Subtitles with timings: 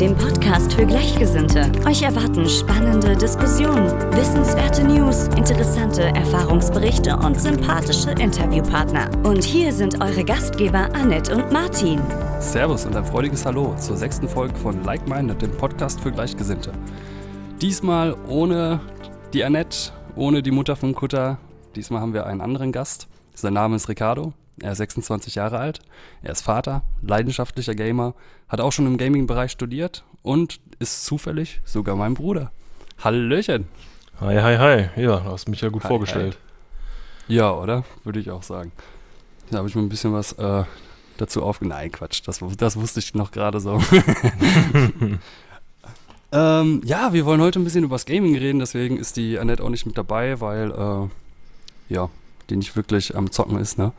[0.00, 1.72] Dem Podcast für Gleichgesinnte.
[1.84, 9.10] Euch erwarten spannende Diskussionen, wissenswerte News, interessante Erfahrungsberichte und sympathische Interviewpartner.
[9.24, 12.00] Und hier sind eure Gastgeber Annette und Martin.
[12.38, 16.72] Servus und ein freudiges Hallo zur sechsten Folge von Like Minded, dem Podcast für Gleichgesinnte.
[17.60, 18.80] Diesmal ohne
[19.32, 21.38] die Annette, ohne die Mutter von Kutter.
[21.74, 23.08] Diesmal haben wir einen anderen Gast.
[23.34, 24.32] Sein Name ist Ricardo.
[24.62, 25.80] Er ist 26 Jahre alt.
[26.22, 28.14] Er ist Vater, leidenschaftlicher Gamer,
[28.48, 32.50] hat auch schon im Gaming-Bereich studiert und ist zufällig sogar mein Bruder.
[33.02, 33.68] Hallöchen.
[34.20, 35.02] Hi, hi, hi.
[35.02, 36.38] Ja, du hast mich ja gut Hi, vorgestellt.
[37.28, 37.84] Ja, oder?
[38.04, 38.72] Würde ich auch sagen.
[39.50, 40.64] Da habe ich mir ein bisschen was äh,
[41.18, 41.78] dazu aufgenommen.
[41.78, 43.80] Nein, Quatsch, das, das wusste ich noch gerade so.
[46.32, 49.62] ähm, ja, wir wollen heute ein bisschen über das Gaming reden, deswegen ist die Annette
[49.62, 51.08] auch nicht mit dabei, weil, äh,
[51.92, 52.10] ja,
[52.50, 53.92] die nicht wirklich am Zocken ist, ne?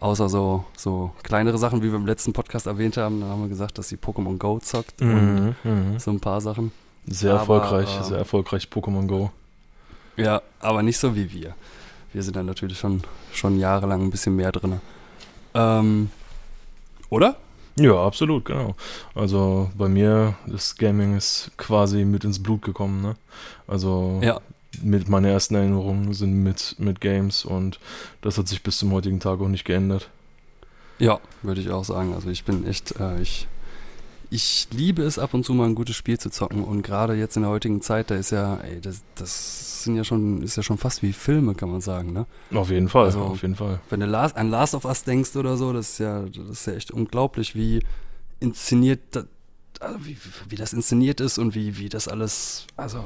[0.00, 3.20] Außer so, so kleinere Sachen, wie wir im letzten Podcast erwähnt haben.
[3.20, 5.10] Da haben wir gesagt, dass sie Pokémon Go zockt und
[5.46, 5.98] Mhm, mhm.
[5.98, 6.72] so ein paar Sachen.
[7.06, 9.30] Sehr Aber, erfolgreich, äh, sehr erfolgreich Pokémon Go.
[10.16, 11.54] Ja, aber nicht so wie wir.
[12.12, 14.80] Wir sind da natürlich schon, schon jahrelang ein bisschen mehr drin.
[15.54, 16.10] Ähm,
[17.10, 17.36] oder?
[17.76, 18.74] Ja, absolut, genau.
[19.14, 23.16] Also bei mir, das Gaming ist quasi mit ins Blut gekommen, ne?
[23.66, 24.40] Also Ja.
[24.82, 27.78] Mit meine ersten Erinnerungen sind mit, mit Games und
[28.22, 30.10] das hat sich bis zum heutigen Tag auch nicht geändert.
[30.98, 32.12] Ja, würde ich auch sagen.
[32.14, 33.48] Also ich bin echt, äh, ich,
[34.30, 37.36] ich liebe es ab und zu mal ein gutes Spiel zu zocken und gerade jetzt
[37.36, 40.62] in der heutigen Zeit, da ist ja, ey, das, das sind ja schon, ist ja
[40.62, 42.26] schon fast wie Filme, kann man sagen, ne?
[42.52, 43.80] Auf jeden Fall, Also- auf jeden Fall.
[43.88, 46.66] Wenn du Last, an Last of Us denkst oder so, das ist ja, das ist
[46.66, 47.80] ja echt unglaublich, wie
[48.40, 49.00] inszeniert,
[49.80, 50.16] also wie,
[50.48, 53.04] wie das inszeniert ist und wie, wie das alles, also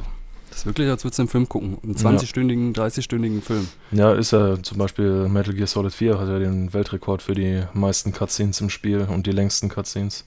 [0.54, 1.78] das ist wirklich, als würdest du einen Film gucken.
[1.82, 3.66] Einen 20-stündigen, 30-stündigen Film.
[3.90, 7.64] Ja, ist ja zum Beispiel Metal Gear Solid 4 hat ja den Weltrekord für die
[7.72, 10.24] meisten Cutscenes im Spiel und die längsten Cutscenes.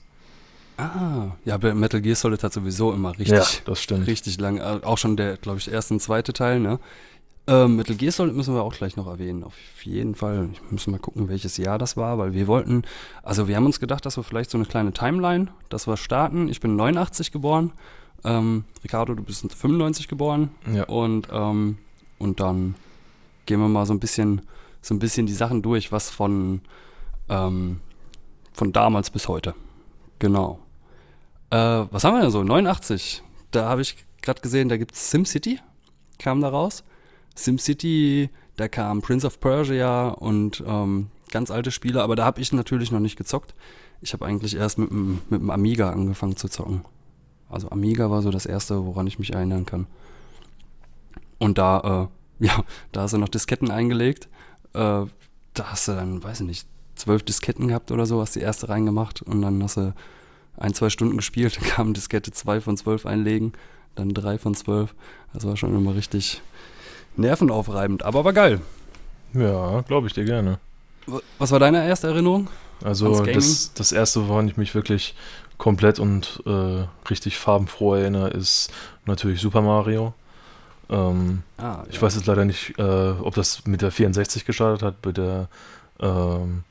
[0.76, 4.06] Ah, ja, aber Metal Gear Solid hat sowieso immer richtig, ja, das stimmt.
[4.06, 6.78] richtig lang, äh, auch schon der, glaube ich, erste und zweite Teil, ne?
[7.46, 10.50] Ähm, Metal Gear Solid müssen wir auch gleich noch erwähnen, auf jeden Fall.
[10.52, 12.82] Ich muss mal gucken, welches Jahr das war, weil wir wollten,
[13.22, 16.50] also wir haben uns gedacht, dass wir vielleicht so eine kleine Timeline, dass wir starten.
[16.50, 17.72] Ich bin 89 geboren,
[18.24, 20.84] ähm, Ricardo, du bist 95 geboren Ja.
[20.84, 21.78] und, ähm,
[22.18, 22.74] und dann
[23.46, 24.42] gehen wir mal so ein bisschen,
[24.82, 26.60] so ein bisschen die Sachen durch, was von,
[27.28, 27.80] ähm,
[28.52, 29.54] von damals bis heute.
[30.18, 30.58] Genau.
[31.50, 32.42] Äh, was haben wir denn so?
[32.42, 33.22] 89.
[33.50, 35.60] Da habe ich gerade gesehen, da gibt es SimCity,
[36.18, 36.84] kam da raus.
[37.36, 42.52] SimCity, da kam Prince of Persia und ähm, ganz alte Spiele, aber da habe ich
[42.52, 43.54] natürlich noch nicht gezockt.
[44.00, 46.84] Ich habe eigentlich erst mit dem, mit dem Amiga angefangen zu zocken.
[47.48, 49.86] Also Amiga war so das erste, woran ich mich erinnern kann.
[51.38, 52.08] Und da,
[52.40, 54.28] äh, ja, da hast du noch Disketten eingelegt.
[54.74, 55.06] Äh,
[55.54, 58.68] da hast du dann, weiß ich nicht, zwölf Disketten gehabt oder so, hast die erste
[58.68, 59.94] reingemacht und dann hast du
[60.56, 63.52] ein, zwei Stunden gespielt, dann kam Diskette zwei von zwölf einlegen,
[63.94, 64.94] dann drei von zwölf.
[65.32, 66.42] Das war schon immer richtig
[67.16, 68.60] nervenaufreibend, aber war geil.
[69.34, 70.58] Ja, glaube ich dir gerne.
[71.38, 72.48] Was war deine erste Erinnerung?
[72.82, 75.14] Also das, das erste, woran ich mich wirklich
[75.58, 78.70] komplett und äh, richtig farbenfroh erinnere, ist
[79.06, 80.14] natürlich Super Mario.
[80.90, 85.04] Ähm, Ah, Ich weiß jetzt leider nicht, äh, ob das mit der 64 gestartet hat,
[85.04, 85.48] mit der
[86.00, 86.62] ähm,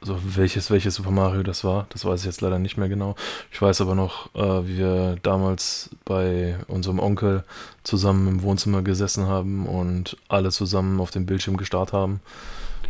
[0.00, 3.14] also welches, welches Super Mario das war, das weiß ich jetzt leider nicht mehr genau.
[3.52, 7.44] Ich weiß aber noch, äh, wie wir damals bei unserem Onkel
[7.84, 12.20] zusammen im Wohnzimmer gesessen haben und alle zusammen auf dem Bildschirm gestartet haben.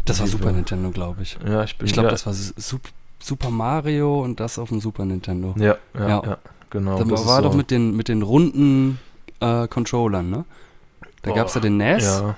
[0.06, 1.37] Das war Super Nintendo, glaube ich.
[1.47, 2.78] Ja, ich bin Ich glaube, ja, das war Su-
[3.22, 5.55] Super Mario und das auf dem Super Nintendo.
[5.59, 6.22] ja, ja, Ja.
[6.25, 6.38] ja,
[6.71, 6.99] genau.
[6.99, 8.99] da das war ist doch so- mit den, mit den runden
[9.41, 10.44] äh, Controllern, ne?
[11.22, 12.34] Da gab es ja den NES, Ja,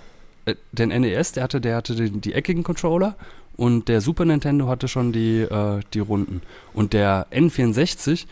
[0.47, 3.15] äh, den NES, der hatte, der hatte die, die eckigen Controller
[3.57, 6.43] und der Super Nintendo hatte schon die, äh, die runden.
[6.75, 8.27] Und der N64,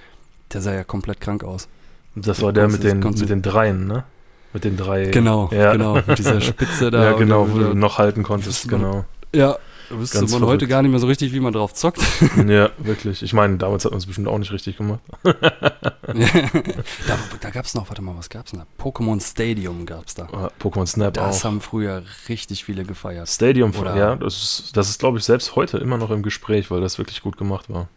[0.52, 1.68] der sah ja komplett krank aus.
[2.14, 4.04] das war der mit den, mit den dreien, ne?
[4.52, 5.06] Mit den drei.
[5.06, 5.72] Genau, ja.
[5.72, 7.02] genau, mit dieser Spitze da.
[7.04, 9.06] Ja, genau, wo du noch halten konntest, genau.
[9.34, 9.56] Ja,
[9.92, 10.68] da wüsste man heute verrückt.
[10.68, 12.00] gar nicht mehr so richtig, wie man drauf zockt.
[12.46, 13.22] Ja, wirklich.
[13.22, 15.00] Ich meine, damals hat man es bestimmt auch nicht richtig gemacht.
[15.22, 18.82] da da gab es noch, warte mal, was gab's denn da?
[18.82, 20.28] Pokémon Stadium gab's da.
[20.32, 21.44] Ah, Pokémon Snap Das auch.
[21.44, 23.28] haben früher richtig viele gefeiert.
[23.28, 26.70] Stadium, Oder- ja, das ist, das ist glaube ich, selbst heute immer noch im Gespräch,
[26.70, 27.88] weil das wirklich gut gemacht war.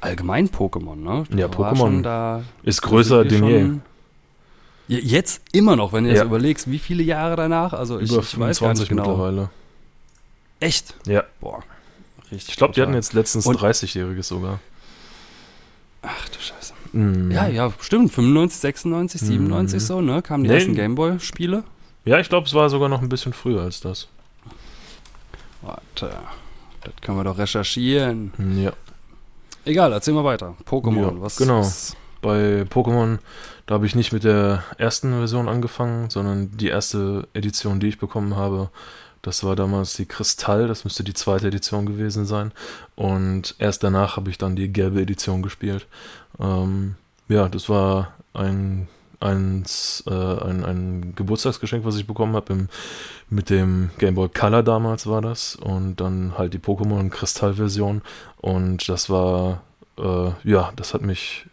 [0.00, 1.24] Allgemein Pokémon, ne?
[1.34, 3.60] Ja, Da war Pokémon Da, Ist größer denn je.
[4.88, 6.16] Ja, Jetzt immer noch, wenn du Ja.
[6.16, 9.48] jetzt überlegst, wie viele Jahre danach, also ich, Über ich weiß gar 25 nicht genau.
[10.60, 10.94] Echt?
[11.06, 11.24] Ja.
[11.40, 11.62] Boah.
[12.30, 12.50] Richtig.
[12.50, 14.60] Ich glaube, die hatten jetzt letztens Und- 30-Jähriges sogar.
[16.02, 16.72] Ach du Scheiße.
[16.92, 17.30] Mhm.
[17.30, 18.12] Ja, ja, stimmt.
[18.12, 19.86] 95, 96, 97 Mhm.
[19.86, 20.22] so, ne?
[20.22, 20.56] Kamen die Nee.
[20.56, 21.64] ersten Gameboy-Spiele.
[22.04, 24.08] Ja, ich glaube, es war sogar noch ein bisschen früher als das.
[25.62, 26.16] Warte.
[26.82, 28.32] Das können wir doch recherchieren.
[28.56, 28.72] Ja.
[29.66, 30.56] Egal, erzähl mal weiter.
[30.66, 31.36] Pokémon, Ja, was?
[31.36, 31.60] genau.
[31.60, 33.18] Was, Bei Pokémon,
[33.66, 37.98] da habe ich nicht mit der ersten Version angefangen, sondern die erste Edition, die ich
[37.98, 38.70] bekommen habe,
[39.22, 42.52] das war damals die Kristall, das müsste die zweite Edition gewesen sein.
[42.96, 45.86] Und erst danach habe ich dann die gelbe Edition gespielt.
[46.38, 46.94] Ähm,
[47.28, 48.88] ja, das war ein,
[49.20, 52.68] eins, äh, ein, ein Geburtstagsgeschenk, was ich bekommen habe.
[53.28, 55.54] Mit dem Game Boy Color damals war das.
[55.56, 58.00] Und dann halt die Pokémon Kristall-Version.
[58.38, 59.62] Und das war,
[59.98, 61.46] äh, ja, das hat mich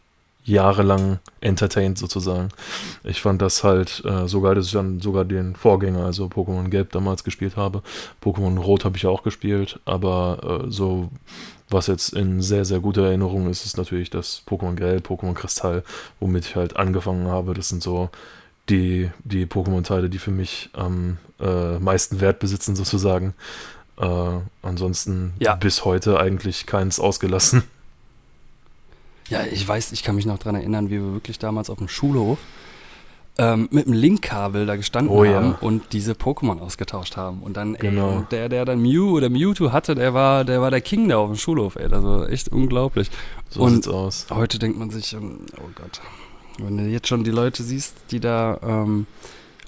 [0.48, 2.50] jahrelang entertained sozusagen.
[3.04, 6.70] Ich fand das halt äh, so geil, dass ich dann sogar den Vorgänger, also Pokémon
[6.70, 7.84] Gelb damals gespielt habe.
[8.24, 11.10] Pokémon Rot habe ich ja auch gespielt, aber äh, so
[11.70, 15.84] was jetzt in sehr, sehr guter Erinnerung ist, ist natürlich das Pokémon Gelb, Pokémon Kristall,
[16.22, 17.54] womit ich halt angefangen habe.
[17.54, 18.10] Das sind so
[18.70, 23.34] die, die Pokémon-Teile, die für mich am äh, meisten Wert besitzen sozusagen.
[23.98, 25.56] Äh, ansonsten Ja.
[25.56, 27.64] bis heute eigentlich keins ausgelassen.
[29.29, 31.88] Ja, ich weiß, ich kann mich noch dran erinnern, wie wir wirklich damals auf dem
[31.88, 32.38] Schulhof
[33.39, 35.35] ähm, mit dem Linkkabel da gestanden Oh ja.
[35.35, 37.41] haben und diese Pokémon ausgetauscht haben.
[37.44, 38.09] Und dann, ey, Genau.
[38.18, 41.18] und der, der dann Mew oder Mewtwo hatte, der war, der war der King da
[41.18, 41.88] auf dem Schulhof, ey.
[41.88, 43.12] Das war echt unglaublich.
[43.50, 44.25] So Und- sieht's aus.
[44.31, 46.01] Heute denkt man sich, ähm, oh Gott,
[46.57, 49.06] wenn du jetzt schon die Leute siehst, die da, ähm,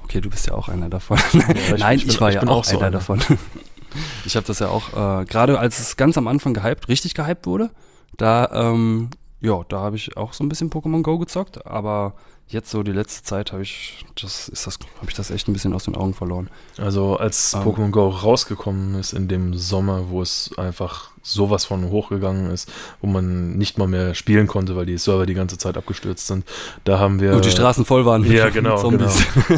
[0.04, 1.20] okay, du bist ja auch einer davon.
[1.78, 3.22] Nein, ich, bin- war ja bin auch, so einer davon.
[4.26, 7.46] ich habe das ja auch, äh, gerade als es ganz am Anfang gehypt, richtig gehypt
[7.46, 7.70] wurde,
[8.18, 9.10] da, ähm,
[9.42, 12.14] ja, da habe ich auch so ein bisschen Pokémon Go gezockt, aber
[12.48, 15.54] jetzt so die letzte Zeit habe ich das, ist das, habe ich das echt ein
[15.54, 16.50] bisschen aus den Augen verloren.
[16.78, 17.62] Also als Ähm.
[17.62, 22.72] Pokémon Go rausgekommen ist in dem Sommer, wo es einfach sowas von hochgegangen ist,
[23.02, 26.44] wo man nicht mal mehr spielen konnte, weil die Server die ganze Zeit abgestürzt sind,
[26.86, 27.34] da haben wir...
[27.36, 29.12] Und die Straßen voll waren mit Ja, genau, genau.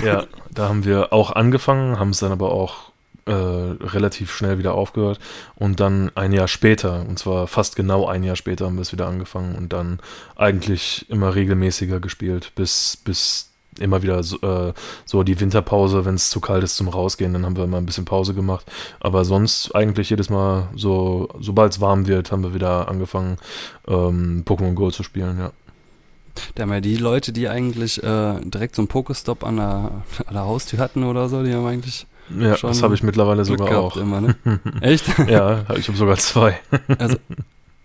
[0.04, 2.91] Ja, da haben wir auch angefangen, haben es dann aber auch
[3.26, 5.20] äh, relativ schnell wieder aufgehört
[5.56, 8.92] und dann ein Jahr später, und zwar fast genau ein Jahr später haben wir es
[8.92, 10.00] wieder angefangen und dann
[10.36, 14.74] eigentlich immer regelmäßiger gespielt, bis, bis immer wieder so, äh,
[15.06, 17.86] so die Winterpause, wenn es zu kalt ist zum Rausgehen, dann haben wir immer ein
[17.86, 18.66] bisschen Pause gemacht.
[19.00, 23.38] Aber sonst eigentlich jedes Mal, so sobald es warm wird, haben wir wieder angefangen,
[23.88, 25.52] ähm, Pokémon Go zu spielen, ja.
[26.56, 30.34] Da haben ja die Leute, die eigentlich äh, direkt so einen Pokestop an der, an
[30.34, 33.80] der Haustür hatten oder so, die haben eigentlich Ja, das habe ich mittlerweile Glück sogar
[33.80, 33.98] auch.
[33.98, 34.36] immer, ne?
[34.82, 35.06] Echt?
[35.28, 36.60] ja, ich habe sogar zwei.
[36.98, 37.18] Also,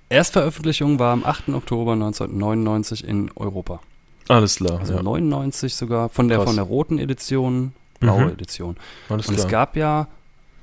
[0.08, 1.48] Erstveröffentlichung war am 8.
[1.50, 3.80] Oktober 1999 in Europa.
[4.28, 4.78] Alles klar.
[4.80, 5.02] Also ja.
[5.02, 6.46] 99 sogar, von der, Krass.
[6.48, 8.30] von der roten Edition, blaue Mhm.
[8.32, 8.76] Edition.
[9.08, 9.46] Alles Und klar.
[9.46, 10.06] es gab ja,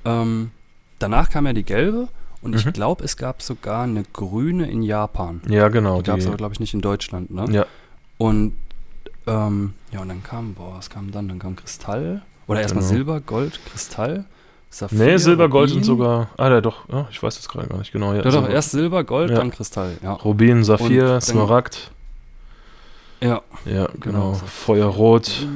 [0.04, 0.50] ähm,
[0.98, 2.08] danach kam ja die gelbe
[2.40, 2.72] und ich Mhm.
[2.72, 5.42] glaube, es gab sogar eine grüne in Japan.
[5.48, 5.98] ja, genau.
[6.00, 7.44] Die gab es aber, glaube ich, nicht in Deutschland, ne?
[7.50, 7.66] Ja.
[8.18, 8.54] Und
[9.26, 11.28] ähm, ja, und dann kam, boah, was kam dann?
[11.28, 12.22] Dann kam Kristall.
[12.46, 12.94] Oder erstmal Genau.
[12.94, 14.24] Silber, Gold, Kristall,
[14.70, 14.98] Saphir.
[14.98, 15.84] Nee, Silber, Gold Rubin.
[15.84, 16.28] sind sogar.
[16.36, 16.88] Ah, ja, doch.
[16.90, 18.12] Ja, ich weiß jetzt gerade gar nicht genau.
[18.12, 19.36] Ja, doch, Silber- erst Silber, Gold, Ja.
[19.36, 19.96] dann Kristall.
[20.02, 21.90] Ja, Rubin, Saphir, Smaragd.
[23.20, 24.32] ja Ja, genau.
[24.32, 24.32] Genau.
[24.34, 25.46] Feuerrot.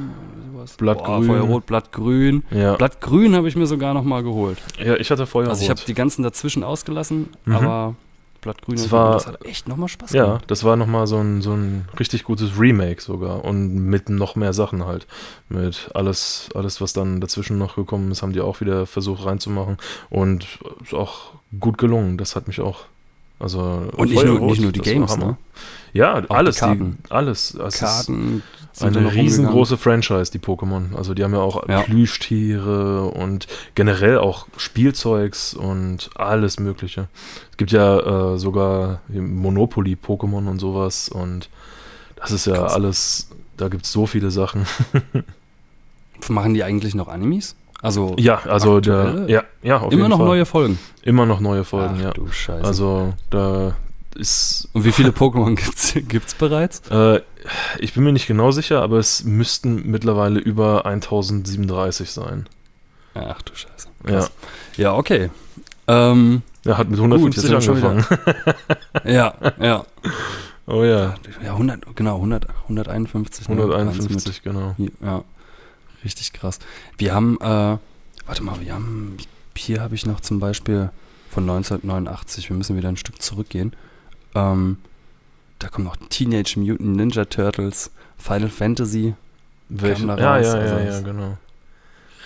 [0.76, 1.24] Blattgrün.
[1.24, 2.44] Feuerrot, Blattgrün.
[2.50, 2.74] Ja.
[2.76, 4.58] Blattgrün habe ich mir sogar noch mal geholt.
[4.78, 5.50] ja, ich hatte Feuerrot.
[5.50, 7.54] Also ich habe die ganzen dazwischen ausgelassen, Mhm.
[7.54, 7.94] aber
[8.40, 10.44] Blattgrün ich war- das hat echt noch mal Spaß ja, gemacht.
[10.48, 13.44] das war nochmal so ein, so ein richtig gutes Remake sogar.
[13.44, 15.06] Und mit noch mehr Sachen halt.
[15.48, 19.78] Mit alles, alles, was dann dazwischen noch gekommen ist, haben die auch wieder versucht reinzumachen.
[20.10, 20.46] Und
[20.82, 22.18] ist auch gut gelungen.
[22.18, 22.84] Das hat mich auch.
[23.40, 25.36] Also Und nicht nur, nicht nur die das Games, ne?
[25.92, 26.98] Ja, die alles, die Karten.
[27.08, 27.54] alles.
[27.54, 28.42] Es ist Karten
[28.80, 30.94] eine riesengroße Franchise, die Pokémon.
[30.94, 31.82] Also die haben ja auch Ja.
[31.82, 37.08] Plüschtiere und generell auch Spielzeugs und alles Mögliche.
[37.50, 41.48] Es gibt ja äh, sogar Monopoly-Pokémon und sowas und
[42.16, 42.72] das ist ja Krass.
[42.74, 44.66] alles, da gibt es so viele Sachen.
[46.28, 47.56] Machen die eigentlich noch Animes?
[47.82, 50.26] Also Ja, also der, ja, ja, auf immer noch Fall.
[50.26, 50.78] neue Folgen.
[51.02, 52.10] Immer noch neue Folgen, Ach ja.
[52.10, 52.64] du Scheiße.
[52.64, 53.76] Also da
[54.16, 56.82] ist Und wie viele Pokémon gibt's, gibt's bereits?
[56.90, 57.20] Äh,
[57.78, 62.48] ich bin mir nicht genau sicher, aber es müssten mittlerweile über 1037 sein.
[63.14, 63.88] Ach du Scheiße.
[64.06, 64.10] Ja.
[64.12, 64.30] Krass.
[64.76, 65.30] Ja, okay.
[65.86, 68.44] Ähm, Er hat mit Gut, 150 jetzt sind wir schon angefangen.
[69.04, 69.84] ja, ja.
[70.70, 73.48] Oh ja, Ja, 100, genau, 100, 151.
[73.48, 73.54] ne?
[73.62, 74.74] 151, genau.
[75.02, 75.22] Ja,
[76.04, 76.58] richtig krass.
[76.96, 77.78] Wir haben, äh,
[78.26, 79.16] warte mal, wir haben,
[79.56, 80.90] hier habe ich noch zum Beispiel
[81.30, 83.74] von 1989, wir müssen wieder ein Stück zurückgehen.
[84.34, 84.78] Ähm,
[85.58, 89.14] da kommen noch Teenage Mutant Ninja Turtles, Final Fantasy,
[89.68, 90.06] Welche?
[90.06, 91.38] da Ja, raus, ja, also ja, ja, genau.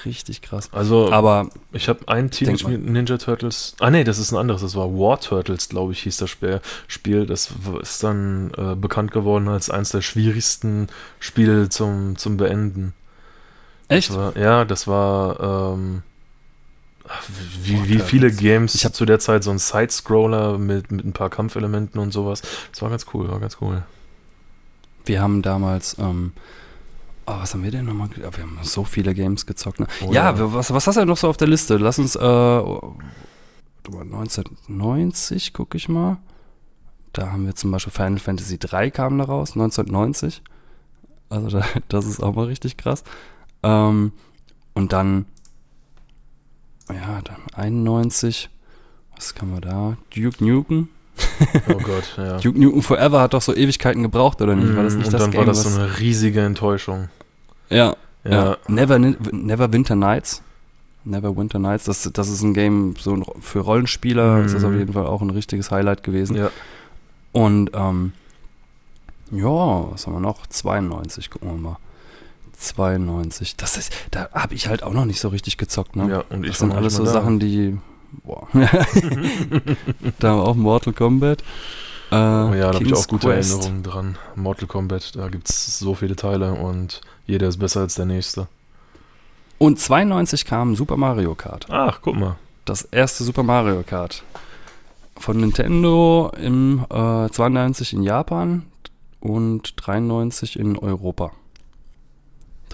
[0.05, 0.69] richtig krass.
[0.73, 2.65] Also, Aber ich habe ein Teenage.
[2.65, 3.75] Mutant Ninja Turtles.
[3.81, 4.61] Ah, nee, das ist ein anderes.
[4.63, 7.27] Das war War Turtles, glaube ich, hieß das Spiel.
[7.27, 10.89] Das ist dann äh, bekannt geworden als eines der schwierigsten
[11.19, 12.95] Spiele zum, zum Beenden.
[13.93, 14.11] Echt?
[14.11, 15.73] Das war, ja, das war.
[15.75, 16.03] Ähm,
[17.63, 21.13] wie, wie viele Games Ich hab- zu der Zeit so ein Side-Scroller mit, mit ein
[21.13, 22.43] paar Kampfelementen und sowas.
[22.71, 23.83] Das war ganz cool, war ganz cool.
[25.05, 26.33] Wir haben damals, ähm,
[27.27, 28.09] oh, was haben wir denn nochmal?
[28.17, 29.81] Wir haben so viele Games gezockt.
[29.81, 29.87] Ne?
[30.07, 30.55] Oh ja, ja.
[30.55, 31.77] was, was hast du denn noch so auf der Liste?
[31.77, 32.95] Lass uns, äh, warte
[33.91, 36.19] mal, 1990 gucke ich mal.
[37.13, 40.41] Da haben wir zum Beispiel Final Fantasy 3 kam da raus, 1990.
[41.29, 43.03] Also da, das ist auch mal richtig krass.
[43.63, 44.13] Ähm,
[44.75, 45.27] und dann,
[46.89, 48.51] ja, dann 91.
[49.17, 49.97] Was kann man da?
[50.15, 50.89] Duke Nukem.
[51.69, 52.39] Oh Gott, ja.
[52.41, 54.75] Duke Nukem Forever hat doch so Ewigkeiten gebraucht, oder nicht?
[54.75, 57.09] War das Mm, nicht und das dann Game, war das so eine riesige Enttäuschung.
[57.69, 58.57] Ja, Ja, ja.
[58.69, 60.43] Never, Never Winter Nights.
[61.05, 61.85] Never Winter Nights.
[61.85, 64.39] Das, das ist ein Game so ein, für Rollenspieler.
[64.39, 64.45] Mhm.
[64.47, 66.37] ist das auf jeden Fall auch ein richtiges Highlight gewesen.
[66.37, 66.51] ja.
[67.33, 68.13] Und ähm,
[69.31, 70.47] ja, was haben wir noch?
[70.47, 71.77] 92, gucken wir mal.
[72.63, 73.57] 92.
[73.57, 76.09] Das ist, da habe ich halt auch noch nicht so richtig gezockt, ne?
[76.09, 76.25] ja.
[76.31, 77.13] Und ich das sind alles so da.
[77.13, 77.79] Sachen, die.
[78.25, 78.47] Boah.
[80.19, 81.43] da haben wir auch Mortal Kombat.
[82.11, 83.53] Äh, Oh ja, da habe ich auch gute Quest.
[83.53, 84.19] Erinnerungen dran.
[84.37, 88.49] Mortal Kombat, da gibt es so viele Teile und jeder ist besser als der nächste.
[89.57, 91.67] Und 92 kam Super Mario Kart.
[91.71, 92.37] Ach, guck mal.
[92.65, 94.25] Das erste Super Mario Kart.
[95.17, 98.65] Von Nintendo im äh, 92 in Japan
[99.21, 101.31] und 93 in Europa.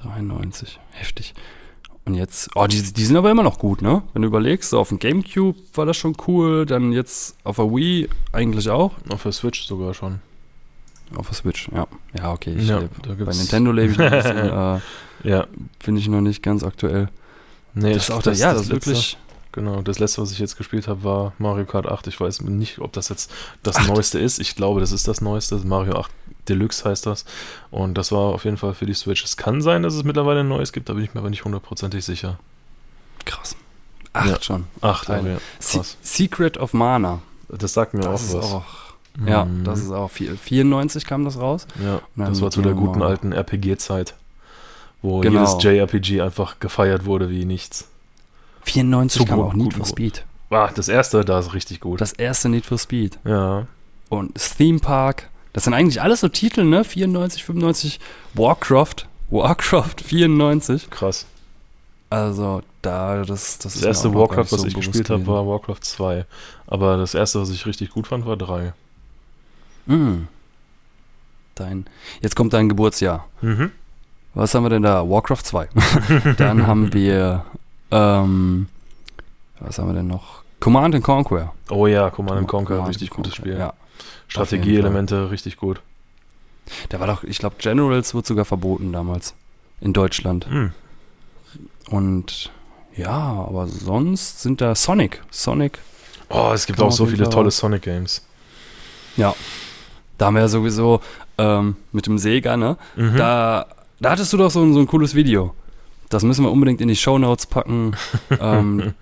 [0.03, 1.35] 93, heftig.
[2.05, 4.03] Und jetzt, oh, die, die sind aber immer noch gut, ne?
[4.15, 7.67] Wenn du überlegst, so auf dem Gamecube war das schon cool, dann jetzt auf der
[7.71, 8.93] Wii eigentlich auch.
[9.11, 10.21] Auf der Switch sogar schon.
[11.17, 11.87] Auf der Switch, ja.
[12.17, 12.55] Ja, okay.
[12.59, 14.37] Ich Ja, bei Nintendo lebe ich noch ein bisschen,
[15.25, 15.47] äh, Ja.
[15.85, 17.09] bin ich noch nicht ganz aktuell.
[17.75, 19.19] Nee, Das ist auch das, ja, das ist letzte- wirklich.
[19.53, 22.07] Genau, das letzte, was ich jetzt gespielt habe, war Mario Kart 8.
[22.07, 23.31] Ich weiß nicht, ob das jetzt
[23.63, 23.89] das Acht.
[23.89, 24.39] Neueste ist.
[24.39, 25.57] Ich glaube, das ist das Neueste.
[25.65, 26.11] Mario 8
[26.49, 27.25] Deluxe heißt das.
[27.71, 29.25] Und das war auf jeden Fall für die Switch.
[29.25, 31.45] Es kann sein, dass es mittlerweile ein neues gibt, da bin ich mir aber nicht
[31.45, 32.39] hundertprozentig sicher.
[33.25, 33.57] Krass.
[34.13, 34.43] Acht Ja.
[34.43, 34.65] schon.
[34.81, 35.33] Ach, Teile.
[35.35, 35.97] ja, krass.
[36.03, 37.21] Secret of Mana.
[37.49, 38.53] Das sagt mir Das auch was.
[38.53, 38.65] auch.
[39.27, 39.65] Ja, Mhm.
[39.65, 40.37] das ist auch viel.
[40.37, 41.67] 94 kam das raus.
[41.83, 44.15] Ja, das war zu der guten alten RPG-Zeit,
[45.03, 45.41] wo Genau.
[45.41, 47.89] jedes JRPG einfach gefeiert wurde wie nichts.
[48.71, 49.85] 94 Zu kam gut- auch Need for.
[49.87, 50.25] Speed.
[50.51, 52.01] Ah, das erste, da ist richtig gut.
[52.01, 53.19] Das erste Need for Speed.
[53.25, 53.67] ja,
[54.09, 55.29] Und das Theme Park.
[55.53, 56.85] Das sind eigentlich alles so Titel, ne?
[56.85, 58.01] 94, 95.
[58.35, 59.07] Warcraft.
[59.31, 60.89] Warcraft 94.
[60.91, 61.27] krass.
[62.11, 65.27] Also, da, das, das Das ist mir erste Warcraft, nicht was so ich gespielt habe,
[65.27, 66.25] war Warcraft 2.
[66.67, 68.73] Aber das erste, was ich richtig gut fand, war 3.
[69.87, 70.27] Mm.
[71.55, 71.87] Dein.
[72.23, 73.27] Jetzt kommt dein Geburtsjahr.
[73.43, 73.73] Mhm.
[74.35, 75.09] Was haben wir denn da?
[75.09, 75.69] Warcraft 2.
[76.39, 77.45] Dann haben wir,
[77.91, 78.69] ähm,
[79.61, 80.43] was haben wir denn noch?
[80.61, 81.53] Command and Conquer.
[81.71, 83.59] Oh ja, Command and Conquer, Command richtig and gutes Conquer, Spiel.
[83.59, 83.73] Ja.
[84.29, 85.81] Strategieelemente, richtig gut.
[86.91, 89.35] Da war doch, ich glaube, Generals wurde sogar verboten damals.
[89.81, 90.47] In Deutschland.
[90.49, 90.73] Hm.
[91.91, 92.51] Und
[92.95, 95.23] ja, aber sonst sind da Sonic.
[95.31, 95.79] Sonic.
[96.29, 97.59] Oh, es gibt auch so viele tolle raus.
[97.59, 98.25] Sonic-Games.
[99.17, 99.35] Ja.
[100.19, 101.01] Da haben wir ja sowieso
[101.39, 102.77] ähm, mit dem Sega, ne?
[102.97, 103.17] Mhm.
[103.17, 103.67] Da,
[104.01, 105.55] da hattest du doch so, ein- so ein cooles Video.
[106.09, 107.97] Das müssen wir unbedingt in die Shownotes packen.
[108.41, 108.95] ähm,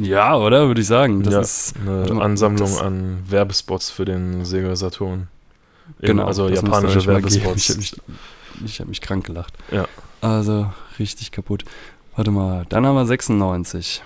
[0.00, 0.66] ja, oder?
[0.66, 1.22] Würde ich sagen.
[1.22, 5.28] Das ja, ist eine Ansammlung das- an Werbespots für den Sega Saturn.
[6.00, 6.26] Eben, genau.
[6.26, 7.04] Also japanische.
[7.06, 7.68] Werbespots.
[7.68, 7.96] Ich habe mich,
[8.64, 9.54] ich hab mich krank gelacht.
[9.70, 9.86] Ja.
[10.20, 11.64] Also richtig kaputt.
[12.16, 14.02] Warte mal, dann haben wir 96.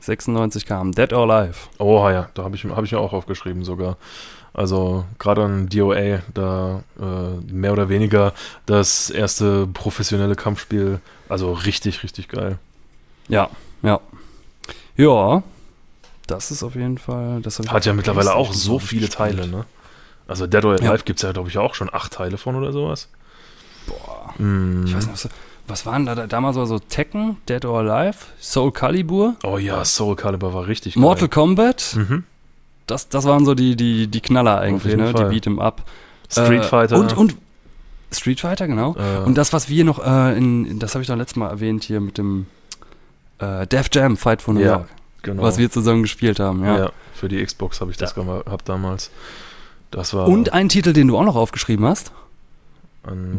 [0.00, 1.58] 96 kam Dead or Alive.
[1.78, 3.96] Oh ja, da habe ich, hab ich mir auch aufgeschrieben sogar.
[4.54, 8.32] Also gerade an DOA, da äh, mehr oder weniger
[8.66, 11.00] das erste professionelle Kampfspiel.
[11.28, 12.58] Also richtig, richtig geil.
[13.28, 13.50] Ja,
[13.82, 14.00] ja.
[14.96, 15.42] Ja,
[16.28, 17.40] das ist auf jeden Fall.
[17.42, 19.36] Das Hat ja mittlerweile auch so viele gespielt.
[19.36, 19.64] Teile, ne?
[20.28, 20.96] Also Dead or Alive Ja.
[20.98, 23.08] gibt es ja, glaube ich, auch schon acht Teile von oder sowas.
[23.86, 24.32] Boah.
[24.38, 24.84] Mm.
[24.86, 25.28] Ich weiß nicht, was,
[25.66, 29.84] was waren da, da damals war so Tekken, Dead or Alive, Soul Calibur, Oh ja,
[29.84, 31.02] Soul Calibur war richtig geil.
[31.02, 31.94] Mortal Kombat.
[31.96, 32.24] Mhm.
[32.86, 35.12] Das, das waren so die, die, die Knaller eigentlich, ne?
[35.12, 35.30] Fall.
[35.30, 35.82] Die Beat'em Up.
[36.30, 36.98] Street Äh, Fighter.
[36.98, 37.36] Und, und
[38.12, 38.94] Street Fighter, genau.
[38.96, 41.84] äh, Und das, was wir noch, äh, in, das habe ich doch letztes Mal erwähnt
[41.84, 42.46] hier mit dem
[43.38, 44.88] äh, Def Jam Fight for New Ja, York,
[45.22, 45.42] genau.
[45.42, 46.78] was wir zusammen gespielt haben, ja.
[46.78, 46.90] ja.
[47.14, 49.10] für die Xbox habe ich das gehabt damals.
[49.90, 52.12] Das war Und ein Titel, den du auch noch aufgeschrieben hast,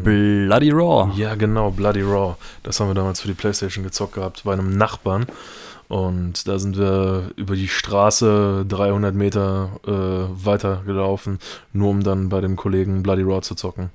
[0.04, 1.10] Bloody Raw.
[1.16, 2.36] Ja, genau, Bloody Raw.
[2.62, 5.26] Das haben wir damals für die Playstation gezockt gehabt bei einem Nachbarn.
[5.88, 11.38] Und da sind wir über die Straße 300 Meter äh, weiter gelaufen,
[11.72, 13.90] nur um dann bei dem Kollegen Bloody Raw zu zocken.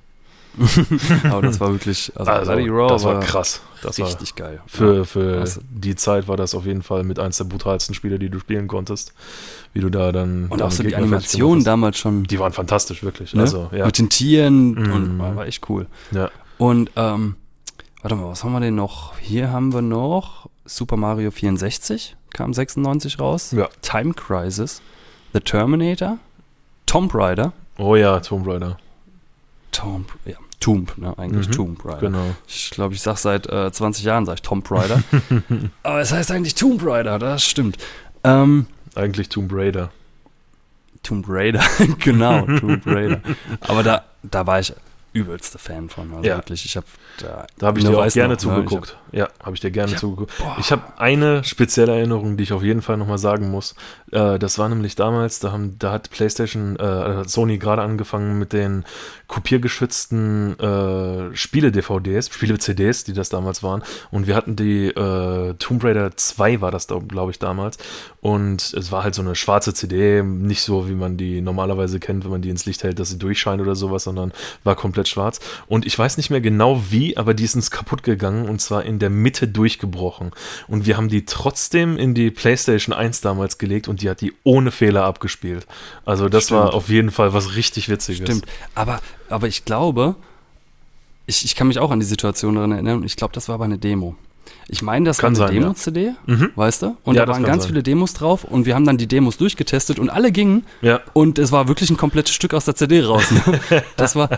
[1.31, 3.61] Aber das war wirklich, also, Also, Bloody Raw das war krass.
[3.83, 4.59] Das war richtig geil.
[4.67, 5.03] für, ja.
[5.05, 8.29] für Also- die Zeit war das auf jeden Fall mit eins der brutalsten Spiele, die
[8.29, 9.13] du spielen konntest.
[9.73, 10.47] Wie du da dann.
[10.47, 12.23] Und auch so die Animationen damals schon.
[12.23, 13.33] Die waren fantastisch, wirklich.
[13.33, 13.41] ne?
[13.41, 13.85] Also, ja.
[13.85, 14.91] Mit den Tieren Mhm.
[14.93, 15.87] und war, war echt cool.
[16.11, 16.29] ja.
[16.57, 17.35] Und, ähm,
[18.01, 19.17] warte mal, was haben wir denn noch?
[19.19, 23.51] Hier haben wir noch Super Mario 64, kam 96 raus.
[23.51, 23.67] Ja.
[23.81, 24.81] Time Crisis,
[25.33, 26.17] The Terminator,
[26.85, 27.51] Tomb Raider.
[27.77, 28.77] Oh ja, Tomb Raider.
[29.71, 31.51] Tomb, ja, Tomb, ne, eigentlich Mhm.
[31.51, 31.99] Tomb Raider.
[32.01, 32.35] Genau.
[32.47, 35.01] Ich glaube, ich sag seit äh, 20 Jahren, sag ich Tomb Raider.
[35.83, 37.77] Aber es heißt eigentlich Tomb Raider, das stimmt.
[38.23, 39.91] Ähm, Eigentlich Tomb Raider.
[41.03, 41.63] Tomb Raider,
[41.99, 43.21] genau, Tomb Raider.
[43.61, 44.73] Aber da, da war ich
[45.13, 46.13] übelste Fan von.
[46.13, 46.37] Also Ja.
[46.37, 46.85] wirklich, ich habe
[47.19, 47.47] da.
[47.57, 48.97] Da habe ich dir auch gerne noch, ne, zugeguckt.
[49.11, 50.37] Ja, habe ich dir gerne hab- zugeguckt.
[50.37, 50.55] Boah.
[50.59, 53.75] Ich habe eine spezielle Erinnerung, die ich auf jeden Fall nochmal sagen muss.
[54.11, 58.39] Äh, das war nämlich damals, da, haben, da hat PlayStation, äh, hat Sony gerade angefangen
[58.39, 58.85] mit den
[59.27, 63.83] kopiergeschützten äh, Spiele-DVDs, Spiele-CDs, die das damals waren.
[64.11, 67.77] Und wir hatten die äh, Tomb Raider 2 war das, glaube ich, damals.
[68.21, 72.23] Und es war halt so eine schwarze CD, nicht so, wie man die normalerweise kennt,
[72.23, 74.31] wenn man die ins Licht hält, dass sie durchscheint oder sowas, sondern
[74.63, 75.39] war komplett schwarz.
[75.67, 78.83] Und ich weiß nicht mehr genau wie, aber die ist uns kaputt gegangen und zwar
[78.83, 80.31] in der Mitte durchgebrochen.
[80.67, 84.33] Und wir haben die trotzdem in die PlayStation 1 damals gelegt und die hat die
[84.43, 85.67] ohne Fehler abgespielt.
[86.05, 86.59] Also das Stimmt.
[86.61, 88.21] war auf jeden Fall was richtig Witziges.
[88.27, 88.45] Stimmt.
[88.75, 90.15] Aber, aber ich glaube,
[91.25, 92.97] ich, ich kann mich auch an die Situation daran erinnern.
[92.99, 94.15] und Ich glaube, das war aber eine Demo.
[94.67, 95.61] Ich meine, das Kann war eine sein, ja.
[95.61, 96.51] Demo-CD, Mhm.
[96.55, 96.97] weißt du?
[97.03, 97.69] Und Ja, da waren ganz sein.
[97.71, 101.39] viele Demos drauf und wir haben dann die Demos durchgetestet und alle gingen Ja, und
[101.39, 103.29] es war wirklich ein komplettes Stück aus der CD raus.
[103.31, 103.83] Ne?
[103.97, 104.29] Das war,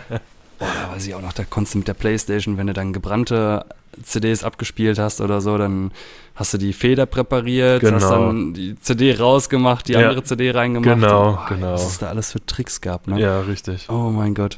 [0.60, 2.94] boah, da weiß ich auch noch, da konntest du mit der Playstation, wenn du dann
[2.94, 3.66] gebrannte
[4.02, 5.92] CDs abgespielt hast oder so, dann
[6.36, 8.26] hast du die Feder präpariert, hast Genau.
[8.28, 10.00] dann die CD rausgemacht, die Ja.
[10.10, 10.86] andere CD reingemacht.
[11.00, 11.74] Genau, und, boah, genau.
[11.74, 13.20] Was es da alles für Tricks gab, ne?
[13.20, 13.88] ja, richtig.
[13.90, 14.58] Oh mein Gott.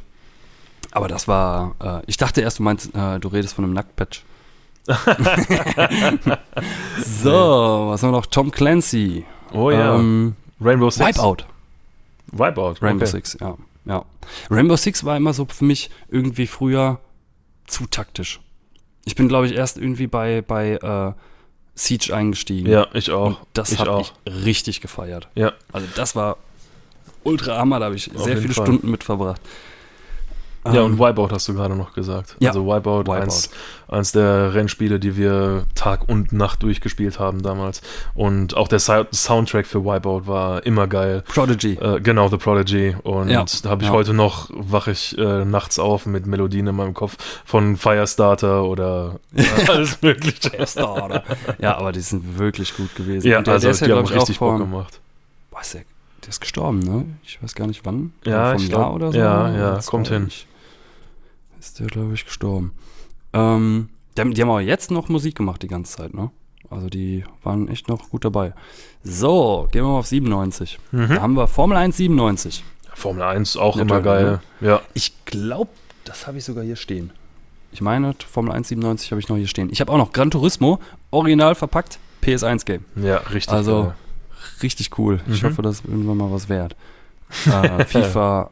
[0.92, 4.22] Aber das war, äh, ich dachte erst, du meinst, äh, du redest von einem Nacktpatch.
[7.04, 7.30] so,
[7.90, 8.26] was haben wir noch?
[8.26, 9.24] Tom Clancy.
[9.52, 11.06] Oh ja, Ähm, Rainbow Six.
[11.18, 11.44] Wipeout.
[12.32, 12.76] Wipeout.
[12.82, 13.06] Rainbow okay.
[13.10, 13.54] Six, ja.
[13.86, 14.04] Ja.
[14.50, 17.00] Rainbow Six war immer so für mich irgendwie früher
[17.66, 18.40] zu taktisch.
[19.04, 21.12] Ich bin, glaube ich, erst irgendwie bei, bei äh,
[21.74, 22.68] Siege eingestiegen.
[22.70, 23.26] Ja, ich auch.
[23.26, 24.12] Und das habe auch.
[24.26, 25.28] ich richtig gefeiert.
[25.34, 26.36] Ja, Also das war
[27.22, 28.66] ultra hammer, da habe ich Auf sehr viele Fall.
[28.66, 29.40] Stunden mit verbracht.
[30.72, 32.36] Ja, Ähm, und Wipeout hast du gerade noch gesagt.
[32.38, 33.12] Ja, Also Wipeout, Wipeout.
[33.14, 33.50] Eins,
[33.88, 37.82] eins der Rennspiele, die wir Tag und Nacht durchgespielt haben damals.
[38.14, 41.22] Und auch der Sou- Soundtrack für Wipeout war immer geil.
[41.28, 41.74] Prodigy.
[41.74, 42.96] Äh, genau, The Prodigy.
[43.02, 43.94] Und Ja, da habe ich ja.
[43.94, 49.20] heute noch, wache ich äh, nachts auf mit Melodien in meinem Kopf von Firestarter oder
[49.34, 50.50] äh, alles Mögliche.
[50.66, 51.22] Starter.
[51.58, 53.26] ja, aber die sind wirklich gut gewesen.
[53.28, 55.00] Ja, Und der, also der ist ja, die haben ich, auch richtig Bock gemacht.
[55.50, 55.82] boah, ist der,
[56.22, 57.04] der ist gestorben, ne?
[57.24, 58.12] Ich weiß gar nicht wann.
[58.24, 59.18] Ja, vom ich Jahr glaub- oder so.
[59.18, 60.26] ja, ja, kommt hin.
[60.28, 60.46] ich-
[61.66, 62.72] Ist der, glaube ich, gestorben.
[63.32, 66.30] Ähm, die, haben, die haben aber jetzt noch Musik gemacht die ganze Zeit, ne?
[66.70, 68.52] Also die waren echt noch gut dabei.
[69.04, 70.78] So, gehen wir mal auf 97.
[70.92, 71.08] Mhm.
[71.08, 72.64] Da haben wir Formel 1 97.
[72.94, 74.40] Formel 1 auch Ja, immer geil.
[74.60, 75.70] Ja, Ich glaube,
[76.04, 77.10] das habe ich sogar hier stehen.
[77.72, 79.68] Ich meine, Formel 1 97 habe ich noch hier stehen.
[79.70, 80.78] Ich habe auch noch Gran Turismo,
[81.10, 82.84] original verpackt, PS1-Game.
[82.96, 83.94] ja, richtig Also, geil.
[84.62, 85.20] richtig cool.
[85.28, 85.48] Ich Mhm.
[85.48, 86.74] hoffe, das ist irgendwann mal was wert.
[87.46, 88.50] Äh, FIFA,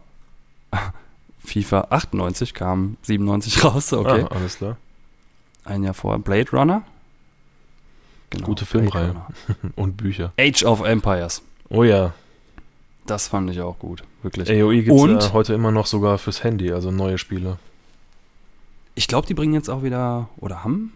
[1.44, 4.24] FIFA 98 kam 97 raus, okay.
[4.30, 4.76] Ah, alles klar.
[5.64, 6.82] Ein Jahr vor Blade Runner.
[8.30, 9.08] Genau, Gute Filmreihe.
[9.08, 9.26] Runner.
[9.76, 10.32] Und Bücher.
[10.38, 11.42] Age of Empires.
[11.68, 12.12] Oh ja.
[13.06, 14.50] Das fand ich auch gut, wirklich.
[14.50, 15.18] AOE gibt Und?
[15.18, 17.58] es äh, heute immer noch sogar fürs Handy, also neue Spiele.
[18.94, 20.92] Ich glaube, die bringen jetzt auch wieder, oder haben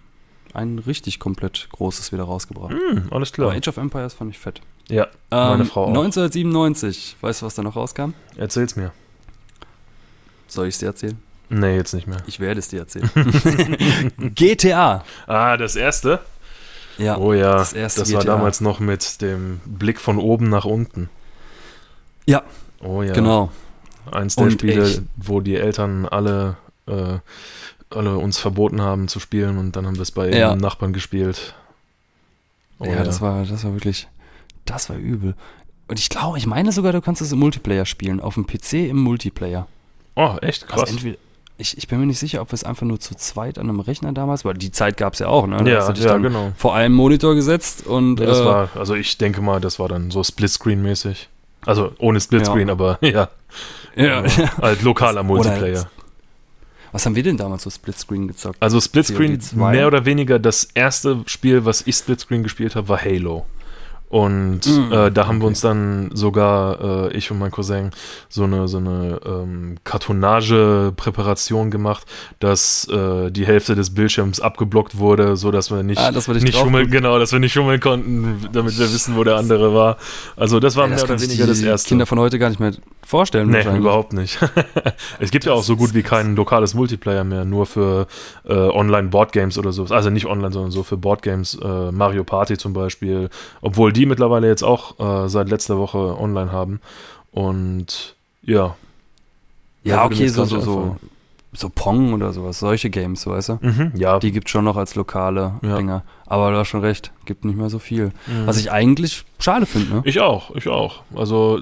[0.55, 2.73] ein richtig komplett großes wieder rausgebracht.
[2.73, 3.53] Hm, alles Aber klar.
[3.53, 4.63] Age of Empires fand ich fett.
[4.89, 5.89] Ja, meine Ähm, Frau auch.
[5.89, 8.15] 1997, weißt du, was da noch rauskam?
[8.37, 8.93] Erzähl's mir.
[10.49, 11.19] Soll ich es dir erzählen?
[11.51, 12.19] Nee, jetzt nicht mehr.
[12.27, 13.09] Ich werde es dir erzählen.
[14.35, 15.05] GTA.
[15.27, 16.21] Ah, das erste?
[16.99, 18.33] Ja, oh ja, das erste das war GTA.
[18.37, 21.09] damals noch mit dem Blick von oben nach unten.
[22.27, 22.43] Ja,
[22.81, 23.13] Oh ja.
[23.13, 23.51] genau.
[24.11, 25.03] Eins der Und Spiele, echt.
[25.17, 26.57] wo die Eltern alle,
[26.87, 27.19] äh,
[27.91, 30.55] alle uns verboten haben zu spielen und dann haben wir es bei Ja.
[30.57, 31.55] Nachbarn gespielt.
[32.79, 34.09] Oh ja, das war, das war wirklich,
[34.65, 35.35] das war übel.
[35.89, 38.75] Und ich glaube, ich meine sogar, du kannst es im Multiplayer spielen, auf dem PC
[38.91, 39.67] im Multiplayer.
[40.21, 40.91] Oh, echt Also krass.
[40.91, 41.17] entweder,
[41.59, 43.79] ich, ich bin mir nicht sicher, ob wir es einfach nur zu zweit an einem
[43.81, 45.59] Rechner damals, weil die Zeit gab es ja auch, ne?
[45.59, 46.53] Da Ja, ja, genau.
[46.57, 49.89] vor einem Monitor gesetzt und Ja, das äh, war, also ich denke mal, das war
[49.89, 51.29] dann so Splitscreen-mäßig.
[51.65, 52.73] Also ohne Splitscreen, Ja.
[52.75, 53.29] aber ja.
[53.97, 55.89] ja, Aber halt lokaler Oder Multiplayer.
[56.91, 58.57] Was haben wir denn damals so Splitscreen gezockt?
[58.61, 59.71] Also Splitscreen, COD 2?
[59.73, 63.47] mehr oder weniger das erste Spiel, was ich Splitscreen gespielt habe, war Halo.
[64.09, 65.49] Und Mm, äh, da haben wir okay.
[65.49, 67.91] uns dann sogar, äh, ich und mein Cousin,
[68.31, 72.07] so eine, so eine ähm, Kartonage-Präparation gemacht,
[72.39, 76.35] dass äh, die Hälfte des Bildschirms abgeblockt wurde, so dass wir nicht, Ah, dass wir
[76.35, 79.75] nicht nicht schummeln, genau, dass wir nicht schummeln konnten, damit wir wissen, wo der andere
[79.75, 79.99] war.
[80.37, 81.89] Also das war Ey, mehr das oder können sich weniger das erste.
[81.89, 82.73] Kinder von heute gar nicht mehr
[83.09, 83.49] vorstellen.
[83.49, 84.39] Nee, überhaupt nicht.
[85.19, 88.07] es gibt ja auch so gut wie kein lokales Multiplayer mehr, nur für
[88.45, 89.85] äh, Online-Boardgames oder so.
[89.87, 93.31] Also nicht online, sondern so für Boardgames, äh, Mario Party zum Beispiel.
[93.63, 96.81] Obwohl die mittlerweile jetzt auch äh, seit letzter Woche online haben.
[97.33, 98.77] Und ja.
[99.85, 100.97] Ja, okay, so, so, so,
[101.55, 103.59] so Pong oder sowas, solche Games, weißt du?
[103.63, 104.19] Mhm, ja.
[104.19, 105.77] Die gibt's schon noch als lokale Ja.
[105.77, 106.03] Dinger.
[106.27, 108.13] Aber du hast schon recht, gibt nicht mehr so viel.
[108.27, 108.47] Mhm.
[108.47, 110.03] Was ich eigentlich schade finde, ne?
[110.05, 111.05] Ich auch, ich auch.
[111.17, 111.61] Also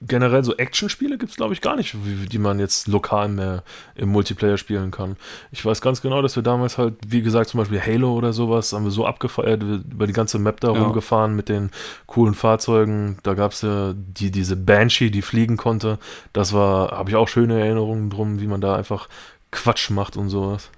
[0.00, 3.64] generell so Actionspiele gibt es, glaube ich, gar nicht, wie, die man jetzt lokal mehr
[3.96, 5.16] im Multiplayer spielen kann.
[5.50, 8.72] Ich weiß ganz genau, dass wir damals halt, wie gesagt, zum Beispiel Halo oder sowas,
[8.72, 10.82] haben wir so abgefeiert, wir über die ganze Map da Ja.
[10.82, 11.70] rumgefahren mit den
[12.06, 13.18] coolen Fahrzeugen.
[13.24, 15.98] Da gab es ja die, diese Banshee, die fliegen konnte.
[16.32, 19.08] Das war, habe ich auch schöne Erinnerungen drum, wie man da einfach
[19.50, 20.70] Quatsch macht und sowas.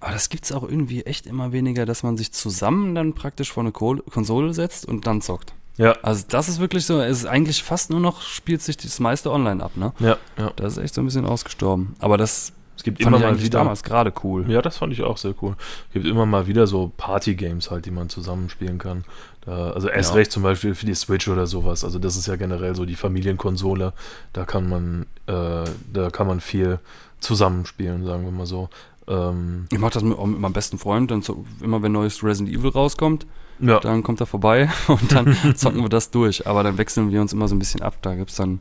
[0.00, 3.62] Aber das gibt's auch irgendwie echt immer weniger, dass man sich zusammen dann praktisch vor
[3.62, 5.52] eine Ko Konsole setzt und dann zockt.
[5.78, 8.98] Ja, Also das ist wirklich so, es ist eigentlich fast nur noch, spielt sich das
[9.00, 9.92] meiste online ab, ne?
[9.98, 10.50] ja, ja.
[10.56, 11.94] Das ist echt so ein bisschen ausgestorben.
[11.98, 13.58] Aber das Es gibt fand immer ich mal wieder.
[13.58, 14.50] damals gerade cool.
[14.50, 15.54] Ja, das fand ich auch sehr cool.
[15.92, 19.04] Gibt immer mal wieder so Party-Games halt, die man zusammenspielen kann.
[19.42, 20.16] Da, also erst Ja.
[20.16, 21.84] recht zum Beispiel für die Switch oder sowas.
[21.84, 23.92] Also das ist ja generell so die Familienkonsole.
[24.32, 26.78] Da kann man, äh, da kann man viel
[27.20, 28.68] zusammenspielen, sagen wir mal so.
[29.08, 32.56] Ähm, Ich mache das mit, mit meinem besten Freund, dann so, immer wenn neues Resident
[32.56, 33.26] Evil rauskommt,
[33.60, 36.46] ja, dann kommt er vorbei und dann zocken wir das durch.
[36.46, 37.96] Aber dann wechseln wir uns immer so ein bisschen ab.
[38.02, 38.60] Da gibt's dann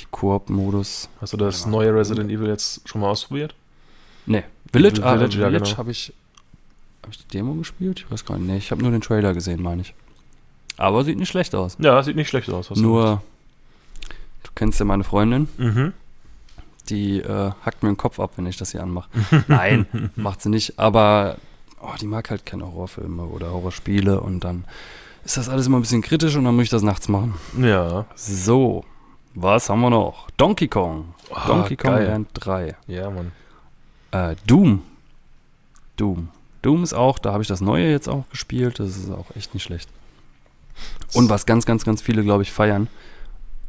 [0.00, 1.08] die Koop-Modus.
[1.20, 1.70] hast du das Ja.
[1.70, 3.54] neue Resident Evil jetzt schon mal ausprobiert?
[4.26, 5.78] Nee, Village, ah, Village, Village, ja, Village genau.
[5.78, 6.12] habe ich,
[7.02, 8.00] hab ich die Demo gespielt?
[8.06, 8.46] Ich weiß gar nicht.
[8.46, 9.94] Nee, ich habe nur den Trailer gesehen, meine ich.
[10.78, 11.76] Aber sieht nicht schlecht aus.
[11.78, 12.70] Ja, sieht nicht schlecht aus.
[12.70, 13.22] Nur,
[14.42, 15.48] du kennst ja meine Freundin.
[15.58, 15.92] Mhm.
[16.88, 19.08] die äh, hackt mir den Kopf ab, wenn ich das hier anmache.
[19.48, 20.78] Nein, macht sie nicht.
[20.78, 21.36] Aber
[21.82, 24.64] oh, die mag halt keine Horrorfilme oder Horrorspiele und dann
[25.24, 27.34] ist das alles immer ein bisschen kritisch und dann muss ich das nachts machen.
[27.58, 28.06] Ja.
[28.14, 28.84] So,
[29.34, 30.30] was haben wir noch?
[30.36, 31.14] Donkey Kong.
[31.32, 32.06] Ah, Donkey Kong geil.
[32.06, 32.76] Land 3.
[32.86, 33.32] Ja, Mann.
[34.10, 34.82] Äh, Doom.
[35.96, 36.28] Doom.
[36.62, 38.78] Doom ist auch, da habe ich das Neue jetzt auch gespielt.
[38.78, 39.88] Das ist auch echt nicht schlecht.
[41.12, 42.88] Und was ganz, ganz, ganz viele, glaube ich, feiern,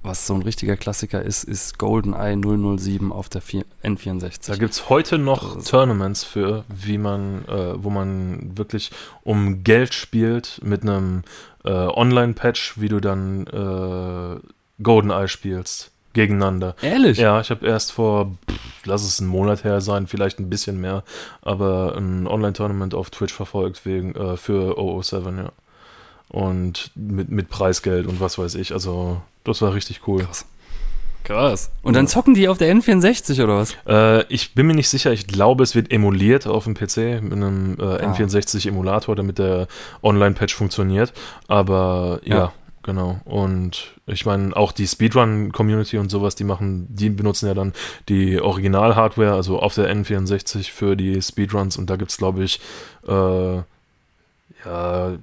[0.04, 2.36] was so ein richtiger Klassiker ist, ist GoldenEye
[2.78, 4.48] 007 auf der vier- N64.
[4.48, 8.92] Da gibt es heute noch Tournaments für, wie man, äh, wo man wirklich
[9.24, 11.24] um Geld spielt mit einem
[11.64, 14.40] äh, Online-Patch, wie du dann äh,
[14.84, 16.76] GoldenEye spielst gegeneinander.
[16.84, 17.18] Ehrlich?
[17.18, 20.80] Ja, ich habe erst vor, pff, lass es einen Monat her sein, vielleicht ein bisschen
[20.80, 21.04] mehr,
[21.42, 25.52] aber ein Online-Tournament auf Twitch verfolgt wegen äh, für 007, ja.
[26.34, 28.74] Und mit, mit Preisgeld und was weiß ich.
[28.74, 30.24] Also, das war richtig cool.
[30.26, 30.46] Krass.
[31.24, 31.72] Krass.
[31.84, 33.76] Und dann zocken die auf der N64 oder was?
[33.88, 35.14] Äh, ich bin mir nicht sicher.
[35.14, 38.12] Ich glaube, es wird emuliert auf dem PC mit einem äh, Ah.
[38.14, 39.68] N64-Emulator, damit der
[40.02, 41.14] Online-Patch funktioniert.
[41.48, 42.54] Aber ja, Ja.
[42.82, 43.22] genau.
[43.24, 47.72] Und ich meine, auch die Speedrun-Community und sowas, die machen, die benutzen ja dann
[48.10, 51.78] die Original-Hardware, also auf der N64 für die Speedruns.
[51.78, 52.60] Und da gibt es, glaube ich,
[53.08, 53.62] äh,
[54.66, 55.14] ja,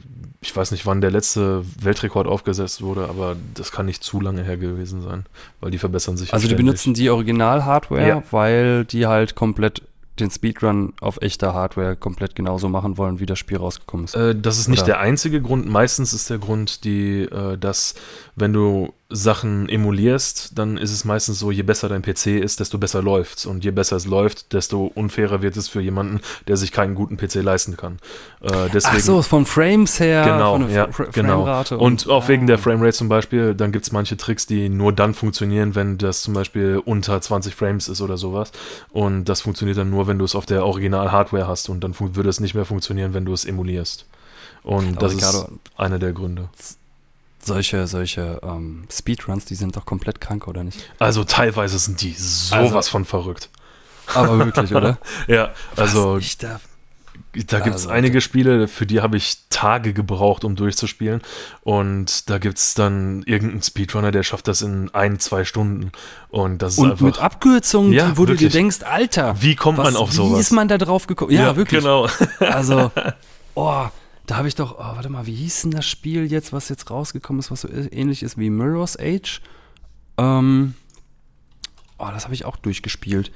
[0.40, 4.42] ich weiß nicht, wann der letzte Weltrekord aufgesetzt wurde, aber das kann nicht zu lange
[4.42, 5.24] her gewesen sein,
[5.61, 6.33] weil die verbessern sich.
[6.33, 8.22] Also die benutzen die Original-Hardware, Ja.
[8.31, 9.83] weil die halt komplett
[10.18, 14.14] den Speedrun auf echter Hardware komplett genauso machen wollen, wie das Spiel rausgekommen ist.
[14.14, 14.87] Äh, das ist nicht Oder?
[14.92, 15.66] der einzige Grund.
[15.68, 17.94] Meistens ist der Grund, die, äh, dass
[18.36, 22.78] wenn du Sachen emulierst, dann ist es meistens so, je besser dein PC ist, desto
[22.78, 23.44] besser läuft's.
[23.44, 27.16] Und je besser es läuft, desto unfairer wird es für jemanden, der sich keinen guten
[27.16, 27.98] PC leisten kann.
[28.40, 31.38] Äh, deswegen, Ach so, von Frames her, Genau, von der ja, Fra- genau.
[31.44, 32.60] Framerate Und auch wegen der Ah.
[32.60, 36.34] Framerate zum Beispiel, dann gibt es manche Tricks, die nur dann funktionieren, wenn das zum
[36.34, 38.52] Beispiel unter 20 Frames ist oder sowas.
[38.90, 41.68] Und das funktioniert dann nur, wenn du es auf der Original-Hardware hast.
[41.68, 44.06] Und dann würde es nicht mehr funktionieren, wenn du es emulierst.
[44.62, 46.48] Und Aber das ist Ricardo, einer der Gründe.
[47.44, 50.79] Solche, solche ähm, Speedruns, die sind doch komplett krank, oder nicht?
[50.98, 53.48] Also teilweise sind die sowas Also- von verrückt.
[54.14, 54.98] Aber wirklich, oder?
[55.29, 56.61] Ja, also Was ich da
[57.46, 61.20] da gibt es also- einige Spiele, für die habe ich Tage gebraucht, um durchzuspielen.
[61.62, 65.92] Und da gibt es dann irgendeinen Speedrunner, der schafft das in ein, zwei Stunden.
[66.31, 67.05] Und das ist und einfach.
[67.05, 68.50] mit Abkürzungen, Ja, wo du wirklich.
[68.50, 70.40] dir denkst, Alter, wie kommt was, man auf wie sowas?
[70.40, 71.31] ist man da drauf gekommen?
[71.31, 71.81] Ja, wirklich.
[71.81, 72.09] Genau.
[72.40, 72.90] Also,
[73.55, 73.85] oh,
[74.30, 76.88] da habe ich doch, oh, warte mal, wie hieß denn das Spiel jetzt, was jetzt
[76.88, 79.40] rausgekommen ist, was so ähnlich ist wie Mirror's Age?
[80.18, 80.74] Ähm,
[81.98, 83.32] oh, das habe ich auch durchgespielt.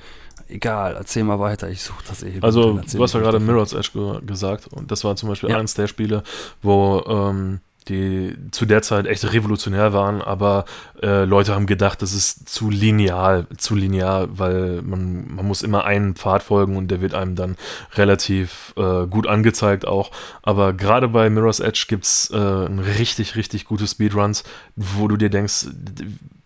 [0.47, 2.45] Egal, erzähl mal weiter, ich suche das eben.
[2.45, 3.41] Also, du hast ja gerade.
[3.41, 4.69] Mirror's Edge ge gesagt.
[4.69, 5.59] Und das war zum Beispiel Ja.
[5.59, 6.23] eins der Spiele,
[6.63, 10.65] wo ähm, die zu der Zeit echt revolutionär waren, aber
[11.03, 15.85] äh, Leute haben gedacht, das ist zu lineal, zu linear, weil man, man muss immer
[15.85, 17.57] einen Pfad folgen und der wird einem dann
[17.95, 20.11] relativ äh, gut angezeigt auch.
[20.43, 24.45] Aber gerade bei Mirror's Edge gibt es äh, richtig, richtig gute Speedruns,
[24.77, 25.67] wo du dir denkst,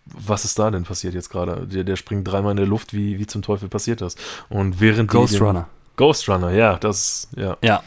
[0.05, 1.67] was ist da denn passiert jetzt gerade?
[1.67, 4.15] Der, der springt dreimal in der Luft, wie, wie zum Teufel passiert das?
[4.49, 5.67] Und während Ghost Runner.
[5.95, 7.57] Ghost Runner, ja, das, ja.
[7.61, 7.83] Ja.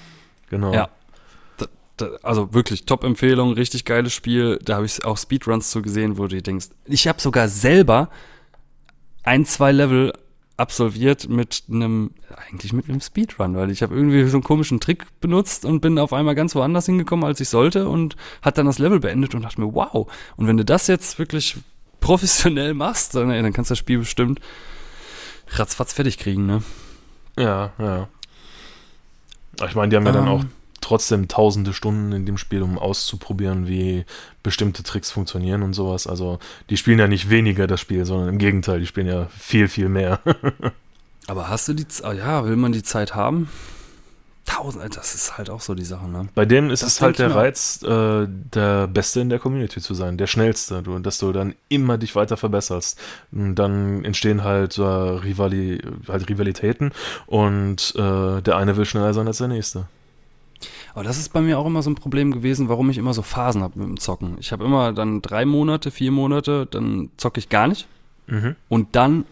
[0.48, 0.72] Genau.
[0.72, 0.88] Ja.
[2.22, 4.58] Also wirklich Top-Empfehlung, richtig geiles Spiel.
[4.64, 8.08] Da habe ich auch Speedruns zu gesehen, wo du dir denkst, ich habe sogar selber
[9.22, 10.12] ein, zwei Level
[10.56, 12.12] absolviert mit einem,
[12.48, 15.98] eigentlich mit einem Speedrun, weil ich habe irgendwie so einen komischen Trick benutzt und bin
[15.98, 19.42] auf einmal ganz woanders hingekommen, als ich sollte und hat dann das Level beendet und
[19.42, 20.10] dachte mir, wow.
[20.36, 21.56] Und wenn du das jetzt wirklich
[22.00, 24.40] professionell machst, dann, dann kannst du das Spiel bestimmt
[25.48, 26.62] ratzfatz fertig kriegen, ne?
[27.38, 28.08] Ja, ja.
[29.66, 30.32] Ich meine, die haben ja dann Ähm.
[30.32, 30.44] auch
[30.92, 34.04] trotzdem tausende Stunden in dem Spiel, um auszuprobieren, wie
[34.42, 36.06] bestimmte Tricks funktionieren und sowas.
[36.06, 39.68] Also die spielen ja nicht weniger das Spiel, sondern im Gegenteil, die spielen ja viel,
[39.68, 40.20] viel mehr.
[41.28, 43.48] Aber hast du die, Z- ah ja, will man die Zeit haben?
[44.44, 46.28] Tausend, das ist halt auch so die Sache, ne?
[46.34, 47.34] Bei denen ist Das es halt der.
[47.34, 51.54] Reiz, äh, der Beste in der Community zu sein, der Schnellste, du, dass du dann
[51.70, 52.98] immer dich weiter verbesserst.
[53.30, 56.90] Und dann entstehen halt, äh, Rivali halt Rivalitäten
[57.26, 59.86] und äh, der eine will schneller sein als der nächste.
[60.94, 63.22] Aber das ist bei mir auch immer so ein Problem gewesen, warum ich immer so
[63.22, 64.36] Phasen habe mit dem Zocken.
[64.38, 67.86] Ich habe immer dann drei Monate, vier Monate, dann zocke ich gar nicht.
[68.26, 68.56] Mhm.
[68.68, 69.24] Und dann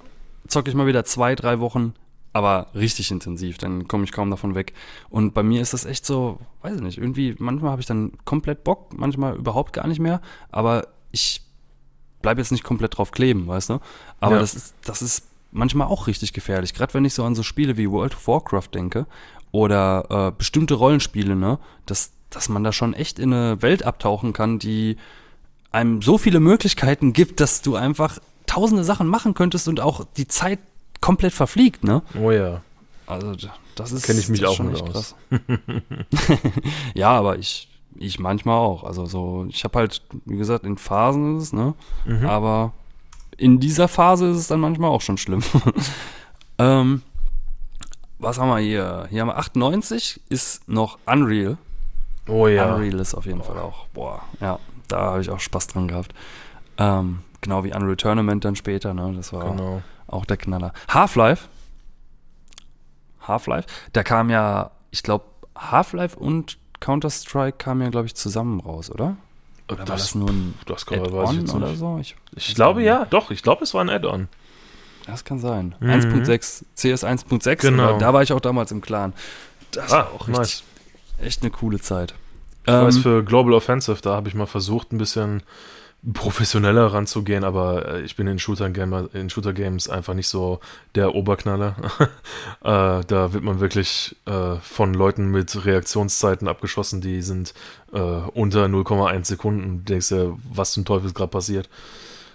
[0.48, 1.94] zocke ich mal wieder zwei, drei Wochen,
[2.32, 3.58] aber richtig intensiv.
[3.58, 4.72] Dann komme ich kaum davon weg.
[5.10, 8.12] Und bei mir ist das echt so, weiß ich nicht, irgendwie, manchmal habe ich dann
[8.24, 10.20] komplett Bock, manchmal überhaupt gar nicht mehr.
[10.50, 11.42] Aber ich
[12.22, 13.80] bleibe jetzt nicht komplett drauf kleben, weißt du?
[14.20, 14.40] Aber Ja.
[14.40, 16.72] das ist, das ist manchmal auch richtig gefährlich.
[16.74, 19.06] Gerade wenn ich so an so Spiele wie World of Warcraft denke
[19.52, 24.32] oder äh, bestimmte Rollenspiele, ne, dass, dass man da schon echt in eine Welt abtauchen
[24.32, 24.96] kann, die
[25.72, 30.26] einem so viele Möglichkeiten gibt, dass du einfach tausende Sachen machen könntest und auch die
[30.26, 30.58] Zeit
[31.00, 32.02] komplett verfliegt, ne?
[32.20, 32.62] Oh ja.
[33.06, 33.34] Also
[33.74, 34.84] das ist Kenn ich mich auch schon aus.
[34.84, 35.14] krass.
[36.94, 38.84] ja, aber ich ich manchmal auch.
[38.84, 41.74] Also so, ich habe halt, wie gesagt, in Phasen ist es, ne?
[42.04, 42.26] Mhm.
[42.26, 42.72] Aber
[43.36, 45.42] in dieser Phase ist es dann manchmal auch schon schlimm.
[46.58, 47.02] ähm,
[48.20, 49.06] was haben wir hier?
[49.10, 51.56] Hier haben wir 98, ist noch Unreal.
[52.28, 52.74] Oh ja.
[52.74, 56.12] Unreal ist auf jeden Fall auch, boah, ja, da habe ich auch Spaß dran gehabt.
[56.78, 59.12] Ähm, genau wie Unreal Tournament dann später, ne?
[59.16, 59.82] Das war Genau.
[60.06, 60.72] auch der Knaller.
[60.88, 61.48] Half-Life.
[63.26, 63.68] Half-Life.
[63.92, 65.24] Da kam ja, ich glaube,
[65.56, 69.16] Half-Life und Counter-Strike kamen ja, glaube ich, zusammen raus, oder?
[69.68, 71.78] Oder war das nur ein das kann, weiß ich Add-on jetzt oder nicht.
[71.78, 71.98] so?
[72.00, 74.28] Ich, Ich glaube ja, doch, ich glaube, es war ein Add-on.
[75.10, 75.74] Das kann sein.
[75.80, 75.90] Mhm.
[75.90, 77.98] 1.6, CS 1.6, Genau.
[77.98, 79.12] da war ich auch damals im Clan.
[79.72, 80.62] Das Ah, war auch richtig, nice.
[81.22, 82.14] echt eine coole Zeit.
[82.66, 85.42] Ich weiß, Ähm, für Global Offensive, da habe ich mal versucht, ein bisschen
[86.14, 90.60] professioneller ranzugehen, aber äh, ich bin in Shooter, Gamer, in Shooter Games einfach nicht so
[90.94, 91.76] der Oberknaller.
[92.62, 97.52] äh, da wird man wirklich äh, von Leuten mit Reaktionszeiten abgeschossen, die sind
[97.92, 99.84] äh, unter 0,1 Sekunden.
[99.84, 101.68] Du denkst ja, was zum Teufel ist gerade passiert.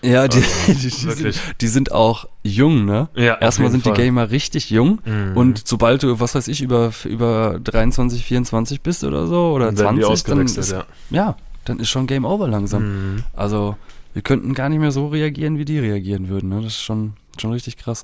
[0.06, 3.10] Ja, die, Also, die, die, sind, die sind auch jung, ne?
[3.16, 3.98] Ja, Erstmal sind die Fall.
[3.98, 5.36] Gamer richtig jung Mhm.
[5.38, 9.78] und sobald du, was weiß ich, über, über 23, 24 bist oder so oder Dann
[9.98, 10.86] werden 20, die dann ist, ja.
[11.10, 12.84] ja, dann ist schon Game Over langsam.
[13.16, 13.24] Mhm.
[13.34, 13.76] Also,
[14.14, 16.50] wir könnten gar nicht mehr so reagieren, wie die reagieren würden.
[16.50, 16.58] Ne?
[16.62, 18.04] Das ist schon, schon richtig krass.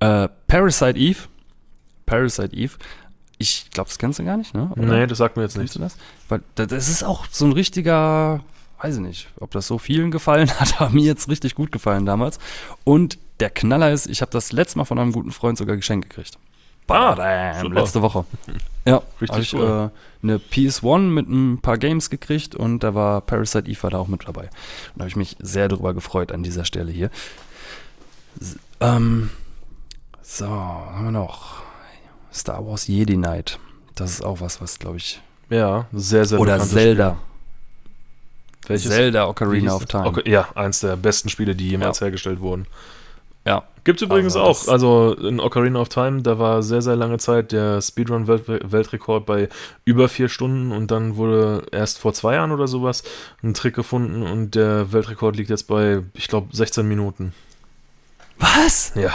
[0.00, 1.20] Äh, Parasite Eve.
[2.06, 2.74] Parasite Eve.
[3.38, 4.70] Ich glaube, das kennst du gar nicht, ne?
[4.76, 4.82] Oder?
[4.98, 5.96] Nee, das sagt mir jetzt Kennst nichts.
[5.96, 6.04] du das?
[6.28, 8.40] Weil da- das ist auch so ein richtiger,
[8.80, 12.06] weiß ich nicht, ob das so vielen gefallen hat, aber mir jetzt richtig gut gefallen
[12.06, 12.38] damals.
[12.84, 16.08] Und der Knaller ist, ich habe das letzte Mal von einem guten Freund sogar geschenkt
[16.08, 16.38] gekriegt.
[16.86, 17.74] Badam, super.
[17.74, 18.24] letzte Woche.
[18.86, 19.90] Ja, Richtig habe ich cool.
[19.92, 24.08] äh, eine PS1 mit ein paar Games gekriegt und da war Parasite Eve da auch
[24.08, 24.44] mit dabei.
[24.44, 24.50] Und
[24.96, 27.10] da habe ich mich sehr drüber gefreut an dieser Stelle hier.
[28.40, 29.28] S ähm,
[30.22, 31.56] so, haben wir noch?
[32.32, 33.58] Star Wars Jedi Knight.
[33.94, 35.20] Das ist auch was, was glaube ich.
[35.50, 37.10] Ja, sehr, sehr Oder Zelda.
[37.10, 37.22] Spiel.
[38.68, 38.90] Welches?
[38.90, 39.86] Zelda Ocarina of?
[39.86, 40.06] Time.
[40.06, 42.66] Okay, ja, eins der besten Spiele, die jemals hergestellt wurden.
[43.44, 43.64] Ja.
[43.84, 47.52] Gibt übrigens Aber auch, also in Ocarina of Time, da war sehr, sehr lange Zeit
[47.52, 49.48] der Speedrun-Weltrekord bei
[49.86, 53.02] über vier Stunden und dann wurde erst vor zwei Jahren oder sowas
[53.42, 57.32] ein Trick gefunden und der Weltrekord liegt jetzt bei, ich glaube, 16 Minuten.
[58.38, 58.92] Was?
[58.94, 59.14] Ja.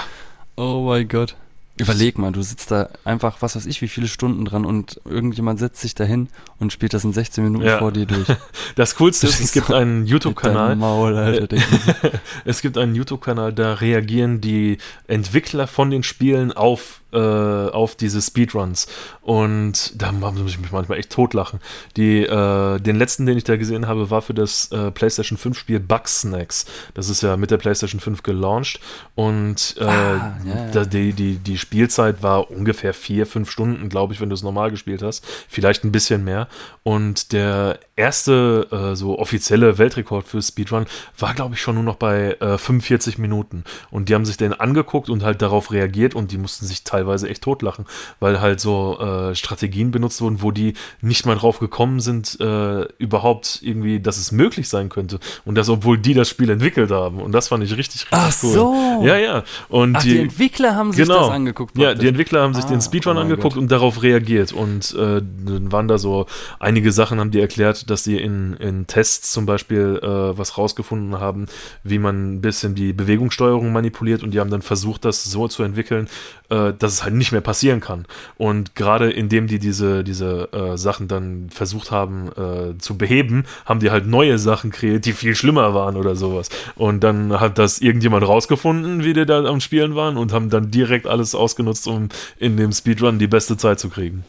[0.56, 1.36] Oh mein Gott.
[1.78, 5.58] Überleg mal, du sitzt da einfach, was weiß ich, wie viele Stunden dran und irgendjemand
[5.60, 7.80] setzt sich da hin und spielt das in 16 Minuten Ja.
[7.80, 8.28] vor dir durch.
[8.76, 11.58] Das Coolste ist, es gibt einen YouTube-Kanal, Maul, Alter.
[12.46, 18.21] es gibt einen YouTube-Kanal, da reagieren die Entwickler von den Spielen auf äh, auf diese
[18.21, 18.88] Speedruns.
[19.21, 21.60] Und da muss ich mich manchmal echt totlachen.
[21.95, 25.58] Die, äh, den letzten, den ich da gesehen habe, war für das äh, PlayStation 5
[25.58, 26.65] Spiel Bugsnacks.
[26.93, 28.80] Das ist ja mit der PlayStation 5 gelauncht.
[29.15, 30.86] Und äh, Ah, ja, ja.
[30.86, 34.71] Die, die, die Spielzeit war ungefähr vier, fünf Stunden, glaube ich, wenn du es normal
[34.71, 35.26] gespielt hast.
[35.47, 36.47] Vielleicht ein bisschen mehr.
[36.84, 40.86] Und der erste äh, so offizielle Weltrekord für Speedrun
[41.17, 43.63] war, glaube ich, schon nur noch bei äh, 45 Minuten.
[43.91, 47.03] Und die haben sich den angeguckt und halt darauf reagiert und die mussten sich teilweise
[47.08, 47.86] echt totlachen,
[48.20, 52.82] weil halt so äh, Strategien benutzt wurden, wo die nicht mal drauf gekommen sind, äh,
[52.98, 55.20] überhaupt irgendwie, dass es möglich sein könnte.
[55.46, 57.20] Und das, obwohl die das Spiel entwickelt haben.
[57.20, 58.54] Und das fand ich richtig, richtig Ach cool.
[58.54, 58.76] so.
[59.04, 59.44] Ja, ja.
[59.70, 61.78] Und Ach, die, Entwickler haben sich das angeguckt.
[61.78, 63.62] ja, die Entwickler haben sich Ah, den Speedrun oh angeguckt Gott.
[63.62, 64.54] und darauf reagiert.
[64.54, 66.26] Und äh, dann waren da so
[66.60, 71.20] einige Sachen, haben die erklärt, dass die in, in Tests zum Beispiel äh, was rausgefunden
[71.20, 71.48] haben,
[71.84, 74.24] wie man ein bisschen die Bewegungssteuerung manipuliert.
[74.24, 76.08] Und die haben dann versucht, das so zu entwickeln,
[76.54, 78.06] äh, dass es halt nicht mehr passieren kann.
[78.38, 83.80] Und gerade indem die diese, diese äh, Sachen dann versucht haben äh, zu beheben, haben
[83.80, 86.50] die halt neue Sachen kreiert, die viel schlimmer waren oder sowas.
[86.76, 90.70] Und dann hat das irgendjemand rausgefunden, wie die da am Spielen waren und haben dann
[90.70, 94.24] direkt alles ausgenutzt, um in dem Speedrun die beste Zeit zu kriegen.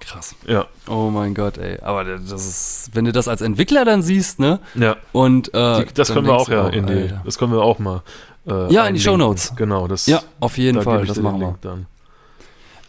[0.00, 0.34] Krass.
[0.46, 1.78] Ja, Oh mein Gott, ey.
[1.82, 4.58] Aber das ist, wenn du das als Entwickler dann siehst, ne?
[4.74, 4.96] ja.
[5.12, 8.02] Und äh, Die, das können wir auch ja in die, das können wir auch mal.
[8.48, 9.00] Äh, Ja, in die einlinken.
[9.00, 9.52] Shownotes.
[9.56, 10.06] Genau, das.
[10.06, 11.58] Ja, auf jeden da Fall, das machen wir.
[11.60, 11.86] Dann.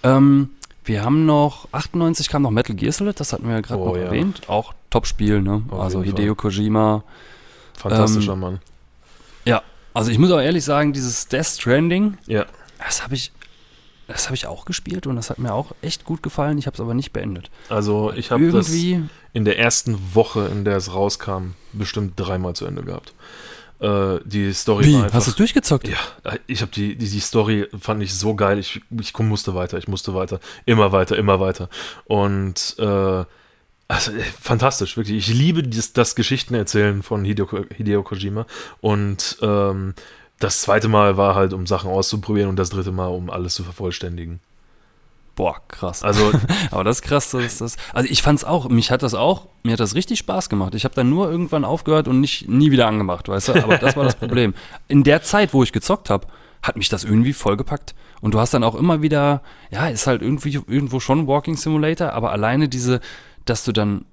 [0.04, 0.50] Ähm,
[0.86, 3.88] wir haben noch 98 kam noch Metal Gear Solid, das hatten wir ja gerade Oh,
[3.89, 4.04] noch ja.
[4.04, 4.41] erwähnt.
[4.48, 5.62] Auch Top-Spiel, ne?
[5.69, 7.04] Auf also Hideo Kojima.
[7.78, 8.60] Fantastischer Ähm, Mann.
[9.45, 9.62] Ja,
[9.93, 12.45] also ich muss auch ehrlich sagen, dieses Death Stranding, Ja.
[12.86, 13.32] das habe ich,
[14.08, 16.58] das habe ich auch gespielt und das hat mir auch echt gut gefallen.
[16.58, 17.52] Ich habe es aber nicht beendet.
[17.69, 22.56] Also ich habe das Irgendwie, in der ersten Woche, in der es rauskam, bestimmt dreimal
[22.56, 23.13] zu Ende gehabt.
[23.80, 24.94] Äh, die Story wie?
[24.96, 25.15] war einfach.
[25.15, 25.88] Hast du es durchgezockt?
[25.88, 25.98] ja,
[26.48, 28.60] ich habe die, die, die Story fand ich so geil.
[28.60, 31.70] Ich, ich musste weiter, ich musste weiter, immer weiter, immer weiter.
[32.06, 33.24] Und äh,
[33.89, 35.18] also äh, fantastisch, wirklich.
[35.18, 38.46] Ich liebe das, das Geschichtenerzählen von Hideo, Hideo Kojima.
[38.82, 39.94] Und ähm,
[40.39, 43.63] das zweite Mal war halt, um Sachen auszuprobieren und das dritte Mal, um alles zu
[43.63, 44.39] vervollständigen.
[45.39, 46.04] Boah, krass.
[46.04, 46.34] Also
[46.71, 47.78] Aber das ist krass, das, das.
[47.93, 50.75] Also ich fand's auch, mich hat das auch, mir hat das richtig Spaß gemacht.
[50.75, 53.54] Ich habe dann nur irgendwann aufgehört und nicht nie wieder angemacht, weißt du?
[53.63, 54.54] Aber das war das Problem.
[54.89, 56.28] In der Zeit, wo ich gezockt habe,
[56.62, 57.95] hat mich das irgendwie vollgepackt.
[58.19, 62.12] Und du hast dann auch immer wieder, ja, ist halt irgendwie irgendwo schon Walking Simulator,
[62.12, 62.99] aber alleine diese,
[63.45, 64.04] dass du dann,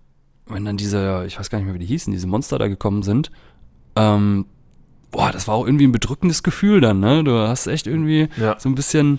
[0.47, 3.03] wenn dann diese, ich weiß gar nicht mehr, wie die hießen, diese Monster da gekommen
[3.03, 3.33] sind,
[3.97, 4.47] ähm,
[5.11, 7.25] boah, das war auch irgendwie ein bedrückendes Gefühl dann, ne?
[7.25, 8.55] Du hast echt irgendwie ja.
[8.61, 9.19] so ein bisschen,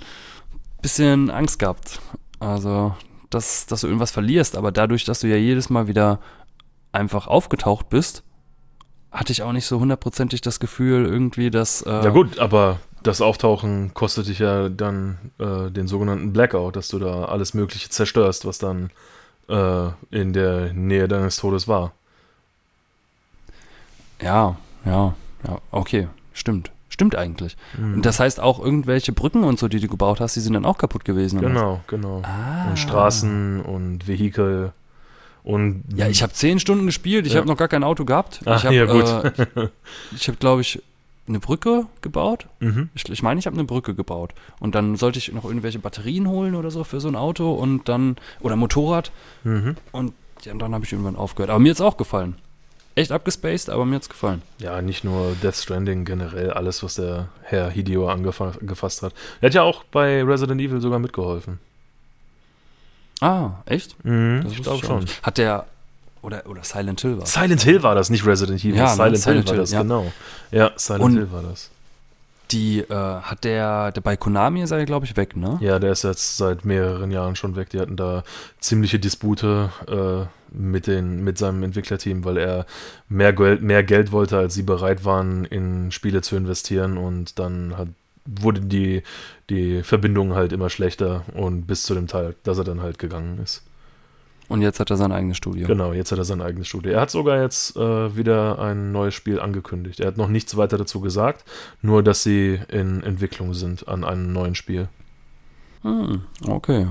[0.87, 1.99] bisschen Angst gehabt.
[2.39, 2.95] Also,
[3.29, 6.19] dass, dass du irgendwas verlierst, aber dadurch, dass du ja jedes Mal wieder
[6.93, 8.23] einfach aufgetaucht bist,
[9.11, 11.81] hatte ich auch nicht so hundertprozentig das Gefühl irgendwie, dass.
[11.81, 16.87] Äh, Ja gut, aber das Auftauchen kostet dich ja dann äh, den sogenannten Blackout, dass
[16.87, 18.89] du da alles Mögliche zerstörst, was dann
[19.49, 21.91] äh, in der Nähe deines Todes war.
[24.21, 25.13] Ja, ja,
[25.45, 26.71] ja, okay, stimmt.
[26.97, 27.55] Stimmt eigentlich.
[27.77, 27.93] Mhm.
[27.93, 30.65] Und das heißt auch irgendwelche Brücken und so, die du gebaut hast, die sind dann
[30.65, 31.39] auch kaputt gewesen.
[31.39, 32.23] Genau, genau.
[32.23, 32.69] Ah.
[32.69, 34.71] Und Straßen und Vehikel
[35.43, 37.39] und Ja, ich habe zehn Stunden gespielt, ich Ja.
[37.39, 38.41] habe noch gar kein Auto gehabt.
[38.45, 39.05] Ach, ich habe, ja, gut.
[39.05, 39.69] Äh,
[40.15, 40.81] ich habe, glaube ich,
[41.27, 42.47] eine Brücke gebaut.
[42.61, 42.89] Mhm.
[42.95, 44.33] Ich, ich meine, ich habe eine Brücke gebaut.
[44.59, 47.87] Und dann sollte ich noch irgendwelche Batterien holen oder so für so ein Auto und
[47.89, 49.11] dann, oder Motorrad.
[49.43, 49.75] Mhm.
[49.91, 51.51] Und ja, dann habe ich irgendwann aufgehört.
[51.51, 52.37] Aber mir hat's auch gefallen.
[52.97, 54.41] Echt abgespaced, aber mir hat's gefallen.
[54.57, 59.13] Ja, nicht nur Death Stranding, generell alles, was der Herr Hideo angefasst hat.
[59.39, 61.59] Er hat ja auch bei Resident Evil sogar mitgeholfen.
[63.21, 64.03] Ah, echt?
[64.03, 65.05] Mhm, Das ich glaube schon.
[65.21, 65.65] Hat der,
[66.23, 68.75] oder, oder Silent Hill war Silent Hill war das, nicht Resident Evil.
[68.77, 69.81] Ja, ne, Silent, Silent Hill war das, ja.
[69.83, 70.11] genau.
[70.51, 71.69] Ja, Silent Und- Hill war das.
[72.51, 75.57] Die, äh, hat der, der bei Konami ist er, glaube ich, weg, ne?
[75.61, 77.69] Ja, der ist jetzt seit mehreren Jahren schon weg.
[77.71, 78.23] Die hatten da
[78.59, 82.65] ziemliche Dispute äh, mit, den, mit seinem Entwicklerteam, weil er
[83.09, 86.97] mehr Geld, mehr Geld wollte, als sie bereit waren, in Spiele zu investieren.
[86.97, 87.89] Und dann hat,
[88.25, 89.03] wurde die,
[89.49, 93.39] die Verbindung halt immer schlechter und bis zu dem Teil, dass er dann halt gegangen
[93.43, 93.63] ist.
[94.49, 95.67] Und jetzt hat er sein eigenes Studio.
[95.67, 96.93] Genau, jetzt hat er sein eigenes Studio.
[96.93, 99.99] Er hat sogar jetzt äh, wieder ein neues Spiel angekündigt.
[99.99, 101.43] Er hat noch nichts weiter dazu gesagt,
[101.81, 104.87] nur dass sie in Entwicklung sind an einem neuen Spiel.
[105.81, 106.87] Hm, okay.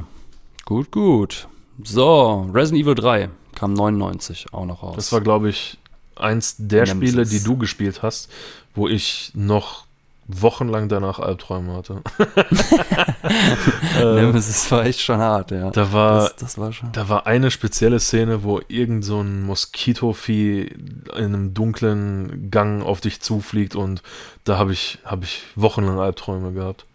[0.66, 1.48] Gut, gut.
[1.82, 4.96] So, Resident Evil 3 kam 99 auch noch raus.
[4.96, 5.78] Das war, glaube ich,
[6.14, 7.10] eins der Nemesis.
[7.10, 8.30] Spiele, die du gespielt hast,
[8.74, 9.85] wo ich noch
[10.28, 12.02] wochenlang danach Albträume hatte.
[14.00, 15.70] äh, Nemesis war echt schon hart, ja.
[15.70, 16.90] da war das, das war schon.
[16.92, 23.00] da war eine spezielle Szene, wo irgend so ein Moskitovieh in einem dunklen Gang auf
[23.00, 24.02] dich zufliegt und
[24.44, 26.86] da habe ich habe ich wochenlang Albträume gehabt.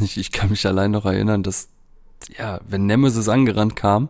[0.00, 1.68] ich, ich kann mich allein noch erinnern, dass,
[2.38, 4.08] ja, wenn Nemesis angerannt kam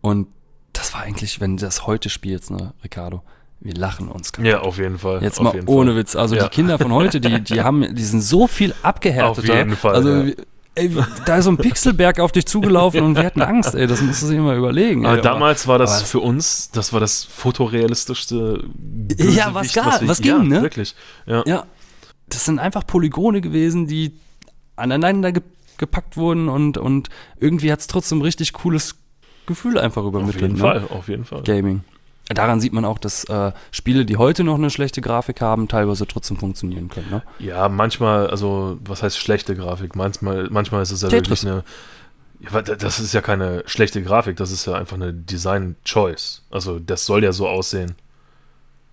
[0.00, 0.28] und
[0.72, 3.22] das war eigentlich, wenn du das heute spielst, ne, Ricardo,
[3.60, 4.50] wir lachen uns kaputt.
[4.50, 5.22] Ja, auf jeden Fall.
[5.22, 6.00] Jetzt auf mal ohne Fall.
[6.00, 6.14] Witz.
[6.16, 6.44] Also Ja.
[6.44, 9.30] die Kinder von heute, die, die haben, die sind so viel abgehärteter.
[9.52, 10.32] Auf jeden Fall, Also, ja.
[10.76, 10.90] ey,
[11.26, 13.86] da ist so ein Pixelberg auf dich zugelaufen und wir hatten Angst, ey.
[13.88, 15.06] Das musst du sich mal überlegen.
[15.06, 15.22] Aber ey.
[15.22, 18.64] damals war das aber- für uns, das war das fotorealistischste
[19.18, 20.62] Ja, was Bösewicht, gar- wir- was ging, ja, ne?
[20.62, 20.94] Wirklich.
[21.26, 21.42] Ja.
[21.46, 21.64] Ja,
[22.28, 24.18] das sind einfach Polygone gewesen, die
[24.76, 25.42] aneinander ge
[25.78, 28.96] gepackt wurden und, und irgendwie hat's trotzdem richtig cooles
[29.46, 30.42] Gefühl einfach Auf übermittelt.
[30.42, 30.60] jeden ne?
[30.60, 31.42] Fall, auf jeden Fall.
[31.44, 31.84] Gaming.
[32.28, 36.06] Daran sieht man auch, dass äh, Spiele, die heute noch eine schlechte Grafik haben, teilweise
[36.06, 37.08] trotzdem funktionieren können.
[37.10, 37.22] Ne?
[37.38, 39.96] Ja, manchmal, also, was heißt schlechte Grafik?
[39.96, 41.44] Manchmal, manchmal ist es ja Tetris.
[41.44, 41.64] wirklich eine.
[42.68, 46.44] Ja, das ist ja keine schlechte Grafik, das ist ja einfach eine Design-Choice.
[46.50, 47.94] Also, das soll ja so aussehen.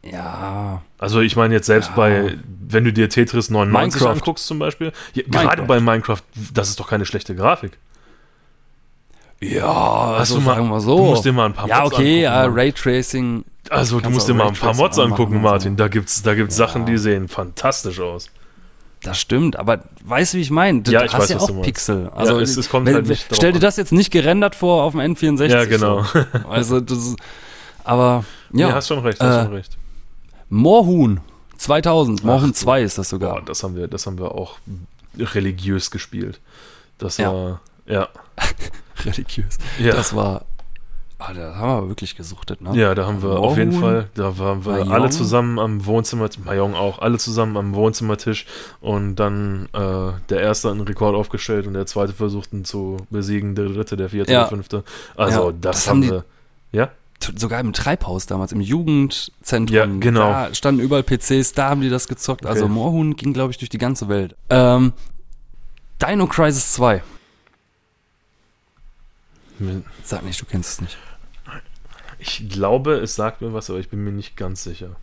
[0.04, 1.96] Ja, Also, ich meine jetzt selbst Ja.
[1.96, 4.14] bei, wenn du dir Tetris 99 Minecraft.
[4.20, 6.22] anguckst zum Beispiel, ja, gerade bei Minecraft,
[6.54, 7.78] das ist doch keine schlechte Grafik.
[9.42, 9.66] Ja,
[10.18, 10.98] also du mal- sagen wir so.
[10.98, 12.60] du musst dir mal ein paar Ja, Mods okay, ja, angucken, Mann.
[12.60, 13.46] Raytracing.
[13.70, 15.42] Also, du musst dir mal ein paar Mods angucken.
[15.42, 15.76] Martin.
[15.76, 16.68] Da gibt's, da gibt's Ja.
[16.68, 18.30] Sachen, die sehen fantastisch aus.
[19.02, 20.82] Das stimmt, aber weißt du, wie ich meine?
[20.82, 21.62] Du Ja, ich hast weiß, ja auch.
[21.62, 22.10] Pixel.
[22.16, 24.94] Also, es- es kommt wenn- halt nicht Stell dir das jetzt nicht gerendert vor auf
[24.94, 25.50] dem N64.
[25.52, 26.04] Ja, genau.
[26.04, 26.20] So.
[26.50, 27.16] Also, das
[27.84, 28.76] aber, Ja, ja.
[28.76, 29.78] hast schon recht, hast Äh, schon recht.
[30.50, 31.20] Moorhuhn
[31.58, 33.42] 2000, Moorhuhn Ach, 2 ist das Boah, sogar.
[33.44, 34.58] das haben wir, das haben wir auch
[35.18, 36.40] religiös gespielt.
[36.98, 37.32] Das Ja.
[37.34, 38.08] war, ja.
[39.06, 39.58] Religiös.
[39.80, 39.93] Ja.
[39.93, 40.46] Das war,
[41.20, 42.72] ah, da haben wir aber wirklich gesuchtet, ne?
[42.80, 44.91] Ja, da haben wir auf jeden Fall, da waren wir Mahjong.
[44.91, 48.46] alle zusammen am Wohnzimmer, Mayong auch, alle zusammen am Wohnzimmertisch
[48.82, 53.56] und dann äh, der erste einen Rekord aufgestellt und der zweite versucht ihn zu besiegen,
[53.56, 54.41] der dritte, der vierte, Ja.
[54.41, 54.84] der fünfte.
[55.16, 56.24] Also Ja, das, das haben wir.
[56.72, 56.89] Ja?
[57.38, 59.76] Sogar im Treibhaus damals, im Jugendzentrum.
[59.76, 60.30] Ja, genau.
[60.32, 62.46] Da standen überall PCs, da haben die das gezockt.
[62.46, 62.74] Also Okay.
[62.74, 64.36] Moorhuhn ging, glaube ich, durch die ganze Welt.
[64.50, 64.91] Ähm,
[66.02, 67.02] Dino Crisis 2.
[70.03, 70.97] Sag nicht, du kennst es nicht.
[72.20, 74.95] Ich glaube, es sagt mir was, aber ich bin mir nicht ganz sicher.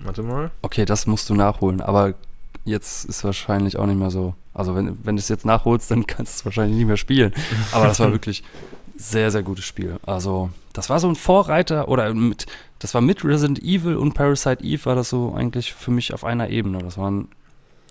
[0.00, 0.50] Warte mal.
[0.62, 2.14] Okay, das musst du nachholen, aber
[2.64, 4.34] jetzt ist wahrscheinlich auch nicht mehr so.
[4.54, 7.32] Also wenn, wenn du es jetzt nachholst, dann kannst du es wahrscheinlich nicht mehr spielen.
[7.72, 8.44] Aber das war wirklich
[8.96, 9.98] sehr, sehr gutes Spiel.
[10.04, 12.46] Also, das war so ein Vorreiter oder mit,
[12.80, 16.24] das war mit Resident Evil und Parasite Eve war das so eigentlich für mich auf
[16.24, 16.78] einer Ebene.
[16.78, 17.28] Das waren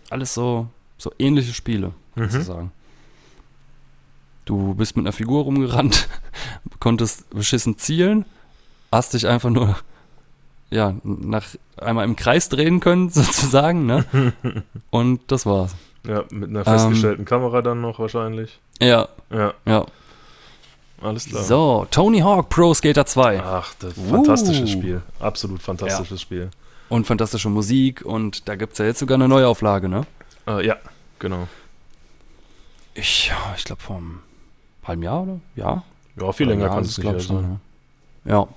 [0.10, 2.72] alles so, so ähnliche Spiele, kannst du Mhm.
[4.48, 6.08] Du bist mit einer Figur rumgerannt,
[6.80, 8.26] konntest beschissen zielen,
[8.92, 9.76] hast dich einfach nur
[10.70, 11.46] ja, nach
[11.78, 14.06] einmal im Kreis drehen können, sozusagen, ne?
[14.90, 15.76] Und das war's.
[16.08, 16.66] Ja, mit einer Ähm.
[16.66, 18.60] festgestellten Kamera dann noch wahrscheinlich.
[18.80, 19.86] Ja, Ja, ja.
[21.02, 21.44] alles klar.
[21.44, 23.42] So, Tony Hawk Pro Skater 2.
[23.44, 24.10] Ach, das Uh.
[24.10, 25.02] fantastisches Spiel.
[25.20, 26.50] Absolut fantastisches Spiel.
[26.90, 30.06] Und fantastische Musik und da gibt's ja jetzt sogar eine Neuauflage, ne?
[30.48, 30.78] Äh, ja,
[31.20, 31.48] genau.
[32.94, 34.20] Ich, ich glaube vom
[34.88, 35.40] halben Jahr oder?
[35.56, 35.84] Ja.
[36.20, 37.42] Ja, viel länger kann es glaub nicht ich sein.
[37.42, 37.60] ne?
[38.26, 38.48] Ja,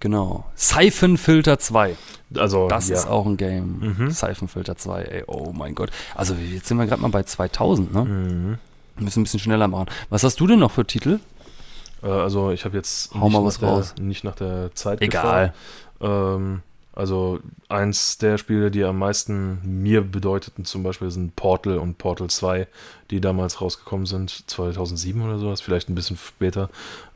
[0.00, 0.44] genau.
[0.54, 1.96] Siphonfilter 2.
[2.36, 2.96] Also, Das ja.
[2.96, 3.94] ist auch ein Game.
[3.98, 4.10] Mhm.
[4.10, 5.90] Siphonfilter 2, ey, oh mein Gott.
[6.14, 8.04] Also jetzt sind wir gerade mal bei 2000, ne?
[8.04, 8.58] Mhm.
[8.96, 9.86] Wir müssen ein bisschen schneller machen.
[10.10, 11.18] Was hast du denn noch für Titel?
[12.02, 13.94] Äh, also, ich habe jetzt Hau mal was der, raus.
[14.00, 15.54] nicht nach der Zeit Egal.
[16.00, 16.62] Ähm,
[16.94, 22.28] also, eins der Spiele, die am meisten mir bedeuteten, zum Beispiel sind Portal und Portal
[22.28, 22.66] 2,
[23.10, 26.68] die damals rausgekommen sind, 2007 oder sowas, vielleicht ein bisschen später.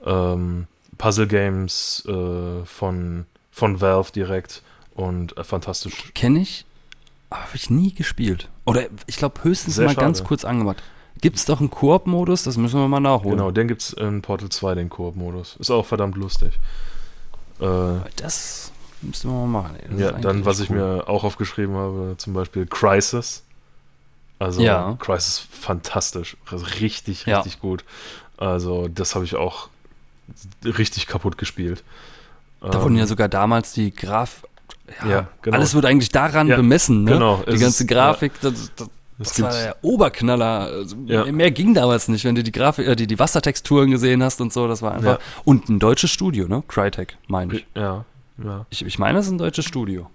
[0.05, 0.67] Ähm,
[0.97, 4.63] Puzzle Games äh, von, von Valve direkt
[4.95, 6.11] und äh, fantastisch.
[6.15, 6.65] Kenne ich,
[7.29, 8.49] aber habe ich nie gespielt.
[8.65, 10.29] Oder ich glaube höchstens Sehr mal ganz schade.
[10.29, 10.83] kurz angemacht.
[11.21, 12.45] Gibt es doch einen Koop-Modus?
[12.45, 13.39] Das müssen wir mal nachholen.
[13.39, 15.57] Genau, den gibt es in Portal 2, den Koop-Modus.
[15.59, 16.59] Ist auch verdammt lustig.
[17.61, 18.71] Äh, Das
[19.03, 19.77] müssten wir mal machen.
[19.77, 19.89] ey.
[19.91, 20.83] Das Ja, dann, was echt ich cool.
[20.97, 23.43] mir auch aufgeschrieben habe, zum Beispiel Crisis.
[24.39, 24.97] Also Ja.
[24.99, 26.37] Crisis fantastisch.
[26.51, 27.39] Also richtig, Ja.
[27.39, 27.85] richtig gut.
[28.37, 29.69] Also, das habe ich auch
[30.65, 31.83] richtig kaputt gespielt.
[32.61, 34.43] Da Ähm, wurden ja sogar damals die Graf.
[35.03, 35.57] Ja, Ja, genau.
[35.57, 37.13] Alles wird eigentlich daran bemessen, ne?
[37.13, 37.43] genau.
[37.47, 38.89] Die Es ganze ist- Grafik, das, das,
[39.19, 40.67] Es das war der Oberknaller.
[40.71, 40.95] Also.
[40.97, 44.53] Mehr ging damals nicht, wenn du die Grafik, äh, die, die Wassertexturen gesehen hast und
[44.53, 44.69] so.
[44.69, 45.19] Das war einfach.
[45.45, 46.63] Und ein deutsches Studio, ne?
[46.69, 47.67] Crytek, meine ich.
[47.75, 48.05] Ja,
[48.43, 48.67] ja.
[48.71, 48.85] ich.
[48.85, 50.11] Ich meine, es ist ein deutsches Studio.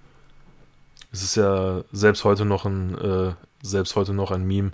[1.11, 4.71] Es ist ja selbst heute noch ein, äh, selbst heute noch ein Meme,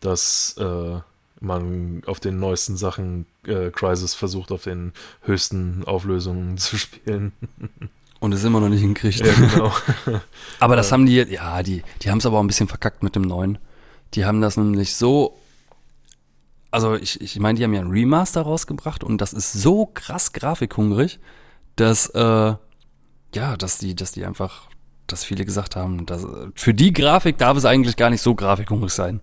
[0.00, 1.00] dass äh,
[1.40, 4.92] man auf den neuesten Sachen äh, Crisis versucht, auf den
[5.22, 7.32] höchsten Auflösungen zu spielen.
[8.20, 9.20] Und es immer noch nicht hinkriegt.
[9.20, 9.72] ja, genau.
[10.60, 13.14] Aber das haben die, ja, die, die haben es aber auch ein bisschen verkackt mit
[13.14, 13.58] dem neuen.
[14.14, 15.38] Die haben das nämlich so,
[16.72, 20.32] also ich, ich meine, die haben ja ein Remaster rausgebracht und das ist so krass
[20.32, 21.20] grafikhungrig,
[21.76, 22.54] dass, äh,
[23.34, 24.68] ja, dass die, dass die einfach
[25.06, 28.90] dass viele gesagt haben, dass, für die Grafik darf es eigentlich gar nicht so grafikhungrig
[28.92, 29.20] sein.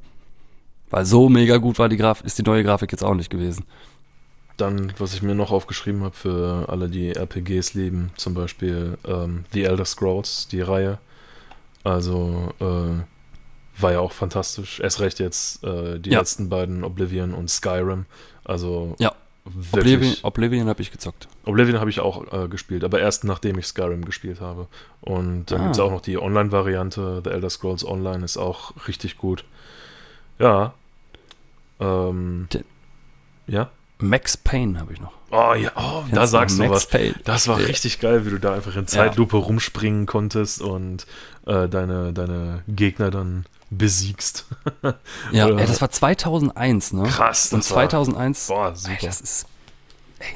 [0.89, 3.65] Weil so mega gut war die Graf ist die neue Grafik jetzt auch nicht gewesen.
[4.57, 9.45] Dann, was ich mir noch aufgeschrieben habe für alle, die RPGs lieben, zum Beispiel ähm,
[9.53, 10.97] The Elder Scrolls, die Reihe.
[11.83, 14.79] Also äh, war ja auch fantastisch.
[14.79, 16.19] Erst recht jetzt äh, die Ja.
[16.19, 18.05] letzten beiden Oblivion und Skyrim.
[18.43, 19.13] Also Ja.
[19.45, 19.73] Wirklich.
[19.95, 21.27] Oblivion, Oblivion habe ich gezockt.
[21.45, 24.67] Oblivion habe ich auch äh, gespielt, aber erst nachdem ich Skyrim gespielt habe.
[25.01, 25.63] Und dann Ah.
[25.65, 27.21] gibt es auch noch die Online-Variante.
[27.23, 29.43] The Elder Scrolls Online ist auch richtig gut.
[30.39, 30.73] Ja.
[31.79, 32.63] Ähm, Der-
[33.47, 33.69] ja.
[33.99, 35.13] Max Payne habe ich noch.
[35.31, 36.87] Oh ja, oh, da sagst du Max was.
[36.89, 37.15] Payne?
[37.23, 37.65] Das war Ja.
[37.67, 41.05] richtig geil, wie du da einfach in Zeitlupe rumspringen konntest und
[41.45, 43.45] äh, deine, deine Gegner dann
[43.77, 44.45] besiegst.
[45.31, 47.03] Ja, ey, das war 2001, ne?
[47.03, 48.95] Krass, Und das war- 2001, Boah, ey, super.
[49.01, 49.45] das ist,
[50.19, 50.27] ey,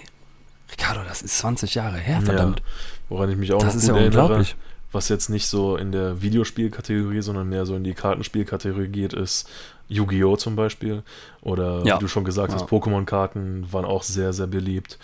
[0.71, 2.59] Ricardo, das ist 20 Jahre her, verdammt.
[2.59, 2.65] Ja,
[3.09, 4.55] woran ich mich auch das noch ist gut ja erinnere, unglaublich.
[4.91, 9.47] Was jetzt nicht so in der Videospielkategorie, sondern mehr so in die Kartenspielkategorie geht, ist
[9.87, 10.35] Yu-Gi-Oh!
[10.37, 11.03] zum Beispiel.
[11.41, 11.95] Oder Ja.
[11.97, 12.67] wie du schon gesagt hast, Ja.
[12.67, 14.97] Pokémon-Karten waren auch sehr, sehr beliebt.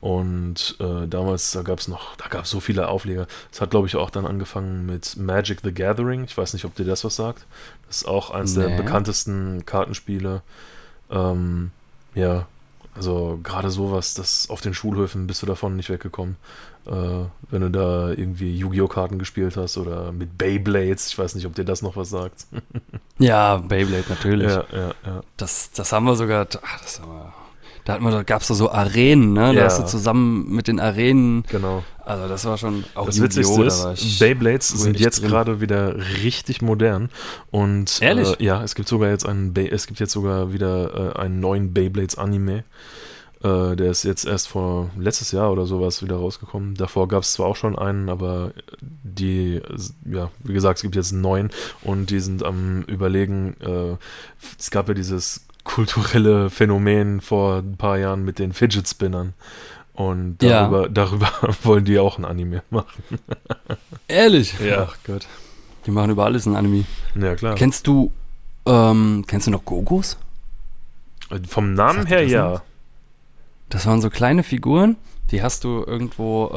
[0.00, 3.26] Und äh, damals, da gab es noch, da gab es so viele Aufleger.
[3.52, 6.24] Es hat, glaube ich, auch dann angefangen mit Magic the Gathering.
[6.24, 7.46] Ich weiß nicht, ob dir das was sagt.
[7.86, 8.76] Das ist auch eines der Nee.
[8.78, 10.42] bekanntesten Kartenspiele.
[11.10, 11.70] Ähm,
[12.14, 12.46] ja,
[12.94, 16.36] also gerade sowas, das auf den Schulhöfen bist du davon nicht weggekommen.
[16.90, 18.88] Äh, wenn du da irgendwie Yu-Gi-Oh!
[18.88, 22.46] Karten gespielt hast oder mit Beyblades, ich weiß nicht, ob dir das noch was sagt.
[23.18, 24.48] Ja, Beyblade natürlich.
[24.50, 25.20] Ja, ja, ja.
[25.36, 27.32] Das, das haben wir sogar, ach, das haben wir,
[27.84, 29.54] da hatten wir, da gab es so Arenen, ne?
[29.54, 31.84] Da hast du zusammen mit den Arenen, Genau.
[32.06, 33.20] also das war schon auch Das!
[33.20, 37.10] Witzigste ist, Beyblades sind jetzt gerade wieder richtig modern.
[37.50, 38.40] Und Ehrlich?
[38.40, 41.40] Äh, ja, es gibt sogar jetzt einen, Bey- es gibt jetzt sogar wieder äh, einen
[41.40, 42.64] neuen Beyblades Anime.
[43.42, 46.74] Äh, der ist jetzt erst vor letztes Jahr oder sowas wieder rausgekommen.
[46.74, 49.62] Davor gab es zwar auch schon einen, aber die,
[50.04, 51.50] ja, wie gesagt, es gibt jetzt einen neuen
[51.82, 53.96] und die sind am überlegen, äh,
[54.58, 59.32] es gab ja dieses kulturelle Phänomen vor ein paar Jahren mit den Fidget Spinnern.
[59.94, 60.62] Und Ja.
[60.68, 61.30] darüber, darüber
[61.62, 63.02] wollen die auch ein Anime machen.
[64.08, 64.54] Ehrlich?
[64.60, 64.88] Ja.
[64.90, 65.26] Ach Gott.
[65.86, 66.84] Die machen über alles ein Anime.
[67.14, 67.54] Ja, klar.
[67.54, 68.12] Kennst du,
[68.66, 70.18] ähm, kennst du noch Gogos?
[71.48, 72.62] Vom Namen her ja.
[73.70, 74.96] Das waren so kleine Figuren,
[75.30, 76.56] die hast du irgendwo, äh,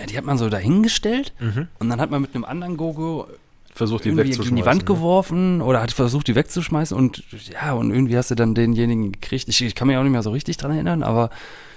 [0.00, 1.68] ja, die hat man so dahingestellt Mhm.
[1.78, 3.26] und dann hat man mit einem anderen Gogo
[3.74, 4.84] Versucht die irgendwie gegen die Wand ne?
[4.86, 7.22] geworfen oder hat versucht, die wegzuschmeißen und
[7.52, 9.48] ja, und irgendwie hast du dann denjenigen gekriegt.
[9.48, 11.28] Ich, ich kann mich auch nicht mehr so richtig dran erinnern, aber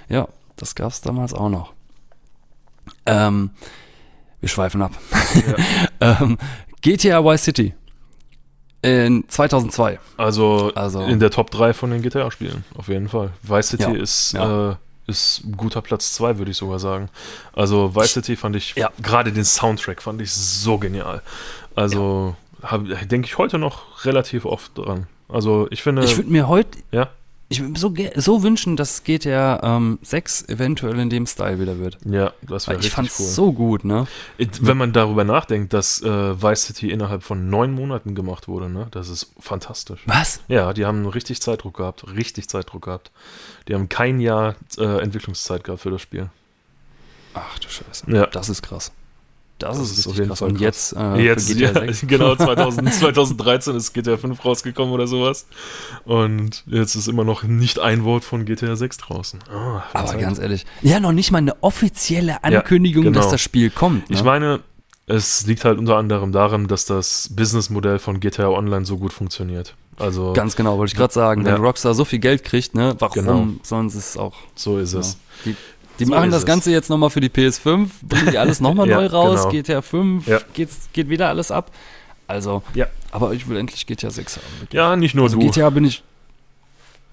[0.07, 1.73] ja, das gab es damals auch noch.
[3.05, 3.49] Ähm,
[4.39, 4.93] wir schweifen ab.
[5.99, 6.37] ähm,
[6.81, 7.73] GTA Vice City
[8.81, 9.99] in 2002.
[10.17, 13.31] Also, Also- in der Top 3 von den GTA-Spielen, auf jeden Fall.
[13.43, 14.71] Vice City Ja, ist, ja.
[14.71, 14.75] Äh,
[15.07, 17.09] ist ein guter Platz 2, würde ich sogar sagen.
[17.53, 18.89] Also Vice City fand ich, Ja.
[19.01, 21.21] gerade den Soundtrack fand ich so genial.
[21.75, 22.35] Also
[23.09, 25.07] denke ich heute noch relativ oft dran.
[25.27, 27.09] Also ich finde, Ich würde mir heute, ja,
[27.51, 31.97] ich würde so, so wünschen, dass GTA ähm, 6 eventuell in dem Style wieder wird.
[32.05, 33.25] ja, das wäre ich fand's cool.
[33.25, 34.05] so gut, ne?
[34.37, 38.87] Wenn man darüber nachdenkt, dass äh, Vice City innerhalb von neun Monaten gemacht wurde, ne,
[38.91, 40.01] das ist fantastisch.
[40.05, 40.41] Was?
[40.47, 43.11] Ja, die haben richtig Zeitdruck gehabt, richtig Zeitdruck gehabt.
[43.67, 46.29] Die haben kein Jahr äh, Entwicklungszeit gehabt für das Spiel.
[47.33, 48.11] Ach du Scheiße.
[48.11, 48.27] Ja.
[48.27, 48.91] Das ist krass.
[49.59, 50.39] Das, Das ist, ist auf jeden krass.
[50.39, 52.01] Fall Und jetzt, äh, Jetzt, ja, 6.
[52.07, 55.45] genau, 2000, 2013 ist GTA 5 rausgekommen oder sowas.
[56.05, 59.39] Und jetzt ist immer noch nicht ein Wort von GTA 6 draußen.
[59.51, 60.19] Ah, Aber Zeit.
[60.19, 63.19] ganz ehrlich, ja, noch nicht mal eine offizielle Ankündigung, genau.
[63.19, 64.09] dass das Spiel kommt.
[64.09, 64.15] Ne?
[64.15, 64.61] Ich meine,
[65.05, 69.75] es liegt halt unter anderem daran, dass das Businessmodell von GTA Online so gut funktioniert.
[69.97, 71.43] Also, Ganz genau, wollte ich gerade sagen.
[71.43, 71.59] Wenn Ja.
[71.59, 73.47] Rockstar so viel Geld kriegt, ne, warum Genau.
[73.63, 74.35] sollen sie es auch?
[74.55, 75.17] so ist es.
[75.99, 76.45] Die, So machen das es.
[76.45, 79.49] Ganze jetzt nochmal für die PS5, bringen die alles nochmal Ja, neu raus, genau.
[79.51, 80.39] GTA 5, Ja.
[80.53, 81.71] geht's, geht wieder alles ab.
[82.27, 82.87] Also, Ja.
[83.11, 84.43] aber ich will endlich GTA 6 haben.
[84.59, 84.77] wirklich.
[84.77, 85.45] Ja, nicht nur also du.
[85.45, 86.03] GTA bin ich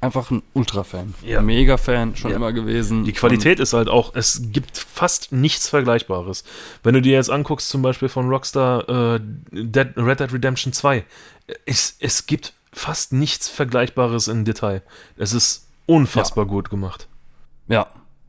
[0.01, 1.15] einfach ein Ultra-Fan.
[1.25, 1.41] Ja.
[1.41, 2.37] Mega-Fan, schon Ja.
[2.37, 3.05] immer gewesen.
[3.05, 6.45] Die Qualität ist halt auch, es gibt fast nichts Vergleichbares.
[6.83, 9.21] Wenn du dir jetzt anguckst, zum Beispiel von Rockstar äh,
[9.51, 11.03] Dead, Red Dead Redemption 2,
[11.65, 14.83] es, es gibt fast nichts Vergleichbares in Detail.
[15.17, 17.09] Es ist unfassbar gut gemacht.
[17.69, 17.87] Ja,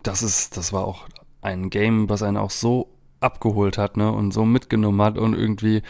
[0.08, 1.08] das ist, das war auch
[1.42, 2.88] ein Game, was einen auch so
[3.20, 5.82] abgeholt hat, ne, und so mitgenommen hat und irgendwie,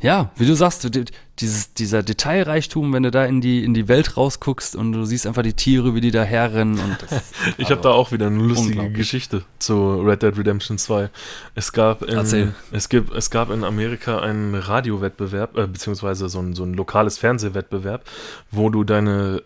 [0.00, 1.04] ja, wie du sagst, die-
[1.40, 5.26] dieses, dieser Detailreichtum, wenn du da in die, in die Welt rausguckst und du siehst
[5.26, 6.80] einfach die Tiere, wie die da herrennen
[7.58, 8.88] Ich habe da auch wieder eine lustige.
[8.90, 11.10] Geschichte zu Red Dead Redemption 2.
[11.54, 12.54] Es gab in, Erzähl.
[12.72, 17.18] es gibt, es gab in Amerika einen Radiowettbewerb, äh, beziehungsweise so ein, so ein lokales
[17.18, 18.04] Fernsehwettbewerb,
[18.50, 19.42] wo du deine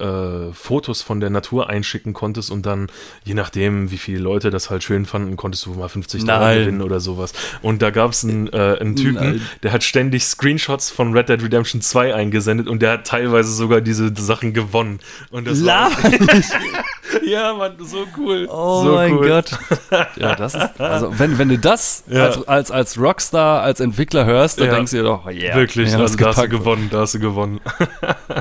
[0.51, 2.87] äh, Fotos von der Natur einschicken konntest und dann,
[3.25, 6.83] je nachdem, wie viele Leute das halt schön fanden, konntest du mal 50 Dollar gewinnen
[6.83, 7.31] oder sowas.
[7.33, 7.59] sowas.
[7.63, 9.41] Und da gab es einen, äh, einen Typen, Nein.
[9.65, 13.83] der hat ständig Screenshots von Red Dead Redemption 2 eingesendet und der hat teilweise sogar
[13.83, 15.01] diese Sachen gewonnen.
[15.31, 15.91] Und das war,
[17.27, 18.49] ja, Mann, so cool.
[18.51, 19.29] Oh so mein cool.
[19.29, 19.51] Gott.
[20.17, 22.25] Ja, das ist, also wenn, wenn du das Ja.
[22.27, 24.75] als, als, als Rockstar, als Entwickler hörst, dann Ja.
[24.77, 27.01] denkst du dir doch, oh yeah, Wirklich, wir haben's also da hast du gewonnen, da
[27.01, 27.61] hast du gewonnen.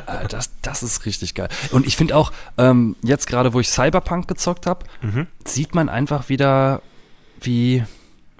[0.05, 1.49] Ah, Das, das ist richtig geil.
[1.71, 5.27] Und ich finde auch, ähm, jetzt gerade, wo ich Cyberpunk gezockt habe, Mhm.
[5.43, 6.81] sieht man einfach wieder,
[7.41, 7.83] wie,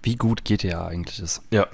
[0.04, 1.42] wie gut GTA eigentlich ist.
[1.52, 1.68] Ja,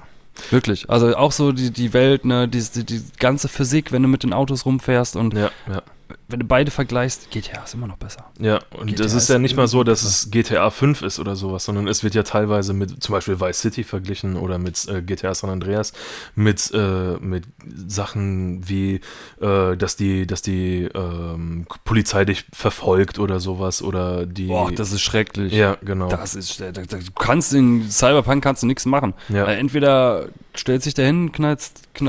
[0.50, 0.88] Wirklich.
[0.88, 4.22] Also auch so die, die Welt, ne, die, die, die ganze Physik, wenn du mit
[4.22, 5.82] den Autos rumfährst und ja, ja.
[6.28, 8.30] Wenn du beide vergleichst, GTA ist immer noch besser.
[8.40, 11.64] Ja, und es ist ja nicht mal so, dass es GTA 5 ist oder sowas,
[11.64, 15.34] sondern es wird ja teilweise mit zum Beispiel Vice City verglichen oder mit äh, GTA
[15.34, 15.92] San Andreas,
[16.34, 17.44] mit, äh, mit
[17.86, 19.00] Sachen wie,
[19.40, 24.46] äh, dass die, dass die ähm, Polizei dich verfolgt oder sowas oder die.
[24.46, 25.52] Boah, das ist schrecklich.
[25.52, 26.08] ja, genau.
[26.08, 29.14] Das ist, da, da, du kannst in Cyberpunk kannst du nichts machen.
[29.28, 29.46] Ja.
[29.46, 32.04] Weil entweder stellst sich dahin, knallst ein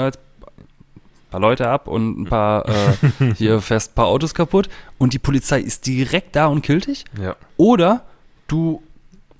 [1.29, 5.19] paar Leute ab und ein paar, äh, hier fährst ein paar Autos kaputt und die
[5.19, 7.05] Polizei ist direkt da und killt dich.
[7.21, 8.05] ja, Oder
[8.47, 8.81] du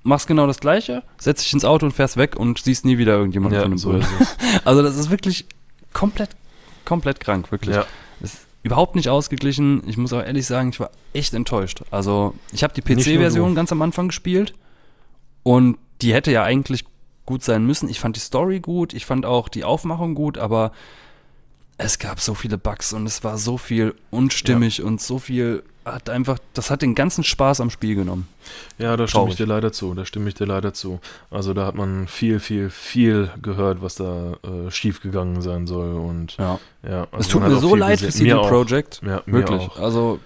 [0.04, 3.14] machst genau das Gleiche, setzt dich ins Auto und fährst weg und siehst nie wieder
[3.14, 4.00] irgendjemanden ja, von dem so.
[4.66, 5.46] Also das ist wirklich
[5.94, 6.30] komplett,
[6.86, 7.76] komplett krank, wirklich.
[7.76, 7.86] Ja.
[8.20, 9.84] Das ist überhaupt nicht ausgeglichen.
[9.88, 11.84] Ich muss auch ehrlich sagen, ich war echt enttäuscht.
[11.92, 14.54] Also ich habe die PC-Version ganz am Anfang gespielt
[15.44, 16.86] und die hätte ja eigentlich
[17.26, 17.90] gut sein müssen.
[17.90, 20.72] Ich fand die Story gut, ich fand auch die Aufmachung gut, aber
[21.78, 26.10] es gab so viele Bugs und es war so viel unstimmig und so viel hat
[26.10, 28.28] einfach, das hat den ganzen Spaß am Spiel genommen.
[28.78, 29.94] Ja, da stimme ich dir leider zu.
[29.94, 31.00] Da stimme ich dir leider zu.
[31.32, 35.94] Also da hat man viel, viel, viel gehört, was da äh, schiefgegangen sein soll.
[35.96, 36.60] Und Ja.
[36.84, 38.20] ja, also es tut mir so leid für gesehen.
[38.20, 38.50] CD Mir auch.
[38.50, 39.02] Projekt.
[39.06, 39.70] Ja, Wirklich.
[39.78, 40.20] Also,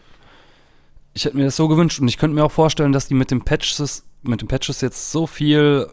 [1.14, 3.30] ich hätte mir das so gewünscht und ich könnte mir auch vorstellen, dass die mit
[3.30, 5.88] den Patches, mit den Patches jetzt so viel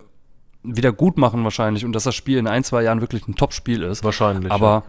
[0.62, 3.82] wieder gut machen wahrscheinlich und dass das Spiel in ein, zwei Jahren wirklich ein Top-Spiel
[3.82, 4.02] ist.
[4.02, 4.50] Wahrscheinlich.
[4.50, 4.84] Aber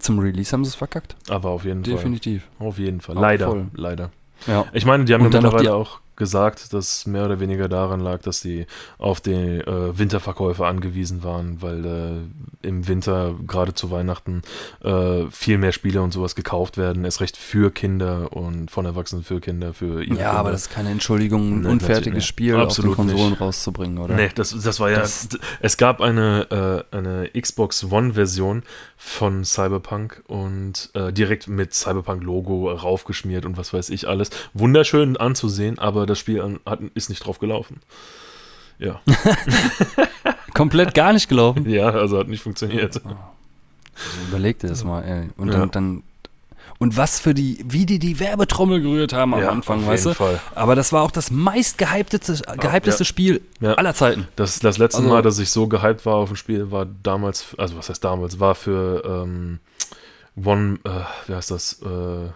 [0.00, 1.16] zum Release haben sie es verkackt.
[1.28, 2.48] aber auf jeden Definitiv.
[2.58, 2.68] Fall.
[2.68, 3.16] Auf jeden Fall.
[3.16, 3.66] Leider.
[3.74, 4.10] Leider.
[4.46, 4.64] Ja.
[4.72, 8.22] Ich meine, die haben Und ja mittlerweile auch gesagt, dass mehr oder weniger daran lag,
[8.22, 8.66] dass die
[8.98, 14.42] auf die äh, Winterverkäufe angewiesen waren, weil äh, im Winter, gerade zu Weihnachten,
[14.84, 17.04] äh, viel mehr Spiele und sowas gekauft werden.
[17.04, 20.32] Erst recht für Kinder und von Erwachsenen für Kinder, für ihre Ja, Kinder.
[20.34, 22.24] aber das ist keine Entschuldigung, ein unfertiges.
[22.24, 23.40] Spiel Absolut auf den Konsolen nicht.
[23.40, 24.14] rauszubringen, oder?
[24.14, 24.98] Nee, das, das war ja.
[25.00, 25.28] Das-
[25.60, 28.62] es gab eine, äh, eine Xbox One-Version
[28.96, 34.28] von Cyberpunk und äh, direkt mit Cyberpunk-Logo raufgeschmiert und was weiß ich alles.
[34.52, 37.80] Wunderschön anzusehen, aber das Spiel an, hat, ist nicht drauf gelaufen.
[38.78, 39.00] Ja.
[40.54, 41.68] Komplett gar nicht gelaufen.
[41.68, 42.96] ja, also hat nicht funktioniert.
[42.96, 43.16] Also
[44.28, 45.28] überleg dir das mal, ey.
[45.36, 45.58] Und Ja.
[45.58, 46.02] dann, dann
[46.78, 50.14] und was für die, wie die die Werbetrommel gerührt haben am Ja, Anfang, weißt du?
[50.14, 50.40] Fall.
[50.54, 53.06] Aber das war auch das meist gehypteste, gehypteste ja.
[53.06, 53.74] Spiel Ja.
[53.74, 54.28] aller Zeiten.
[54.36, 57.54] Das, das letzte Also- Mal, dass ich so gehypt war auf ein Spiel, war damals,
[57.58, 59.58] also was heißt damals, war für ähm,
[60.42, 60.90] One, äh,
[61.28, 61.82] wie heißt das?
[61.82, 62.30] Äh,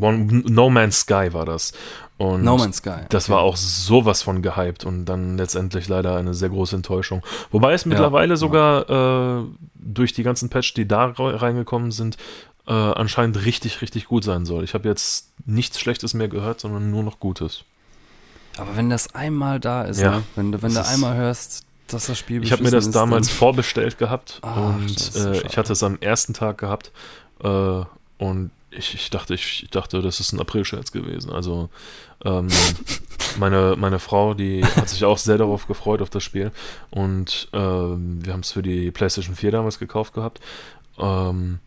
[0.00, 1.72] One, No Man's Sky war das.
[2.18, 3.02] Und No Man's Sky.
[3.10, 7.22] Das war auch sowas von gehypt und dann letztendlich leider eine sehr große Enttäuschung.
[7.52, 8.36] Wobei es mittlerweile ja.
[8.36, 9.44] sogar äh,
[9.74, 12.16] durch die ganzen Patch, die da re- reingekommen sind,
[12.66, 14.64] äh, anscheinend richtig, richtig gut sein soll.
[14.64, 17.64] Ich habe jetzt nichts Schlechtes mehr gehört, sondern nur noch Gutes.
[18.58, 20.10] Aber wenn das einmal da ist, Ja.
[20.16, 20.22] ne?
[20.34, 23.96] wenn, du- wenn du einmal hörst, dass das Spiel Ich habe mir das damals vorbestellt
[23.96, 26.90] gehabt Ach, und äh, ich hatte es am ersten Tag gehabt
[27.42, 27.82] äh,
[28.18, 31.30] und ich, ich dachte, ich, ich dachte, das ist ein Aprilscherz gewesen.
[31.30, 31.70] Also
[32.24, 32.48] ähm,
[33.38, 36.52] meine, meine Frau, die hat sich auch sehr darauf gefreut auf das Spiel
[36.90, 40.40] und ähm, wir haben es für die PlayStation 4 damals gekauft gehabt.
[40.98, 41.60] Ähm,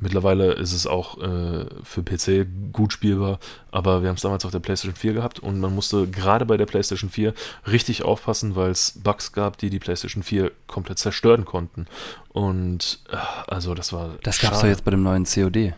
[0.00, 3.40] Mittlerweile ist es auch äh, für PC gut spielbar,
[3.72, 6.56] aber wir haben es damals auf der PlayStation 4 gehabt und man musste gerade bei
[6.56, 7.34] der PlayStation 4
[7.66, 11.86] richtig aufpassen, weil es Bugs gab, die die PlayStation 4 komplett zerstören konnten.
[12.28, 13.16] Und äh,
[13.48, 14.10] also das war.
[14.22, 14.70] Das gab's doch schade.
[14.70, 15.74] jetzt bei dem neuen COD.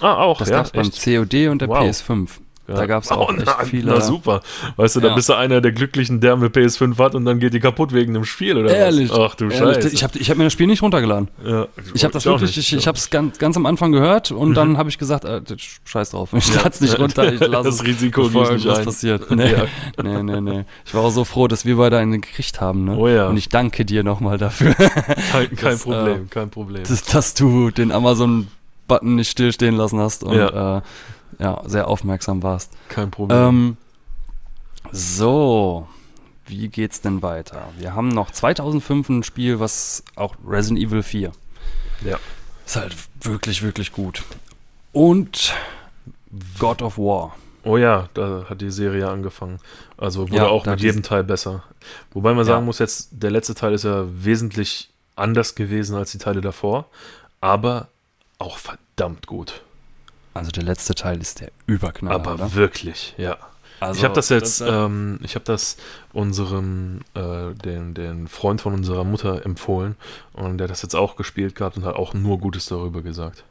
[0.00, 0.56] Ah, auch, Das ja.
[0.58, 1.02] gab's beim echt?
[1.04, 1.78] COD und der Wow.
[1.84, 2.28] PS5.
[2.68, 2.74] Ja.
[2.74, 3.92] Da gab's auch oh, echt na, viele.
[3.92, 4.40] Na super.
[4.74, 5.14] Weißt du, da Ja.
[5.14, 8.16] bist du einer der Glücklichen, der eine PS5 hat und dann geht die kaputt wegen
[8.16, 9.08] einem Spiel oder Ehrlich.
[9.08, 9.18] was?
[9.20, 9.88] Ach du Ehrlich, Scheiße.
[9.94, 11.28] Ich habe ich hab mir das Spiel nicht runtergeladen.
[11.46, 12.72] ja, Ich habe das wirklich, nicht.
[12.72, 15.42] ich, ich habe es ganz, ganz am Anfang gehört und dann habe ich gesagt, äh,
[15.84, 18.84] scheiß drauf, ich lade es nicht runter, ich lasse Das es, Risiko bevor nicht ein.
[18.84, 19.30] passiert.
[19.36, 19.54] Nee,
[20.02, 20.64] nee, nee, nee.
[20.84, 22.84] Ich war auch so froh, dass wir beide einen gekriegt haben.
[22.86, 22.96] Ne?
[22.96, 23.28] Oh ja.
[23.28, 26.82] Und ich danke dir nochmal dafür, Kein, kein Das, Problem, äh, kein Problem.
[26.82, 27.92] dass, dass du den
[28.88, 30.78] Amazon-Button nicht stillstehen lassen hast und ja.
[30.78, 30.82] Äh,
[31.38, 32.72] ja, sehr aufmerksam warst.
[32.88, 33.38] kein Problem.
[33.38, 33.76] Ähm,
[34.92, 35.86] so,
[36.46, 37.68] wie geht's denn weiter?
[37.78, 41.32] Wir haben noch 2005 ein Spiel, was auch Resident Evil 4.
[42.04, 42.18] ja.
[42.64, 44.24] Ist halt wirklich, wirklich gut.
[44.92, 45.54] Und
[46.58, 47.36] God of War.
[47.62, 49.60] Oh ja, da hat die Serie angefangen.
[49.96, 51.62] Also wurde Ja, auch mit jedem Teil besser.
[52.12, 52.64] Wobei man sagen Ja.
[52.66, 56.86] muss jetzt, der letzte Teil ist ja wesentlich anders gewesen als die Teile davor,
[57.40, 57.86] aber
[58.38, 59.62] auch verdammt gut.
[60.34, 62.54] Also der letzte Teil ist der Überknaller, aber oder?
[62.54, 63.36] wirklich, ja.
[63.80, 65.76] Also, ich habe das jetzt, das- ähm, ich habe das
[66.14, 69.96] unserem, äh, den, den Freund von unserer Mutter empfohlen
[70.32, 73.44] und der hat das jetzt auch gespielt gehabt und hat auch nur Gutes darüber gesagt.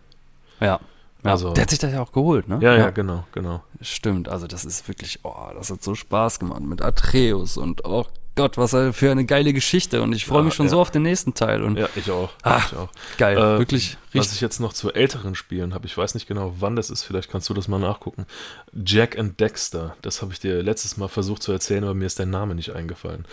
[0.60, 0.80] ja.
[1.24, 1.32] ja.
[1.32, 2.58] also- der hat sich das ja auch geholt, ne?
[2.62, 3.64] Ja, ja, genau, genau.
[3.82, 8.06] Stimmt, also das ist wirklich, oh, das hat so Spaß gemacht mit Atreus und oh
[8.36, 10.72] Gott, was für eine geile Geschichte und ich freue Ja, mich schon ja.
[10.72, 12.30] so auf den nächsten Teil und Ja, ich auch.
[12.44, 12.90] Ah, ich auch.
[13.18, 16.54] geil, Äh, wirklich Was ich jetzt noch zu älteren Spielen habe, ich weiß nicht genau,
[16.60, 18.26] wann das ist, vielleicht kannst du das mal nachgucken.
[18.74, 22.20] Jack and Dexter, das habe ich dir letztes Mal versucht zu erzählen, aber mir ist
[22.20, 23.26] der Name nicht eingefallen.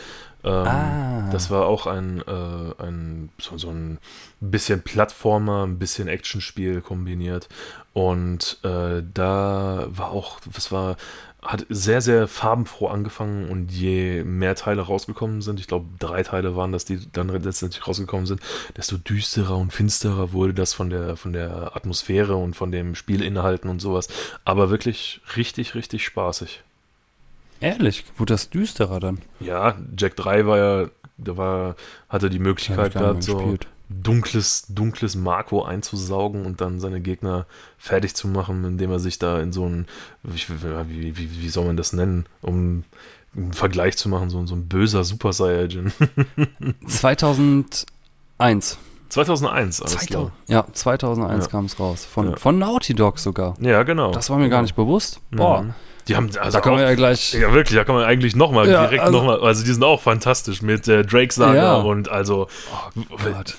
[0.44, 1.28] Ähm, Ah.
[1.30, 3.98] Das war auch ein, äh, ein so, so ein
[4.40, 7.48] bisschen Plattformer, ein bisschen Actionspiel kombiniert.
[7.92, 10.96] Und äh, da war auch, das war,
[11.42, 16.54] hat sehr, sehr farbenfroh angefangen und je mehr Teile rausgekommen sind, ich glaube drei Teile
[16.54, 18.40] waren das, die dann letztendlich rausgekommen sind,
[18.76, 23.68] desto düsterer und finsterer wurde das von der, von der Atmosphäre und von dem Spielinhalten
[23.68, 24.08] und sowas.
[24.44, 26.62] Aber wirklich richtig, richtig spaßig.
[27.60, 29.18] Ehrlich, wurde das düsterer dann?
[29.40, 31.76] Ja, Jack 3 war ja, da war,
[32.08, 33.66] hatte die Möglichkeit gehabt, so gespielt.
[33.92, 37.46] Dunkles, dunkles Marco einzusaugen und dann seine Gegner
[37.78, 39.86] fertig zu machen, indem er sich da in so ein,
[40.22, 40.42] wie,
[41.16, 42.84] wie, wie, soll man das nennen, um
[43.36, 45.92] einen Vergleich zu machen, so, so ein böser Super Saiyajin.
[46.86, 47.86] 2001.
[49.08, 50.32] 2001, alles 2000, klar.
[50.46, 51.50] ja, 2001 Ja.
[51.50, 52.04] kam es raus.
[52.06, 52.36] Von, Ja.
[52.36, 53.54] von Naughty Dog sogar.
[53.60, 54.10] Ja, genau.
[54.12, 55.20] Das war mir gar nicht bewusst.
[55.30, 55.74] Boah, Mhm.
[56.08, 57.32] Die haben, also da wir auch- ja gleich.
[57.34, 60.00] Ja, wirklich, da kann man eigentlich nochmal Ja, direkt also- nochmal, also die sind auch
[60.00, 61.74] fantastisch mit äh, Drake Saga Ja.
[61.76, 63.00] und also Oh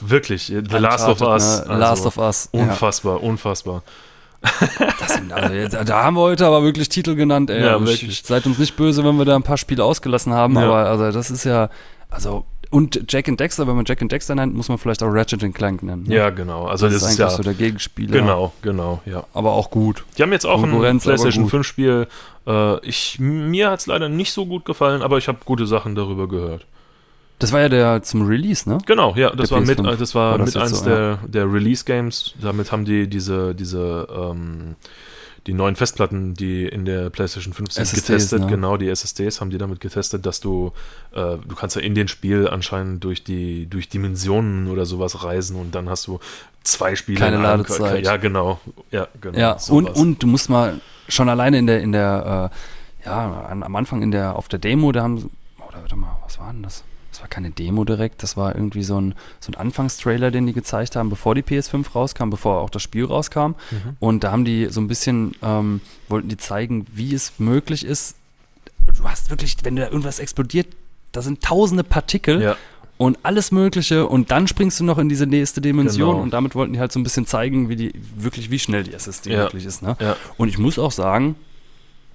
[0.01, 1.59] wirklich, äh, The Last of Uncharted, Us.
[1.65, 1.69] ne?
[1.69, 2.49] also Last of Us.
[2.53, 2.61] Ja.
[2.63, 3.83] Unfassbar, unfassbar.
[4.99, 7.61] Das sind, also da haben wir heute aber wirklich Titel genannt, ey.
[7.63, 8.09] Ja, Also wirklich.
[8.09, 10.63] ich- Seid uns nicht böse, wenn wir da ein paar Spiele ausgelassen haben, Ja.
[10.65, 11.69] aber also das ist ja,
[12.09, 15.07] also, und Jack and Dexter, wenn man Jack and Dexter nennt, muss man vielleicht auch
[15.07, 16.05] Ratchet and Clank nennen.
[16.07, 16.15] ne?
[16.15, 16.65] Ja, genau.
[16.65, 18.11] Also das, ist eigentlich ja, so der Gegenspieler.
[18.11, 19.25] genau, genau, ja.
[19.33, 20.03] Aber auch gut.
[20.17, 21.51] Die haben jetzt auch ein PlayStation gut.
[21.51, 22.07] 5 Spiel.
[22.47, 25.93] Äh, ich, mir hat es leider nicht so gut gefallen, aber ich habe gute Sachen
[25.93, 26.65] darüber gehört.
[27.37, 28.79] Das war ja der zum Release, ne?
[28.87, 30.85] Genau, ja, das Der war mit, PS5 äh, das war war das mit eins so,
[30.85, 32.33] der, der Release-Games.
[32.41, 34.75] Damit haben die diese, diese, ähm,
[35.47, 38.41] die neuen Festplatten, die in der PlayStation 5 sind, SSDs, getestet.
[38.41, 38.47] ne?
[38.47, 40.71] Genau, die SSDs haben die damit getestet, dass du,
[41.11, 45.57] äh, du kannst ja in den Spiel anscheinend durch die, durch Dimensionen oder sowas reisen
[45.57, 46.19] und dann hast du
[46.63, 47.19] zwei Spiele.
[47.19, 48.05] Keine Ladezeit.
[48.05, 48.59] Ja, genau.
[48.91, 49.37] Ja, genau.
[49.37, 49.97] Ja, und, sowas.
[49.99, 50.79] und du musst mal
[51.09, 52.51] schon alleine in der, in der,
[53.03, 55.29] äh, ja, an, am Anfang in der, auf der Demo, da haben, sie-
[55.67, 56.83] oder warte mal, was war denn das?
[57.23, 60.51] Das war keine Demo direkt, das war irgendwie so ein, so ein Anfangstrailer, den die
[60.51, 63.51] gezeigt haben, bevor die PS5 rauskam, bevor auch das Spiel rauskam.
[63.51, 63.55] Mhm.
[64.01, 68.17] Und da haben die so ein bisschen, ähm, wollten die zeigen, wie es möglich ist.
[68.97, 70.67] Du hast wirklich, wenn da irgendwas explodiert,
[71.13, 72.57] da sind tausende Partikel Ja,
[72.97, 76.21] und alles Mögliche und dann springst du noch in diese nächste Dimension Genau.
[76.23, 78.91] und damit wollten die halt so ein bisschen zeigen, wie die wirklich, wie schnell die
[78.93, 79.37] SSD Ja.
[79.43, 79.81] wirklich ist.
[79.81, 79.95] Ne?
[80.01, 80.17] ja.
[80.35, 81.35] Und ich muss auch sagen,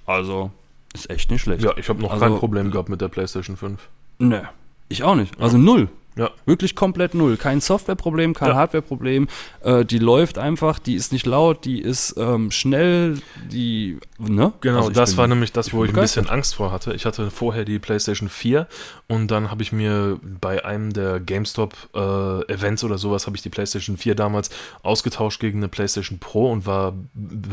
[0.05, 0.51] also
[0.93, 1.63] ist echt nicht schlecht.
[1.63, 3.79] ja, ich habe noch Also- kein Problem gehabt mit der PlayStation 5.
[4.21, 4.41] Nö,
[4.89, 5.39] ich auch nicht.
[5.39, 5.89] Also null.
[6.19, 6.31] Ja.
[6.45, 7.37] Wirklich komplett null.
[7.37, 8.55] Kein Softwareproblem, kein Ja.
[8.55, 9.27] Hardwareproblem.
[9.61, 13.19] Äh, die läuft einfach, die ist nicht laut, die ist ähm, schnell,
[13.51, 14.51] die, ne?
[14.61, 16.33] Genau, Also das bin- war nämlich das, ich wo ich ein bisschen begeistert.
[16.35, 16.93] Angst vor hatte.
[16.93, 18.67] Ich hatte vorher die PlayStation 4
[19.07, 23.97] und dann habe ich mir bei einem der GameStop-Events oder sowas, habe ich die PlayStation
[23.97, 24.49] 4 damals
[24.83, 26.93] ausgetauscht gegen eine PlayStation Pro und war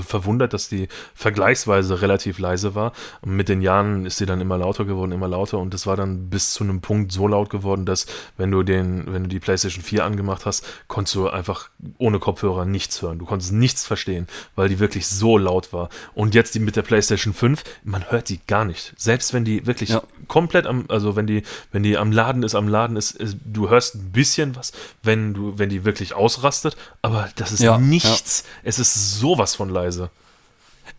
[0.06, 2.92] verwundert, dass die vergleichsweise relativ leise war.
[3.22, 5.96] Und mit den Jahren ist sie dann immer lauter geworden, immer lauter und es war
[5.96, 8.06] dann bis zu einem Punkt so laut geworden, dass
[8.36, 12.64] wenn du den, wenn du die PlayStation 4 angemacht hast, konntest du einfach ohne Kopfhörer
[12.64, 13.18] nichts hören.
[13.18, 15.88] Du konntest nichts verstehen, weil die wirklich so laut war.
[16.14, 18.92] Und jetzt die mit der PlayStation 5, man hört die gar nicht.
[18.96, 20.02] Selbst wenn die wirklich Ja.
[20.28, 21.42] komplett am, also wenn die,
[21.72, 25.34] wenn die am Laden ist, am Laden ist, ist, du hörst ein bisschen was, wenn
[25.34, 28.44] du, wenn die wirklich ausrastet, aber das ist Ja, nichts.
[28.62, 30.10] Es ist sowas von leise.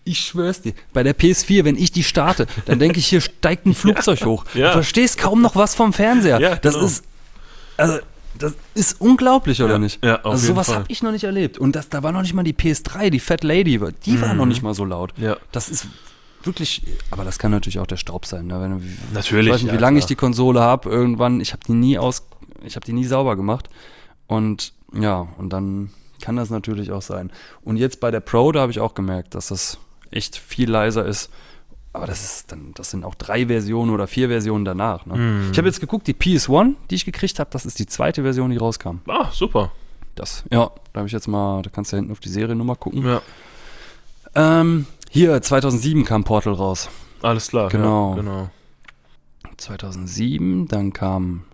[0.03, 3.65] Ich schwör's dir, bei der PS4, wenn ich die starte, dann denke ich, hier steigt
[3.65, 4.45] ein Flugzeug hoch.
[4.53, 4.67] Ja.
[4.67, 6.39] Du verstehst kaum noch was vom Fernseher.
[6.39, 6.85] Ja, das genau.
[6.85, 7.03] ist,
[7.77, 7.99] also,
[8.37, 10.03] das ist unglaublich, oder Ja, nicht?
[10.03, 11.57] ja, auf also sowas habe ich noch nicht erlebt.
[11.57, 14.45] Und das, da war noch nicht mal die PS3, die Fat Lady, die war noch
[14.45, 15.17] nicht mal so laut.
[15.17, 15.23] Mhm.
[15.23, 15.37] Ja.
[15.51, 15.87] Das ist
[16.43, 18.47] wirklich, aber das kann natürlich auch der Staub sein.
[18.47, 18.61] Ne?
[18.61, 20.89] Wenn, Natürlich, Ich weiß nicht, wie ja, lange ich die Konsole habe.
[20.89, 22.27] Irgendwann, ich habe die nie aus,
[22.63, 23.69] ich habe die nie sauber gemacht.
[24.27, 27.31] Und ja, und dann kann das natürlich auch sein.
[27.63, 29.77] Und jetzt bei der Pro, da habe ich auch gemerkt, dass das
[30.11, 31.29] echt viel leiser ist.
[31.93, 35.05] Aber das ist dann, das sind auch drei Versionen oder vier Versionen danach.
[35.05, 35.15] Ne?
[35.15, 35.51] Mhm.
[35.51, 38.51] Ich habe jetzt geguckt, die PS1, die ich gekriegt habe, das ist die zweite Version,
[38.51, 38.97] die rauskam.
[39.07, 39.71] Ah, super.
[40.15, 43.05] Das, ja, da habe ich jetzt mal, da kannst du hinten auf die Seriennummer gucken.
[43.05, 43.21] Ja.
[44.35, 46.89] Ähm, Hier, 2007 kam Portal raus.
[47.21, 47.69] Alles klar.
[47.69, 48.11] Genau.
[48.11, 48.49] Ja, genau.
[49.57, 51.45] 2007, dann kam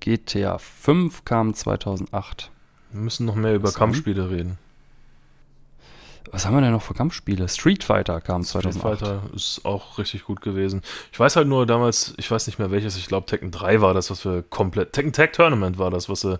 [0.00, 2.50] GTA 5, kam 2008.
[2.92, 4.58] Wir müssen noch mehr über Kampfspiele reden.
[6.32, 7.48] Was haben wir denn noch für Kampfspiele?
[7.48, 8.98] Street Fighter kam 2008.
[8.98, 10.82] Street Fighter ist auch richtig gut gewesen.
[11.12, 13.94] Ich weiß halt nur damals, ich weiß nicht mehr welches, ich glaube Tekken 3 war
[13.94, 16.38] das, was wir komplett, Tekken Tag Tournament war das, was wir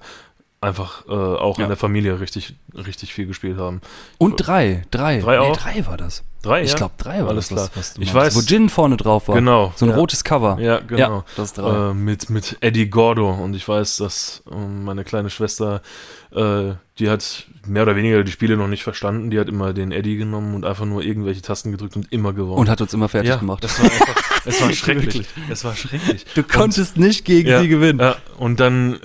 [0.61, 1.65] einfach äh, auch Ja.
[1.65, 3.81] in der Familie richtig, richtig viel gespielt haben.
[4.19, 5.21] Und drei, drei.
[5.21, 5.57] Drei nee, auch?
[5.57, 6.25] drei war das.
[6.47, 6.77] Drei, Ich ja?
[6.77, 7.77] glaube, drei war Alles das, was, klar.
[7.81, 8.37] was du Ich meinst.
[8.37, 9.35] weiß- Wo Jin vorne drauf war.
[9.35, 9.73] Genau.
[9.77, 9.97] So ein ja.
[9.97, 10.59] rotes Cover.
[10.61, 10.99] Ja, genau.
[11.19, 11.91] Ja, das drei.
[11.91, 13.31] Äh, mit, mit Eddie Gordo.
[13.33, 15.83] Und ich weiß, dass ähm, meine kleine Schwester,
[16.33, 19.31] äh, die hat mehr oder weniger die Spiele noch nicht verstanden.
[19.31, 22.59] Die hat immer den Eddie genommen und einfach nur irgendwelche Tasten gedrückt und immer gewonnen.
[22.61, 23.63] Und hat uns immer fertig ja, gemacht.
[23.65, 24.15] Das war einfach,
[24.47, 25.27] es war schrecklich.
[25.51, 26.25] Es war schrecklich.
[26.35, 27.99] du konntest nicht gegen Ja, sie gewinnen.
[27.99, 28.99] Ja, und dann, äh,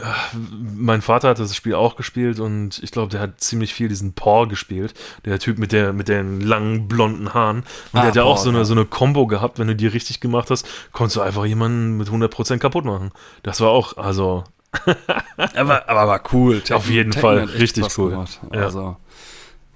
[0.75, 4.13] mein Vater hat das Spiel auch gespielt und ich glaube, der hat ziemlich viel diesen
[4.13, 4.93] Paw gespielt.
[5.25, 7.57] Der Typ mit der mit den langen blonden Haaren.
[7.59, 9.87] Und Ah, der hat ja auch so eine, so eine Combo gehabt, wenn du die
[9.87, 13.11] richtig gemacht hast, konntest du einfach jemanden mit 100% kaputt machen.
[13.43, 14.43] Das war auch, also,
[15.55, 16.61] Aber, aber war cool.
[16.71, 17.43] Auf jeden Tekken Fall.
[17.43, 18.11] Richtig cool.
[18.11, 18.39] gemacht.
[18.53, 18.61] Ja.
[18.61, 18.95] Also,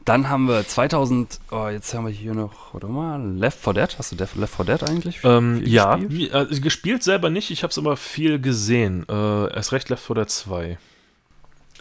[0.05, 3.95] dann haben wir 2000, oh, jetzt haben wir hier noch, warte mal, Left 4 Dead.
[3.97, 5.19] Hast du Left 4 Dead eigentlich?
[5.23, 6.33] ähm, ja, gespielt?
[6.33, 9.05] äh, gespielt selber nicht, ich habe es aber viel gesehen.
[9.09, 10.77] Äh, erst recht Left 4 Dead 2.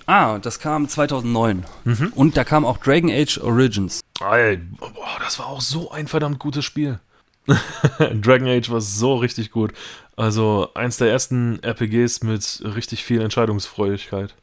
[0.06, 1.64] Ah, das kam 2009.
[1.84, 2.12] Mhm.
[2.14, 4.00] Und da kam auch Dragon Age Origins.
[4.20, 6.98] Ey, boah, das war auch so ein verdammt gutes Spiel.
[7.98, 9.72] Dragon Age war so richtig gut.
[10.16, 14.34] Also eins der ersten RPGs mit richtig viel Entscheidungsfreudigkeit.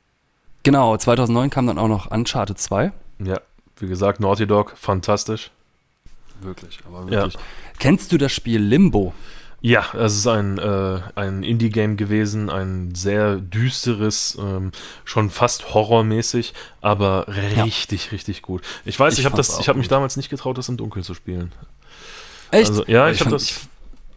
[0.64, 2.92] Genau, 2009 kam dann auch noch Uncharted 2.
[3.20, 3.40] Ja,
[3.78, 5.50] wie gesagt, Naughty Dog, fantastisch.
[6.42, 7.38] Wirklich, aber wirklich.
[7.80, 9.14] Kennst du das Spiel Limbo?
[9.64, 14.72] Ja, es ist ein, äh, ein Indie-Game gewesen, ein sehr düsteres, ähm,
[15.06, 18.64] schon fast horrormäßig, aber richtig, richtig gut.
[18.86, 19.38] Ich weiß, Ich ich, habe
[19.68, 21.52] habe mich damals nicht getraut, das im Dunkeln zu spielen.
[22.50, 22.70] Echt?
[22.70, 23.56] Also, ja, ich, ich habe das, ich,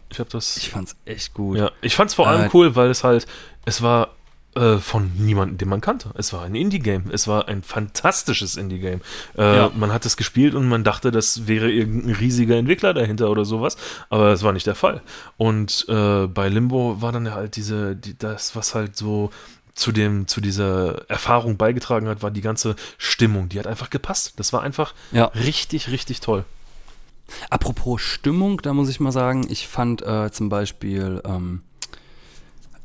[0.09, 1.57] ich habe das, ich fand's echt gut.
[1.57, 3.27] Ja, ich fand's vor allem Äh, cool, weil es halt,
[3.65, 4.15] es war
[4.55, 6.11] äh, von niemandem, den man kannte.
[6.15, 7.05] Es war ein Indie-Game.
[7.11, 9.01] Es war ein fantastisches Indie-Game.
[9.37, 9.71] Äh, Ja.
[9.75, 13.75] Man hat es gespielt und man dachte, das wäre irgendein riesiger Entwickler dahinter oder sowas,
[14.09, 15.01] aber es war nicht der Fall.
[15.37, 19.29] Und äh, bei Limbo war dann halt diese, die, das, was halt so
[19.73, 23.49] zu dem, zu dieser Erfahrung beigetragen hat, war die ganze Stimmung.
[23.49, 24.33] Die hat einfach gepasst.
[24.37, 25.25] Das war einfach Ja.
[25.25, 26.45] richtig, richtig toll.
[27.49, 31.61] Apropos Stimmung, da muss ich mal sagen, ich fand äh, zum Beispiel ähm,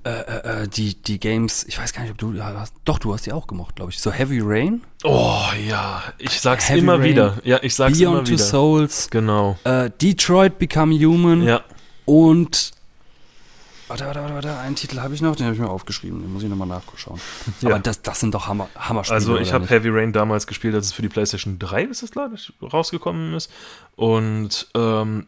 [0.04, 2.98] äh, äh, äh, die, die Games, ich weiß gar nicht, ob du, ja, hast, doch,
[2.98, 4.00] du hast die auch gemocht, glaube ich.
[4.00, 7.38] So Heavy Rain, Oh ja, ich sag's Heavy immer Rain, wieder.
[7.44, 8.44] Ja, ich sag's immer Beyond Two wieder.
[8.44, 9.58] Souls, Genau.
[9.64, 11.62] äh, Detroit Become Human Ja.
[12.06, 12.72] und
[13.88, 16.32] warte, warte, warte, warte, einen Titel habe ich noch, den habe ich mir aufgeschrieben, den
[16.32, 17.20] muss ich nochmal nachschauen.
[17.60, 17.70] Ja.
[17.70, 19.66] Aber das, das sind doch Hammer, Hammer-Spiele, Also ich habe?
[19.68, 23.50] Heavy Rain damals gespielt, als es für die PlayStation 3 ist glaube ich, rausgekommen ist.
[23.96, 25.26] Und ähm,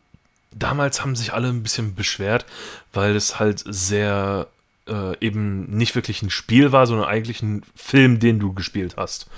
[0.53, 2.47] damals haben sich alle ein bisschen beschwert,
[2.93, 4.47] weil es halt sehr
[4.89, 9.29] äh, eben nicht wirklich ein Spiel war, sondern eigentlich ein Film, den du gespielt hast.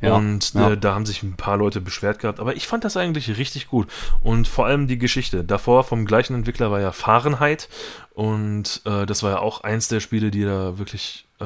[0.00, 0.72] Ja, und ja.
[0.72, 3.68] Äh, da haben sich ein paar Leute beschwert gehabt, aber ich fand das eigentlich richtig
[3.68, 3.86] gut.
[4.20, 5.44] Und vor allem die Geschichte.
[5.44, 7.68] Davor vom gleichen Entwickler war ja Fahrenheit
[8.12, 11.44] und äh, das war ja auch eins der Spiele, die da wirklich äh,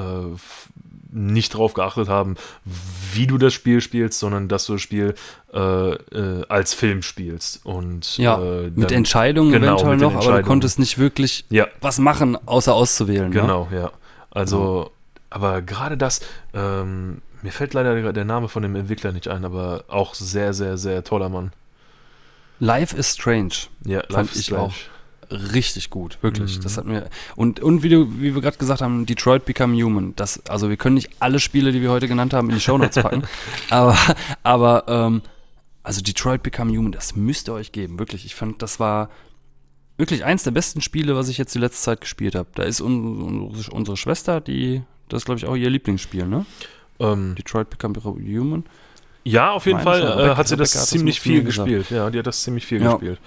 [1.16, 2.36] nicht drauf geachtet haben,
[3.12, 5.14] wie du das Spiel spielst, sondern dass du das Spiel
[5.54, 7.64] äh, äh, als Film spielst.
[7.64, 11.44] Und Ja, äh, mit dann- Entscheidungen genau, eventuell mit noch, aber du konntest nicht wirklich
[11.48, 13.30] Ja, was machen, außer auszuwählen.
[13.30, 13.40] Ne?
[13.40, 13.90] Genau, ja.
[14.30, 14.90] Also,
[15.30, 16.20] aber gerade das,
[16.52, 20.76] ähm, mir fällt leider der Name von dem Entwickler nicht ein, aber auch sehr, sehr,
[20.76, 21.52] sehr toller Mann.
[22.58, 23.54] Life is Strange.
[23.84, 24.62] Ja, Fand is Strange.
[24.64, 24.74] auch.
[25.30, 26.58] Richtig gut, wirklich.
[26.58, 26.62] Mhm.
[26.62, 30.14] Das hat mir und und wie du wie wir gerade gesagt haben, Detroit Become Human.
[30.16, 33.02] Das also wir können nicht alle Spiele, die wir heute genannt haben, in die Shownotes
[33.02, 33.22] packen,
[33.70, 33.96] aber
[34.42, 35.22] aber ähm,
[35.82, 38.24] also Detroit Become Human, das müsst ihr euch geben, wirklich.
[38.24, 39.08] Ich fand, das war
[39.96, 42.48] wirklich eins der besten Spiele, was ich jetzt die letzte Zeit gespielt habe.
[42.54, 46.44] Da ist un, unsere, Schwester, die das glaube ich auch ihr Lieblingsspiel, ne?
[46.98, 48.64] Ähm, Detroit Become Human.
[49.24, 51.68] ja, auf jeden Meine Fall äh, hat sie das ziemlich viel gesagt.
[51.68, 51.90] gespielt.
[51.90, 52.92] Ja, die hat das ziemlich viel Ja.
[52.92, 53.20] gespielt.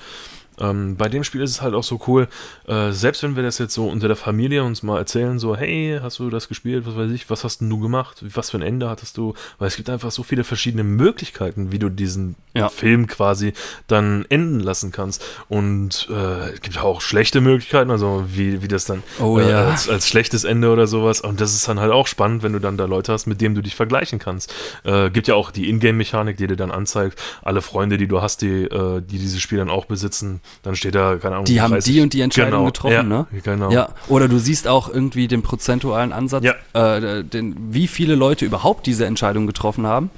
[0.60, 2.28] Ähm, bei dem Spiel ist es halt auch so cool,
[2.68, 6.00] äh, selbst wenn wir das jetzt so unter der Familie uns mal erzählen, so, hey,
[6.02, 8.62] hast du das gespielt, was weiß ich, was hast denn du gemacht, was für ein
[8.64, 12.70] Ende hattest du, weil es gibt einfach so viele verschiedene Möglichkeiten, wie du diesen Ja.
[12.70, 13.54] Film quasi
[13.88, 18.86] dann enden lassen kannst und äh, es gibt auch schlechte Möglichkeiten, also wie, wie das
[18.86, 19.68] dann Oh äh, ja.
[19.70, 22.60] als, als schlechtes Ende oder sowas und das ist dann halt auch spannend, wenn du
[22.60, 24.54] dann da Leute hast, mit denen du dich vergleichen kannst.
[24.84, 28.42] Äh, gibt ja auch die Ingame-Mechanik, die dir dann anzeigt, alle Freunde, die du hast,
[28.42, 31.72] die, äh, die dieses Spiel dann auch besitzen, dann steht da, keine Ahnung, Die haben
[31.72, 33.28] 30 die und die Entscheidung genau, getroffen, ja, ne?
[33.44, 33.72] Genau.
[33.72, 36.98] Ja, oder du siehst auch irgendwie den prozentualen Ansatz, Ja.
[36.98, 40.10] äh, den, wie viele Leute überhaupt diese Entscheidung getroffen haben.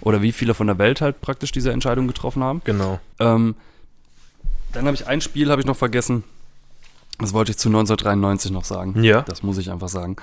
[0.00, 2.60] oder wie viele von der Welt halt praktisch diese Entscheidung getroffen haben.
[2.64, 3.00] Genau.
[3.18, 3.56] Ähm,
[4.72, 6.22] dann habe ich ein Spiel, habe ich noch vergessen.
[7.18, 9.02] Das wollte ich zu 1993 noch sagen.
[9.02, 9.22] Ja.
[9.22, 10.14] Das muss ich einfach sagen.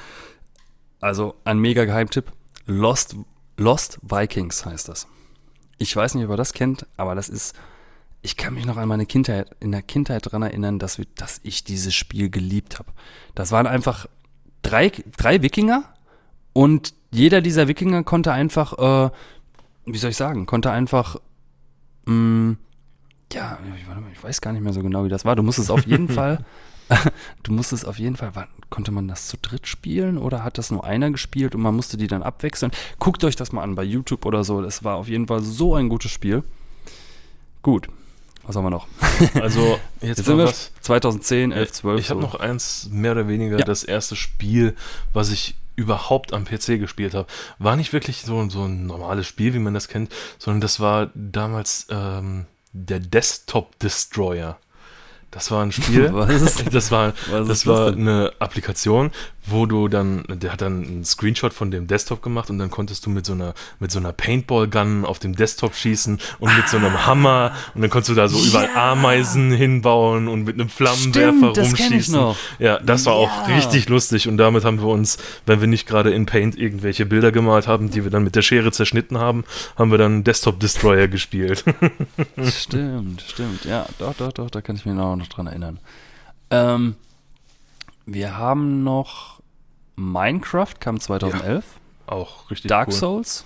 [1.01, 2.31] Also ein mega Geheimtipp.
[2.67, 3.17] Lost,
[3.57, 5.07] Lost Vikings heißt das.
[5.77, 7.53] Ich weiß nicht, ob ihr das kennt, aber das ist.
[8.25, 11.39] Ich kann mich noch an meine Kindheit, in der Kindheit daran erinnern, dass, wir, dass
[11.43, 12.91] ich dieses Spiel geliebt habe.
[13.35, 14.07] Das waren einfach
[14.63, 15.83] drei, drei Wikinger
[16.51, 19.11] und jeder dieser Wikinger konnte einfach, äh,
[19.85, 21.17] wie soll ich sagen, konnte einfach,
[22.07, 22.55] mh,
[23.31, 23.59] ja,
[24.11, 25.35] ich, weiß gar nicht mehr so genau, wie das war.
[25.35, 26.43] Du musstest auf jeden Fall,
[27.43, 30.71] du musstest auf jeden Fall, wann, konnte man das zu dritt spielen oder hat das
[30.71, 32.71] nur einer gespielt und man musste die dann abwechseln?
[32.97, 34.63] Guckt euch das mal an bei YouTube oder so.
[34.63, 36.43] Das war auf jeden Fall so ein gutes Spiel.
[37.61, 37.87] Gut.
[38.47, 38.87] Was haben wir noch?
[39.35, 40.71] Also jetzt, Jetzt sind wir was.
[40.81, 41.99] 2010, 11, 12.
[41.99, 42.27] Ich habe so.
[42.27, 43.65] noch eins, mehr oder weniger Ja.
[43.65, 44.75] das erste Spiel,
[45.13, 47.27] was ich überhaupt am PC gespielt habe.
[47.59, 51.09] War nicht wirklich so, so ein normales Spiel, wie man das kennt, sondern das war
[51.15, 54.57] damals ähm, der Desktop Destroyer.
[55.35, 56.09] Das war ein Spiel.
[56.13, 59.11] Was das war, was das war das eine Applikation,
[59.45, 63.05] wo du dann, der hat dann einen Screenshot von dem Desktop gemacht und dann konntest
[63.05, 66.77] du mit so einer, mit so einer Paintball-Gun auf dem Desktop schießen und mit so
[66.77, 68.93] einem Hammer und dann konntest du da so überall Ja.
[68.93, 72.15] Ameisen hinbauen und mit einem Flammenwerfer Stimmt, das rumschießen.
[72.15, 72.37] noch.
[72.57, 73.55] Ja, das war auch Ja.
[73.57, 77.33] richtig lustig und damit haben wir uns, wenn wir nicht gerade in Paint irgendwelche Bilder
[77.33, 79.43] gemalt haben, die wir dann mit der Schere zerschnitten haben,
[79.77, 81.65] haben wir dann Desktop Destroyer gespielt.
[82.49, 83.65] Stimmt, stimmt.
[83.65, 85.79] Ja, doch, doch, doch, da kann ich mich auch noch dran erinnern.
[86.49, 86.95] Ähm,
[88.05, 89.41] wir haben noch
[89.95, 91.65] Minecraft, kam 2011.
[92.07, 92.93] auch richtig Dark cool.
[92.93, 93.45] Souls.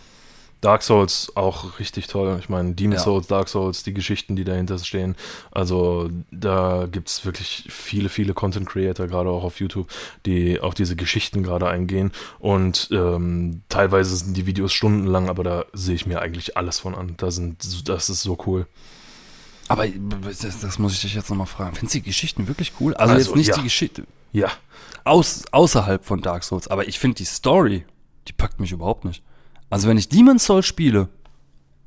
[0.61, 2.35] Dark Souls auch richtig toll.
[2.41, 2.99] Ich meine, Demon Ja.
[2.99, 5.15] Souls, Dark Souls, die Geschichten, die dahinter stehen.
[5.51, 9.87] Also da gibt es wirklich viele, viele Content Creator, gerade auch auf YouTube,
[10.25, 12.11] die auf diese Geschichten gerade eingehen.
[12.39, 16.93] Und ähm, teilweise sind die Videos stundenlang, aber da sehe ich mir eigentlich alles von
[16.93, 17.13] an.
[17.15, 18.67] Da sind, das ist so cool.
[19.69, 21.75] Aber das, das muss ich dich jetzt nochmal fragen.
[21.75, 22.93] Findest du die Geschichten wirklich cool?
[22.95, 23.55] Also, Also, jetzt nicht ja.
[23.55, 24.03] die Geschichte
[24.33, 24.51] Ja,
[25.05, 27.85] aus, außerhalb von Dark Souls, aber ich finde die Story,
[28.27, 29.23] die packt mich überhaupt nicht.
[29.69, 31.07] Also wenn ich Demon's Souls spiele,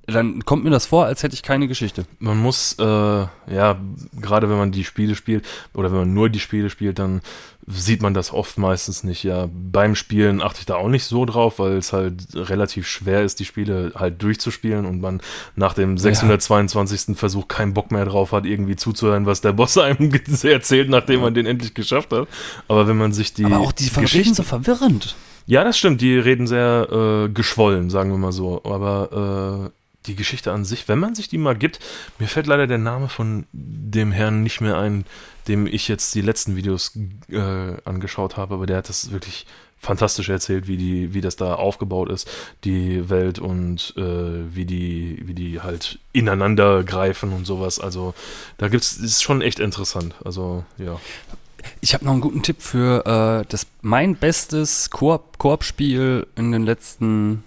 [0.07, 2.05] dann kommt mir das vor, als hätte ich keine Geschichte.
[2.19, 3.81] man muss, äh, ja,
[4.21, 7.21] gerade wenn man die Spiele spielt oder wenn man nur die Spiele spielt, dann
[7.69, 9.23] sieht man das oft meistens nicht.
[9.23, 13.23] Ja, beim Spielen achte ich da auch nicht so drauf, weil es halt relativ schwer
[13.23, 15.21] ist, die Spiele halt durchzuspielen und man
[15.55, 17.17] nach dem 622.
[17.17, 21.35] Versuch keinen Bock mehr drauf hat, irgendwie zuzuhören, was der Boss einem erzählt, nachdem man
[21.35, 22.27] den endlich geschafft hat.
[22.67, 25.15] Aber wenn man sich die aber auch die reden so verwirrend.
[25.47, 26.01] ja, das stimmt.
[26.01, 28.63] Die reden sehr äh, geschwollen, sagen wir mal so.
[28.65, 31.79] Aber äh, die Geschichte an sich, wenn man sich die mal gibt,
[32.19, 35.05] mir fällt leider der Name von dem Herrn nicht mehr ein,
[35.49, 36.99] dem ich jetzt die letzten Videos
[37.29, 39.47] äh, angeschaut habe, aber der hat das wirklich
[39.79, 42.31] fantastisch erzählt, wie die, wie das da aufgebaut ist,
[42.63, 47.81] die Welt und äh, wie die, wie die halt ineinander greifen und sowas.
[47.81, 48.15] Also
[48.59, 50.15] da gibt's, ist schon echt interessant.
[50.25, 51.01] Also ja.
[51.81, 56.63] Ich habe noch einen guten Tipp für äh, das mein bestes Koop- Koop-Spiel in den
[56.63, 57.43] letzten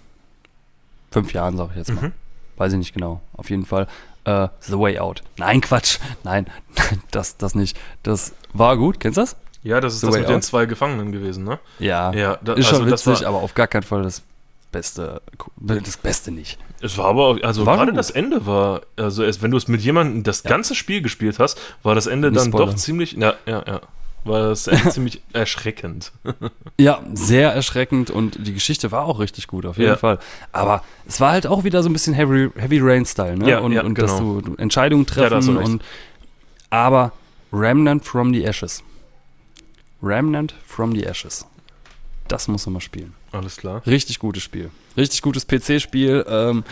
[1.10, 2.08] fünf Jahren, sage ich jetzt mal.
[2.08, 2.12] Mhm.
[2.56, 3.20] Weiß ich nicht genau.
[3.34, 3.86] Auf jeden Fall.
[4.24, 5.22] Äh, The Way Out.
[5.36, 5.98] Nein, Quatsch.
[6.24, 6.46] Nein,
[7.10, 7.78] das, das nicht.
[8.02, 8.98] Das war gut.
[9.00, 9.36] Kennst du das?
[9.62, 10.44] Ja, das ist The das Way mit den Out?
[10.44, 11.58] zwei Gefangenen gewesen, ne?
[11.78, 12.12] Ja.
[12.12, 14.22] Ja, da, ist schon also das witzig, war, aber auf gar keinen Fall das
[14.72, 15.22] Beste.
[15.60, 16.58] Das Beste nicht.
[16.80, 17.98] Es war aber, also War gerade gut.
[17.98, 20.50] das Ende war, also erst wenn du es mit jemandem das Ja.
[20.50, 22.70] ganze Spiel gespielt hast, war das Ende Nicht dann spoilern.
[22.70, 23.80] doch ziemlich, ja, ja, ja,
[24.26, 26.12] war das ziemlich erschreckend.
[26.78, 29.96] Ja, sehr erschreckend und die Geschichte war auch richtig gut, auf jeden Ja.
[29.96, 30.18] Fall.
[30.52, 33.48] Aber es war halt auch wieder so ein bisschen Heavy, Heavy Rain-Style, ne?
[33.48, 34.40] Ja, und ja, und dass genau.
[34.40, 35.68] du, du Entscheidungen Ja, treffen recht.
[35.70, 35.82] und
[36.68, 37.12] aber
[37.50, 38.82] Remnant from the Ashes.
[40.02, 41.46] Remnant from the Ashes.
[42.28, 43.14] Das muss man mal spielen.
[43.32, 43.80] Alles klar.
[43.86, 44.70] Richtig gutes Spiel.
[44.96, 46.26] Richtig gutes PC-Spiel.
[46.28, 46.64] Ähm,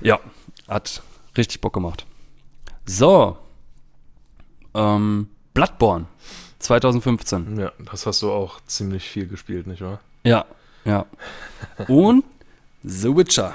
[0.00, 0.18] ja,
[0.66, 1.02] hat
[1.36, 2.04] richtig Bock gemacht.
[2.86, 3.36] So.
[4.74, 6.06] Ähm, Bloodborne
[6.62, 7.58] 2015.
[7.58, 10.00] Ja, das hast du auch ziemlich viel gespielt, nicht wahr?
[10.24, 10.44] Ja,
[10.84, 11.06] ja.
[11.88, 12.24] Und
[12.82, 13.54] The Witcher.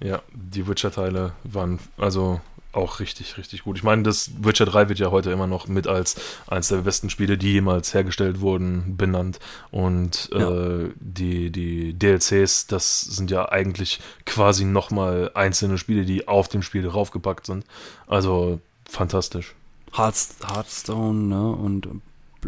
[0.00, 2.40] Ja, die Witcher-Teile waren also
[2.72, 3.78] auch richtig, richtig gut.
[3.78, 7.08] Ich meine, das Witcher 3 wird ja heute immer noch mit als eines der besten
[7.08, 9.38] Spiele, die jemals hergestellt wurden, benannt.
[9.70, 10.50] Und Ja.
[10.50, 16.60] äh, die, die DLCs, das sind ja eigentlich quasi nochmal einzelne Spiele, die auf dem
[16.60, 17.64] Spiel draufgepackt sind.
[18.06, 19.54] Also fantastisch.
[19.94, 21.50] Hearthstone, ne?
[21.50, 21.88] Und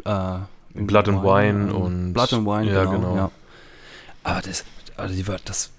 [0.05, 0.39] äh,
[0.75, 2.99] Blood and Wine ähm, und- Blood and Wine, ja, genau.
[2.99, 3.17] genau.
[3.17, 3.31] Ja.
[4.25, 4.65] Aber das,
[4.97, 5.71] also die war das.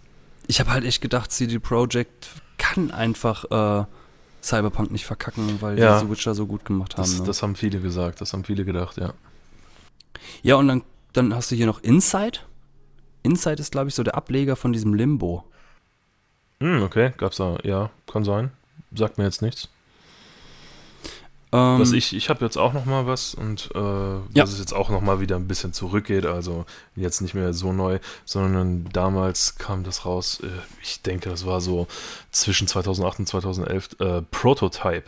[0.48, 3.86] Ich habe halt echt gedacht, CD Projekt kann einfach äh,
[4.42, 6.00] Cyberpunk nicht verkacken, weil Ja.
[6.00, 7.04] die The Witcher so gut gemacht haben.
[7.04, 7.26] Das, ne?
[7.26, 9.14] das haben viele gesagt, das haben viele gedacht, ja.
[10.42, 12.40] ja, und dann, dann hast du hier noch Inside.
[13.24, 15.44] Inside ist, glaube ich, so der Ableger von diesem Limbo.
[16.62, 18.52] Hm, okay, gab's da, ja, kann sein.
[18.96, 19.70] Sagt mir jetzt nichts.
[21.52, 24.20] Ähm, Was ich, ich habe jetzt auch noch mal was und äh, Ja.
[24.36, 27.74] dass es jetzt auch noch mal wieder ein bisschen zurückgeht, also jetzt nicht mehr so
[27.74, 30.48] neu, sondern damals kam das raus, äh,
[30.84, 31.88] ich denke, das war so
[32.32, 35.04] zwischen 2008 und 2011, äh, Prototype.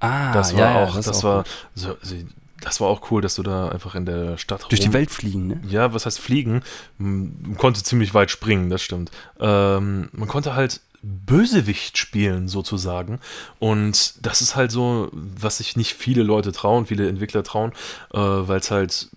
[0.00, 1.44] ah, Das war ja, ja, auch, das, ist auch war,
[1.74, 2.14] so, so,
[2.62, 5.10] das war auch cool, dass du da einfach in der Stadt durch die rum- Welt
[5.10, 5.60] fliegen, ne?
[5.68, 6.62] Ja, was heißt fliegen?
[6.98, 9.10] Man konnte ziemlich weit springen, das stimmt.
[9.38, 13.20] Ähm, man konnte halt Bösewicht spielen, sozusagen.
[13.58, 17.72] Und das ist halt so, was sich nicht viele Leute trauen, viele Entwickler trauen,
[18.12, 19.08] äh, weil es halt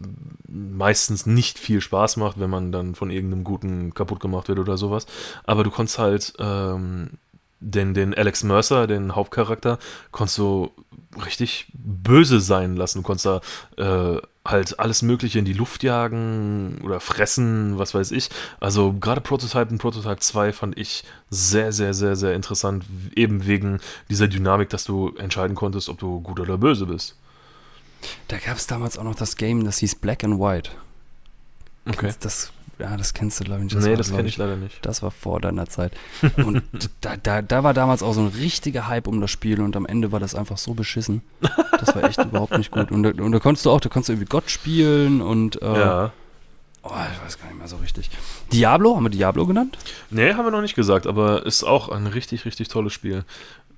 [0.47, 4.77] meistens nicht viel Spaß macht, wenn man dann von irgendeinem Guten kaputt gemacht wird oder
[4.77, 5.05] sowas.
[5.45, 7.09] Aber du konntest halt ähm,
[7.59, 9.79] den, den Alex Mercer, den Hauptcharakter,
[10.11, 10.71] konntest du
[11.25, 12.99] richtig böse sein lassen.
[12.99, 13.25] Du konntest
[13.77, 18.29] da äh, halt alles Mögliche in die Luft jagen oder fressen, was weiß ich.
[18.59, 22.83] Also gerade Prototype und Prototype 2 fand ich sehr, sehr, sehr, sehr interessant,
[23.15, 23.79] eben wegen
[24.09, 27.15] dieser Dynamik, dass du entscheiden konntest, ob du gut oder böse bist.
[28.27, 30.71] Da gab es damals auch noch das Game, das hieß Black and White.
[31.97, 33.83] Kennst Das, ja, das kennst du, glaube ich, nicht.
[33.83, 34.85] nee, war, das kenne ich leider nicht.
[34.85, 35.93] Das war vor deiner Zeit.
[36.37, 36.63] Und
[37.01, 39.85] da, da, da war damals auch so ein richtiger Hype um das Spiel und am
[39.85, 41.21] Ende war das einfach so beschissen.
[41.79, 42.91] Das war echt überhaupt nicht gut.
[42.91, 45.65] Und da, und da konntest du auch, da konntest du irgendwie Gott spielen und äh,
[45.79, 46.11] Ja.
[46.83, 48.09] oh, ich weiß gar nicht mehr so richtig.
[48.51, 49.77] Diablo, haben wir Diablo genannt?
[50.09, 53.23] Nee, haben wir noch nicht gesagt, aber ist auch ein richtig, richtig tolles Spiel.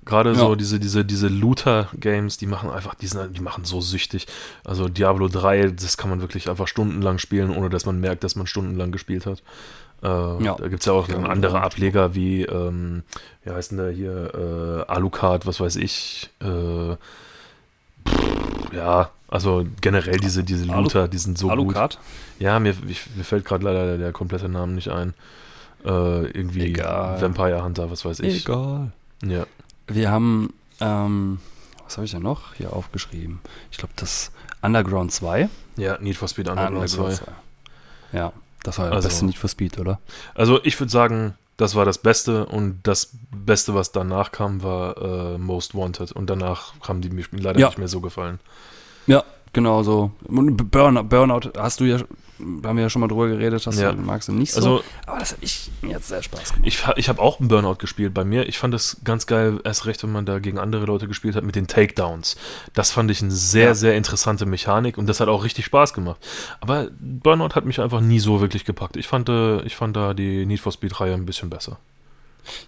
[0.06, 0.36] Gerade Ja.
[0.36, 4.26] so diese, diese, diese Looter-Games, die machen einfach, die, sind, die machen so süchtig.
[4.64, 8.36] Also Diablo 3, das kann man wirklich einfach stundenlang spielen, ohne dass man merkt, dass
[8.36, 9.42] man stundenlang gespielt hat.
[10.02, 10.06] Äh,
[10.44, 10.54] Ja.
[10.54, 13.02] Da gibt es ja auch Ja, andere Ableger wie, ähm,
[13.44, 16.30] wie heißt denn der hier, äh, Alucard, was weiß ich.
[16.40, 16.96] Äh,
[18.08, 21.52] pff, ja, also generell diese, diese Alu- Looter, die sind so gut.
[21.52, 21.98] Alucard?
[22.38, 25.14] Ja, mir, ich, mir fällt gerade leider der, der komplette Name nicht ein.
[25.84, 27.20] Äh, irgendwie Egal.
[27.20, 28.44] Vampire Hunter, was weiß ich.
[28.44, 28.92] Egal.
[29.24, 29.46] Ja.
[29.86, 31.38] Wir haben, ähm,
[31.84, 33.40] was habe ich denn noch hier aufgeschrieben?
[33.70, 34.30] Ich glaube, das
[34.62, 35.48] Underground 2.
[35.76, 37.18] ja, Need for Speed Underground 2.
[38.12, 38.32] Ja,
[38.62, 40.00] das war Also- das beste Need for Speed, oder?
[40.34, 44.96] Also ich würde sagen, das war das Beste und das Beste, was danach kam, war
[44.98, 47.68] äh, Most Wanted und danach haben die mir leider Ja.
[47.68, 48.40] nicht mehr so gefallen.
[49.06, 50.10] Ja, genau so.
[50.28, 51.98] Burnout, Burnout hast du ja,
[52.38, 53.92] haben wir ja schon mal drüber geredet, hast Ja.
[53.92, 54.58] du, magst du nicht so.
[54.58, 56.66] Also aber das hat ich, mir jetzt sehr Spaß gemacht.
[56.66, 58.48] ich, ich habe auch einen Burnout gespielt bei mir.
[58.48, 61.44] Ich fand das ganz geil, erst recht, wenn man da gegen andere Leute gespielt hat
[61.44, 62.36] mit den Takedowns.
[62.74, 63.74] Das fand ich eine sehr, Ja.
[63.74, 66.18] sehr interessante Mechanik und das hat auch richtig Spaß gemacht.
[66.60, 68.96] Aber Burnout hat mich einfach nie so wirklich gepackt.
[68.96, 71.78] Ich fand, äh, ich fand da die Need for Speed-Reihe ein bisschen besser.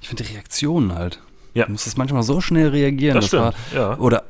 [0.01, 1.21] Ich finde die Reaktionen halt.
[1.55, 1.67] Ja.
[1.67, 3.15] Du musstest manchmal so schnell reagieren.
[3.17, 3.97] Das war, stimmt, ja.
[3.99, 4.25] Oder,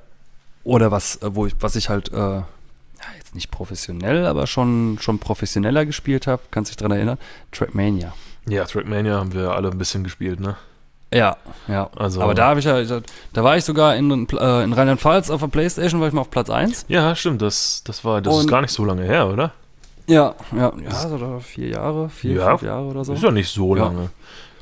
[0.64, 2.42] oder was, äh, wo ich, was ich halt, äh,
[2.98, 7.18] ja, jetzt nicht professionell, aber schon, schon professioneller gespielt habe, kannst dich dran erinnern?
[7.52, 8.12] Trackmania.
[8.48, 10.56] Ja, Trackmania haben wir alle ein bisschen gespielt, ne?
[11.12, 11.36] Ja,
[11.68, 11.88] ja.
[11.96, 12.82] Also- aber da habe ich ja,
[13.32, 16.30] da, war ich sogar in, äh, in Rheinland-Pfalz auf der Playstation, war ich mal auf
[16.30, 16.84] Platz 1.
[16.88, 19.52] Ja, stimmt, das, das war, das ist Und- gar nicht so lange her, oder?
[20.06, 22.48] Ja, ja, ja, so vier Jahre, vier, Ja.
[22.56, 23.12] fünf Jahre oder so.
[23.12, 23.84] Ist ja nicht so Ja.
[23.84, 24.08] lange.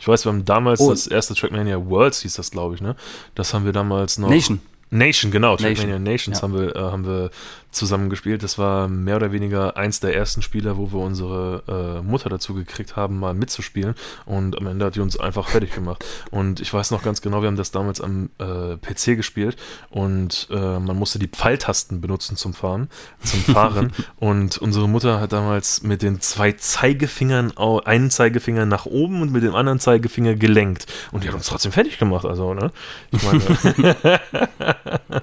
[0.00, 2.96] Ich weiß, wir haben damals Und- das erste Trackmania Worlds hieß das, glaube ich, ne?
[3.34, 4.28] Das haben wir damals noch.
[4.28, 4.60] Nation.
[4.90, 5.52] Nation, genau.
[5.52, 5.74] Nation.
[5.74, 6.42] Trackmania Nations Ja.
[6.42, 7.30] haben, wir, äh, haben wir
[7.70, 8.42] zusammen gespielt.
[8.42, 12.54] Das war mehr oder weniger eins der ersten Spieler, wo wir unsere äh, Mutter dazu
[12.54, 13.94] gekriegt haben, mal mitzuspielen.
[14.24, 16.04] Und am Ende hat die uns einfach fertig gemacht.
[16.30, 19.56] Und ich weiß noch ganz genau, wir haben das damals am äh, PC gespielt
[19.90, 22.88] und äh, man musste die Pfeiltasten benutzen zum Fahren,
[23.22, 23.92] zum Fahren.
[24.16, 29.42] und unsere Mutter hat damals mit den zwei Zeigefingern, einen Zeigefinger nach oben und mit
[29.42, 30.86] dem anderen Zeigefinger gelenkt.
[31.12, 32.24] Und die hat uns trotzdem fertig gemacht.
[32.24, 32.70] Also, ne?
[33.10, 33.42] Ich meine,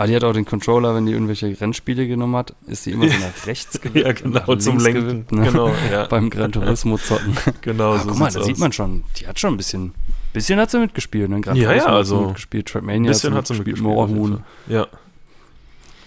[0.00, 3.06] Aber die hat auch den Controller, wenn die irgendwelche Rennspiele genommen hat, ist die immer
[3.06, 3.96] so nach rechts gewippt.
[4.06, 5.04] Ja, genau, zum Lenken.
[5.06, 5.42] gewippt, ne?
[5.44, 6.06] Genau, ja.
[6.08, 7.36] Beim Gran Turismo zocken.
[7.60, 9.92] genau Ah, so guck mal, da sieht man schon, die hat schon ein bisschen,
[10.32, 11.42] bisschen hat sie mitgespielt, ne?
[11.42, 14.42] Gran Ja, ja, Turismo hat sie also mitgespielt, Trackmania bisschen hat sie mitgespielt, Moorhuhn.
[14.68, 14.86] Ja.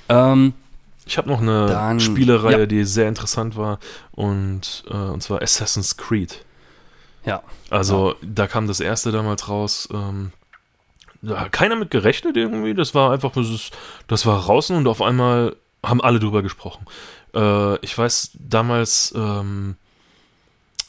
[0.09, 0.53] Ähm,
[1.05, 2.65] Ich habe noch eine Dann- Spielereihe, ja.
[2.65, 3.77] die sehr interessant war
[4.13, 6.43] und, äh, und zwar Assassin's Creed.
[7.25, 7.43] ja.
[7.69, 9.87] Also da kam das erste damals raus.
[9.93, 10.42] Ähm, hat
[11.51, 12.73] keiner mit gerechnet irgendwie.
[12.73, 13.31] Das war einfach,
[14.07, 16.85] das war draußen und auf einmal haben alle drüber gesprochen.
[17.33, 19.75] Äh, ich weiß damals, ähm,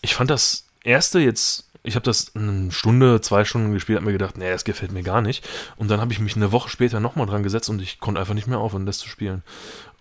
[0.03, 4.13] ich fand das erste jetzt, ich habe das eine Stunde, zwei Stunden gespielt, habe mir
[4.13, 5.47] gedacht, nee, das gefällt mir gar nicht.
[5.77, 8.35] Und dann habe ich mich eine Woche später nochmal dran gesetzt und ich konnte einfach
[8.35, 9.43] nicht mehr aufhören, das zu spielen.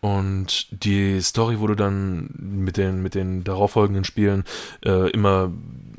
[0.04, 4.44] Und die Story wurde dann mit den, mit den darauffolgenden Spielen
[4.84, 5.50] äh, immer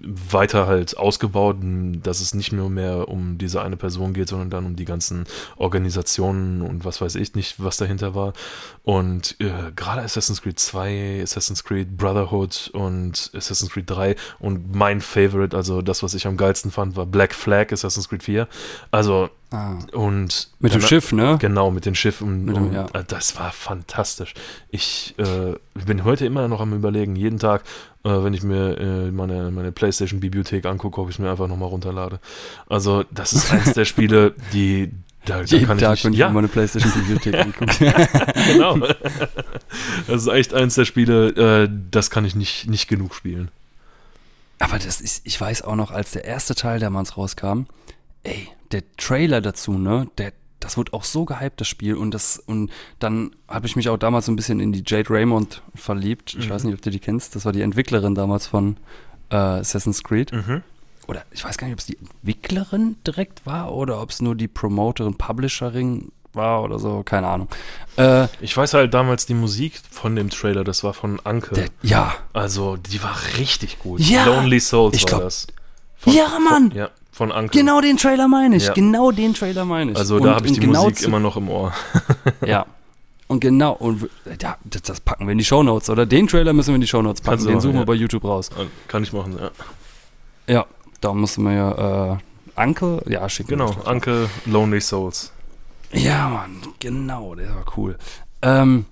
[0.06, 1.56] weiter halt ausgebaut,
[2.02, 5.24] dass es nicht nur mehr um diese eine Person geht, sondern dann um die ganzen
[5.56, 8.34] Organisationen und was weiß ich nicht, was dahinter war.
[8.82, 15.00] Und äh, gerade Assassin's Creed 2, Assassin's Creed Brotherhood und Assassin's Creed 3 und mein
[15.00, 18.48] Favorite, also das, was ich am geilsten fand, war Black Flag, Assassin's Creed 4.
[18.90, 19.78] Also Ah.
[19.92, 21.38] Und mit dem Schiff, ne?
[21.38, 22.20] Genau, mit dem Schiff.
[22.20, 22.86] Und, dem, ja.
[22.92, 24.34] und, das war fantastisch.
[24.70, 25.54] Ich äh,
[25.86, 27.62] bin heute immer noch am überlegen, jeden Tag,
[28.02, 31.68] äh, wenn ich mir äh, meine, meine Playstation-Bibliothek angucke, ob ich es mir einfach nochmal
[31.68, 32.18] runterlade.
[32.68, 34.90] Also, das ist eines der Spiele, die.
[35.24, 36.30] Da, da jeden Tag, nicht, wenn ich ja.
[36.30, 37.94] meine Playstation-Bibliothek angucke.
[38.48, 38.78] genau.
[40.08, 41.28] Das ist echt eines der Spiele,
[41.64, 43.52] äh, das kann ich nicht, nicht genug spielen.
[44.58, 47.66] Aber das ist, ich weiß auch noch, als der erste Teil damals rauskam,
[48.24, 51.94] ey, der Trailer dazu, ne, der, das wird auch so gehypt, das Spiel.
[51.94, 55.10] Und das, und dann habe ich mich auch damals so ein bisschen in die Jade
[55.10, 56.36] Raymond verliebt.
[56.38, 56.50] Ich mhm.
[56.50, 57.36] weiß nicht, ob du die kennst.
[57.36, 58.76] Das war die Entwicklerin damals von
[59.30, 60.32] äh, Assassin's Creed.
[60.32, 60.62] Mhm.
[61.06, 64.34] Oder ich weiß gar nicht, ob es die Entwicklerin direkt war oder ob es nur
[64.34, 67.48] die Promoterin, Publisherin war oder so, keine Ahnung.
[67.96, 71.54] Äh, ich weiß halt damals die Musik von dem Trailer, das war von Anke.
[71.54, 72.14] Der, ja.
[72.32, 74.00] Also, die war richtig gut.
[74.00, 74.24] Ja.
[74.24, 75.46] Lonely Souls ich war das.
[75.96, 76.70] Von, ja, Mann.
[76.70, 76.90] Von, ja.
[77.14, 77.56] Von Anke.
[77.56, 78.66] Genau den Trailer meine ich.
[78.66, 78.72] Ja.
[78.72, 79.96] Genau den Trailer meine ich.
[79.96, 81.72] Also da habe ich die genau Musik immer noch im Ohr.
[82.44, 82.66] ja.
[83.28, 84.10] Und genau, und
[84.42, 85.88] ja, das, das, packen wir in die Shownotes.
[85.90, 87.36] Oder den Trailer müssen wir in die Shownotes packen.
[87.36, 87.82] Kannst den suchen ja.
[87.82, 88.50] wir bei YouTube raus.
[88.88, 89.50] Kann ich machen, ja.
[90.52, 90.66] Ja,
[91.00, 92.16] da müssen wir ja äh,
[92.56, 93.50] Anke, ja, schicken.
[93.50, 95.32] Genau, Anke Lonely Souls.
[95.92, 97.96] Ja, Mann, genau, der war cool.
[98.42, 98.86] Ähm,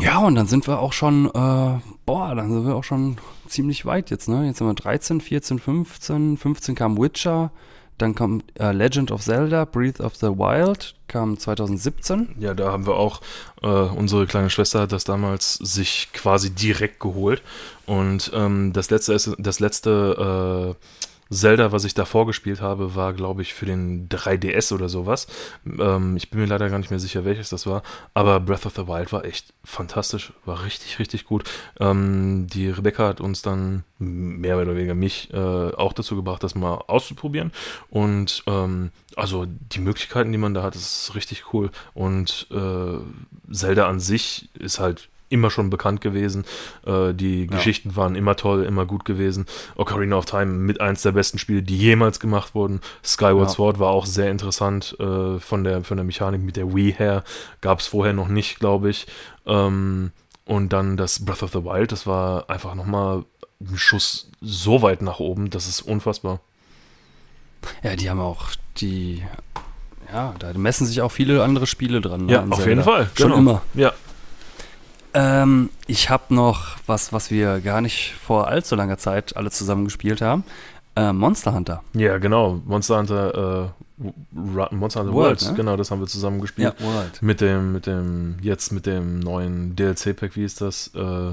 [0.00, 3.86] ja, und dann sind wir auch schon, äh, boah, dann sind wir auch schon ziemlich
[3.86, 4.46] weit jetzt, ne?
[4.46, 7.50] Jetzt sind wir 13, 14, 15, 15 kam Witcher,
[7.98, 12.36] dann kam äh, Legend of Zelda, Breath of the Wild, kam 2017.
[12.38, 13.20] Ja, da haben wir auch,
[13.62, 17.42] äh, unsere kleine Schwester hat das damals sich quasi direkt geholt.
[17.86, 20.84] Und ähm, das letzte, das letzte äh,
[21.30, 25.28] Zelda, was ich davor gespielt habe, war, glaube ich, für den 3DS oder sowas.
[25.64, 27.82] Ähm, ich bin mir leider gar nicht mehr sicher, welches das war.
[28.14, 31.48] Aber Breath of the Wild war echt fantastisch, war richtig, richtig gut.
[31.78, 36.56] Ähm, die Rebecca hat uns dann mehr oder weniger mich äh, auch dazu gebracht, das
[36.56, 37.52] mal auszuprobieren.
[37.90, 41.70] Und ähm, also die Möglichkeiten, die man da hat, ist richtig cool.
[41.94, 46.44] Und äh, Zelda an sich ist halt immer schon bekannt gewesen.
[46.84, 47.46] Äh, die ja.
[47.46, 49.46] Geschichten waren immer toll, immer gut gewesen.
[49.76, 52.80] Ocarina of Time mit eins der besten Spiele, die jemals gemacht wurden.
[53.04, 53.54] Skyward ja.
[53.54, 57.24] Sword war auch sehr interessant äh, von, der, von der Mechanik mit der Wii her.
[57.60, 59.06] Gab es vorher noch nicht, glaube ich.
[59.46, 60.10] Ähm,
[60.44, 63.24] und dann das Breath of the Wild, das war einfach nochmal
[63.60, 66.40] ein Schuss so weit nach oben, das ist unfassbar.
[67.82, 68.48] Ja, die haben auch
[68.78, 69.22] die
[70.12, 72.26] ja, da messen sich auch viele andere Spiele dran.
[72.26, 73.08] Ne, ja, auf jeden Fall.
[73.14, 73.38] Schon genau.
[73.38, 73.62] immer.
[73.74, 73.92] Ja,
[75.14, 79.84] ähm, ich habe noch was, was wir gar nicht vor allzu langer Zeit alle zusammen
[79.84, 80.44] gespielt haben.
[80.96, 81.82] Äh, Monster Hunter.
[81.94, 82.60] Ja, genau.
[82.64, 84.04] Monster Hunter, äh,
[84.74, 85.54] Monster Hunter World, World ne?
[85.54, 86.74] genau, das haben wir zusammen gespielt.
[86.78, 87.22] Ja, World.
[87.22, 90.90] Mit dem, mit dem, jetzt mit dem neuen DLC-Pack, wie ist das?
[90.94, 91.32] Äh,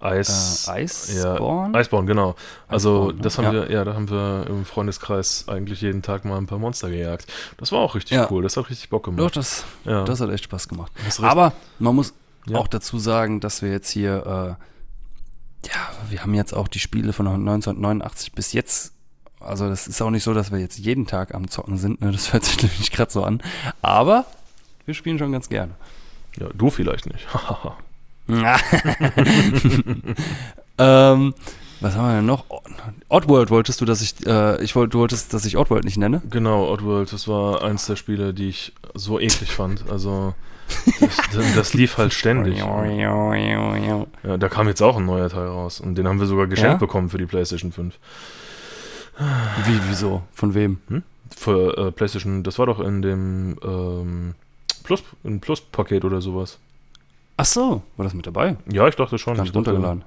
[0.00, 1.74] Eis, äh, Iceborne?
[1.74, 2.36] Ja, Iceborne, genau.
[2.68, 3.52] Also Iceborne, das haben ja.
[3.52, 7.26] wir, ja, da haben wir im Freundeskreis eigentlich jeden Tag mal ein paar Monster gejagt.
[7.56, 8.28] Das war auch richtig ja.
[8.30, 9.20] cool, das hat richtig Bock gemacht.
[9.20, 10.04] Doch, das, ja.
[10.04, 10.92] das hat echt Spaß gemacht.
[11.20, 12.14] Aber man muss,
[12.50, 12.58] ja.
[12.58, 17.12] auch dazu sagen, dass wir jetzt hier, äh, ja, wir haben jetzt auch die Spiele
[17.12, 18.92] von 1989 bis jetzt.
[19.40, 22.00] Also das ist auch nicht so, dass wir jetzt jeden Tag am Zocken sind.
[22.00, 22.12] Ne?
[22.12, 23.42] Das hört sich nämlich gerade so an.
[23.82, 24.26] Aber
[24.84, 25.74] wir spielen schon ganz gerne.
[26.38, 27.26] Ja, du vielleicht nicht.
[30.78, 31.34] ähm,
[31.80, 32.44] was haben wir denn noch?
[33.08, 36.20] Oddworld wolltest du, dass ich, äh, ich wollte, du wolltest, dass ich Oddworld nicht nenne?
[36.28, 39.88] Genau, Oddworld, das war eins der Spiele, die ich so eklig fand.
[39.88, 40.34] Also
[41.00, 42.58] das, das, lief halt ständig.
[44.22, 45.80] ja, da kam jetzt auch ein neuer Teil raus.
[45.80, 46.78] Und den haben wir sogar geschenkt ja?
[46.78, 47.98] bekommen für die PlayStation 5.
[49.64, 50.22] Wie, wieso?
[50.32, 50.78] Von wem?
[50.88, 51.02] Hm?
[51.36, 54.34] Für äh, PlayStation, das war doch in dem ähm,
[54.82, 56.58] Plus, im Plus-Paket oder sowas.
[57.36, 58.56] Ach so, war das mit dabei?
[58.70, 59.36] Ja, ich dachte schon.
[59.36, 60.02] Ganz runtergeladen.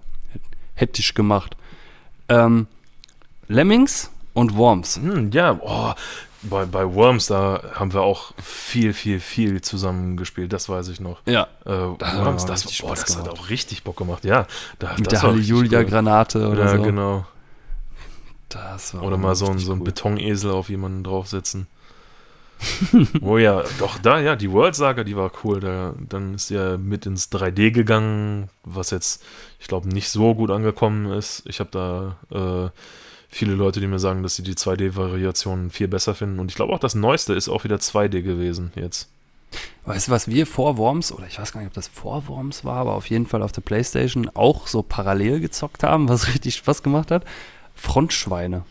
[0.74, 1.56] Hätte ich gemacht.
[2.30, 2.68] Ähm,
[3.48, 4.98] Lemmings und Worms.
[4.98, 5.94] Hm, ja, oh,
[6.44, 11.00] bei, bei Worms, da haben wir auch viel, viel, viel zusammen gespielt, das weiß ich
[11.00, 11.20] noch.
[11.26, 11.48] Ja.
[11.66, 14.48] Äh, Worms, das, boah, das hat auch richtig Bock gemacht, ja.
[14.80, 16.78] Da, Mit der Halleluja-Granate oder ja, so.
[16.78, 17.26] Ja, genau.
[18.50, 21.68] Das war oder mal so, ein, so einen Betonesel auf jemanden draufsetzen.
[23.22, 25.60] oh ja, doch, da, ja, die World Saga, die war cool.
[25.60, 29.24] Da, dann ist ja mit ins 3D gegangen, was jetzt,
[29.60, 31.44] ich glaube, nicht so gut angekommen ist.
[31.46, 32.70] Ich habe da äh,
[33.32, 36.40] viele Leute, die mir sagen, dass sie die 2D-Variationen viel besser finden.
[36.40, 39.10] Und ich glaube auch, das Neueste ist auch wieder 2D gewesen jetzt.
[39.86, 42.64] Weißt du, was wir vor Worms, oder ich weiß gar nicht, ob das vor Worms
[42.64, 46.56] war, aber auf jeden Fall auf der Playstation auch so parallel gezockt haben, was richtig
[46.56, 47.26] Spaß gemacht hat?
[47.76, 48.64] Frontschweine.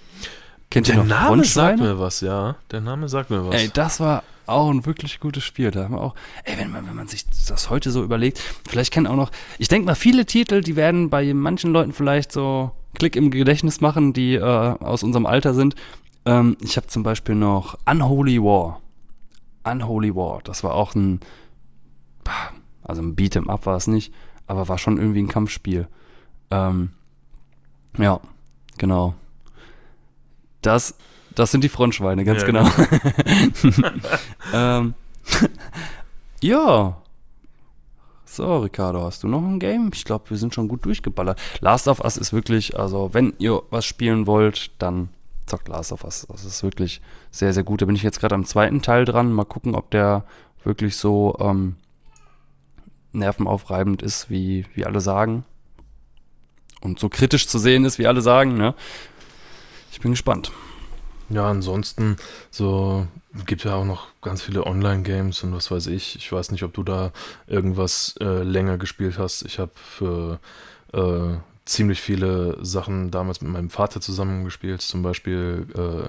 [0.70, 1.82] Kennt Der ihr noch Name sagt Frontschweine?
[1.82, 2.56] mir was, ja.
[2.70, 3.54] Der Name sagt mir was.
[3.54, 5.70] Ey, das war auch ein wirklich gutes Spiel.
[5.70, 6.14] Da haben wir auch,
[6.44, 9.68] ey, wenn man, wenn man sich das heute so überlegt, vielleicht kennen auch noch, ich
[9.68, 14.12] denke mal, viele Titel, die werden bei manchen Leuten vielleicht so Klick im Gedächtnis machen,
[14.12, 15.74] die äh, aus unserem Alter sind.
[16.24, 18.80] Ähm, ich habe zum Beispiel noch Unholy War.
[19.64, 21.20] Unholy War, das war auch ein,
[22.24, 22.52] bah,
[22.82, 24.12] also ein Beat'em Up war es nicht,
[24.46, 25.86] aber war schon irgendwie ein Kampfspiel.
[26.50, 26.90] Ähm,
[27.98, 28.20] ja,
[28.78, 29.14] genau.
[30.62, 30.96] Das,
[31.34, 32.68] das sind die Frontschweine, ganz Ja, genau.
[34.52, 34.94] ähm,
[36.42, 36.99] ja.
[38.32, 39.90] So, Ricardo, hast du noch ein Game?
[39.92, 41.40] Ich glaube, wir sind schon gut durchgeballert.
[41.58, 45.08] Last of Us ist wirklich, also wenn ihr was spielen wollt, dann
[45.46, 46.28] zockt Last of Us.
[46.30, 47.00] Das ist wirklich
[47.32, 47.82] sehr, sehr gut.
[47.82, 49.32] Da bin ich jetzt gerade am zweiten Teil dran.
[49.32, 50.24] Mal gucken, ob der
[50.62, 51.74] wirklich so ähm,
[53.10, 55.44] nervenaufreibend ist, wie, wie alle sagen.
[56.82, 58.76] Und so kritisch zu sehen ist, wie alle sagen, ne?
[59.90, 60.52] Ich bin gespannt.
[61.30, 62.16] Ja, ansonsten
[62.52, 63.08] so
[63.46, 66.16] gibt ja auch noch ganz viele Online-Games und was weiß ich.
[66.16, 67.12] Ich weiß nicht, ob du da
[67.46, 69.42] irgendwas äh, länger gespielt hast.
[69.42, 70.40] Ich habe für
[70.92, 74.82] äh, ziemlich viele Sachen damals mit meinem Vater zusammengespielt.
[74.82, 76.08] Zum Beispiel äh,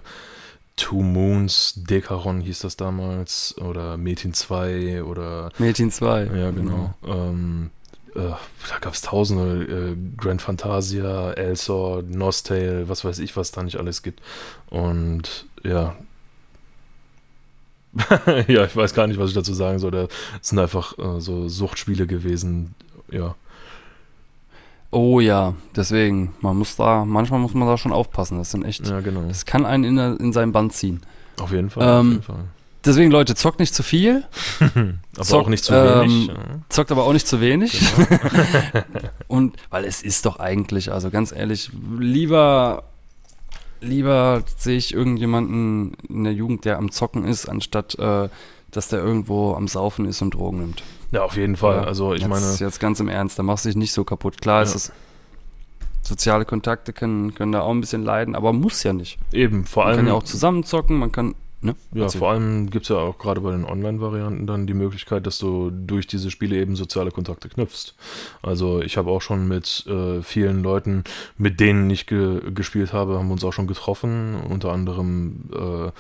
[0.78, 6.24] Two Moons, Dekaron hieß das damals oder Metin 2 oder Mädchen 2.
[6.24, 6.96] ja, genau.
[7.06, 7.70] Ähm,
[8.16, 13.62] äh, da gab es tausende, äh, Grand Fantasia, Elsor, Nostale, was weiß ich, was da
[13.62, 14.22] nicht alles gibt.
[14.70, 15.96] Und ja.
[18.48, 19.92] ja, ich weiß gar nicht, was ich dazu sagen soll.
[19.92, 20.10] Das
[20.42, 22.74] sind einfach äh, so Suchtspiele gewesen.
[23.12, 23.36] Ja.
[24.92, 28.38] Oh ja, deswegen, man muss da, manchmal muss man da schon aufpassen.
[28.38, 29.24] Das sind echt, Ja, genau.
[29.28, 31.02] das kann einen in, in seinen Band ziehen.
[31.40, 31.84] Auf jeden Fall.
[31.84, 32.44] auf Ähm, jeden Fall.
[32.84, 34.24] Deswegen, Leute, zockt nicht zu viel,
[34.60, 36.30] Aber zockt, auch nicht zu wenig.
[36.30, 36.36] ähm,
[36.68, 37.80] zockt aber auch nicht zu wenig.
[37.96, 38.08] Genau.
[39.28, 41.70] Und weil es ist doch eigentlich, also ganz ehrlich,
[42.00, 42.84] lieber,
[43.82, 48.30] lieber sehe ich irgendjemanden in der Jugend, der am Zocken ist, anstatt äh,
[48.72, 50.84] dass der irgendwo am Saufen ist und Drogen nimmt.
[51.12, 51.80] Ja, auf jeden Fall.
[51.80, 51.88] Oder?
[51.88, 54.40] Also ich jetzt, meine, Jetzt ganz im Ernst, da machst du dich nicht so kaputt.
[54.42, 54.76] Klar, es Ja.
[54.78, 54.92] ist
[56.04, 59.18] soziale Kontakte können, können da auch ein bisschen leiden, aber muss ja nicht.
[59.34, 59.98] eben, vor Man allem.
[59.98, 61.36] kann ja auch zusammen zocken, man kann.
[61.64, 61.76] Ne?
[61.94, 62.20] Ja, Erzähl.
[62.20, 65.70] vor allem gibt es ja auch gerade bei den Online-Varianten dann die Möglichkeit, dass du
[65.70, 67.94] durch diese Spiele eben soziale Kontakte knüpfst.
[68.42, 71.04] Also ich habe auch schon mit äh, vielen Leuten,
[71.38, 74.36] mit denen ich ge gespielt habe, haben wir uns auch schon getroffen.
[74.50, 75.92] Unter anderem äh,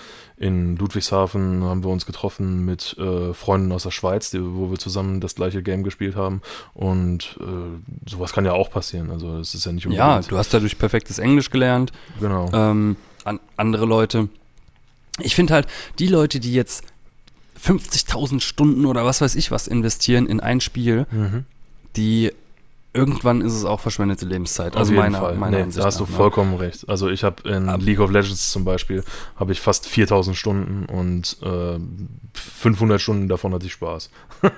[0.43, 4.79] in Ludwigshafen haben wir uns getroffen mit äh, Freunden aus der Schweiz, die, wo wir
[4.79, 6.41] zusammen das gleiche Game gespielt haben.
[6.73, 9.11] Und äh, sowas kann ja auch passieren.
[9.11, 10.31] Also es ist ja nicht Ja, unbedingt.
[10.31, 11.91] du hast dadurch perfektes Englisch gelernt.
[12.19, 12.49] genau.
[12.51, 14.29] ähm, an andere Leute.
[15.23, 15.67] Ich finde halt,
[15.99, 16.83] die Leute, die jetzt
[17.63, 21.45] 50.000 Stunden oder was weiß ich was investieren in ein Spiel, Mhm.
[21.95, 22.31] die
[22.93, 24.75] irgendwann ist es auch verschwendete Lebenszeit.
[24.75, 25.35] Also meiner, Fall.
[25.35, 26.15] meiner Nee, Ansicht da hast du nach, ne?
[26.17, 26.89] vollkommen recht.
[26.89, 29.03] Also ich habe in Ab- League of Legends zum Beispiel
[29.37, 31.79] habe ich fast 4000 Stunden und äh,
[32.33, 34.09] 500 Stunden davon hatte ich Spaß.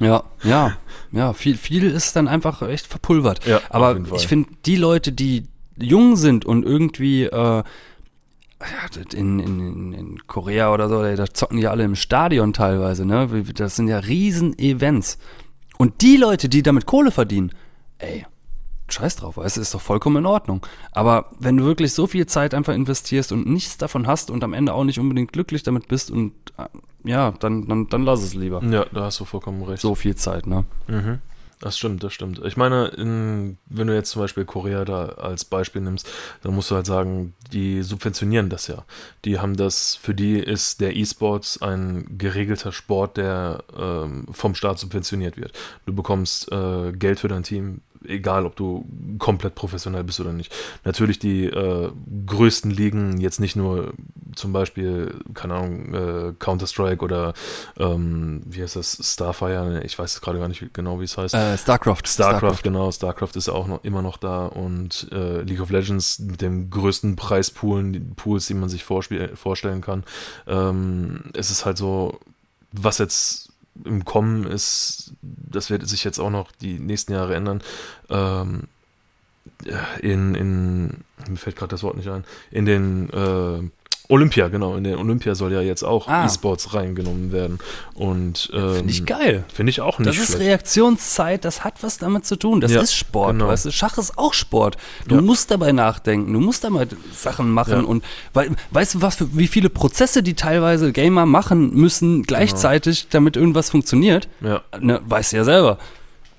[0.00, 0.76] Ja, ja,
[1.12, 1.32] ja.
[1.32, 3.46] Viel, viel ist dann einfach echt verpulvert.
[3.46, 5.44] Ja, Aber ich finde, die Leute, die
[5.78, 7.62] jung sind und irgendwie äh,
[9.12, 13.44] in, in, in, Korea oder so, da zocken die alle im Stadion teilweise, ne?
[13.54, 15.18] Das sind ja riesen Events.
[15.78, 17.52] Und die Leute, die damit Kohle verdienen,
[17.98, 18.26] ey,
[18.88, 20.64] scheiß drauf, weißt du, ist doch vollkommen in Ordnung.
[20.92, 24.52] Aber wenn du wirklich so viel Zeit einfach investierst und nichts davon hast und am
[24.52, 26.66] Ende auch nicht unbedingt glücklich damit bist und äh,
[27.08, 28.62] ja, dann, dann, dann lass es lieber.
[28.64, 29.82] Ja, da hast du vollkommen recht.
[29.82, 30.64] So viel Zeit, ne?
[30.88, 31.18] Mhm.
[31.60, 32.42] Das stimmt, das stimmt.
[32.44, 36.06] Ich meine, in, wenn du jetzt zum Beispiel Korea da als Beispiel nimmst,
[36.42, 38.84] dann musst du halt sagen, die subventionieren das ja.
[39.24, 44.78] Die haben das, für die ist der E-Sports ein geregelter Sport, der ähm, vom Staat
[44.78, 45.52] subventioniert wird.
[45.86, 48.86] Du bekommst äh, Geld für dein Team, egal ob du
[49.18, 50.54] komplett professionell bist oder nicht.
[50.84, 51.90] Natürlich die äh,
[52.26, 53.92] größten Ligen, jetzt nicht nur
[54.34, 57.32] zum Beispiel, keine Ahnung, äh, Counter-Strike oder
[57.78, 61.34] ähm, wie heißt das, Starfire, ich weiß gerade gar nicht genau, wie es heißt.
[61.34, 62.02] Äh, StarCraft.
[62.06, 66.42] StarCraft, genau, StarCraft ist auch noch immer noch da und äh, League of Legends mit
[66.42, 70.04] dem größten Preispoolen, die Pools, die man sich vorstellen kann.
[70.46, 72.20] Ähm, es ist halt so,
[72.72, 73.45] was jetzt
[73.84, 77.62] im Kommen ist, das wird sich jetzt auch noch die nächsten Jahre ändern.
[78.08, 78.64] Ähm,
[80.00, 80.86] in, in,
[81.28, 83.68] mir fällt gerade das Wort nicht ein, in den äh,
[84.08, 86.26] Olympia, genau, in den Olympia soll ja jetzt auch Ah.
[86.26, 87.58] E-Sports reingenommen werden.
[87.94, 89.44] Und ähm, Finde ich geil.
[89.52, 90.42] Finde ich auch nicht Das ist schlecht.
[90.42, 92.60] Reaktionszeit, das hat was damit zu tun.
[92.60, 93.48] Das Ja, ist Sport, genau.
[93.48, 93.72] weißt du?
[93.72, 94.76] Schach ist auch Sport.
[95.08, 95.20] Du Ja.
[95.22, 97.80] musst dabei nachdenken, du musst dabei Sachen machen Ja.
[97.80, 103.08] und weil, weißt du, was für, wie viele Prozesse die teilweise Gamer machen müssen gleichzeitig,
[103.10, 104.28] damit irgendwas funktioniert?
[104.40, 104.62] Ja.
[104.80, 105.78] Ne, weißt du ja selber.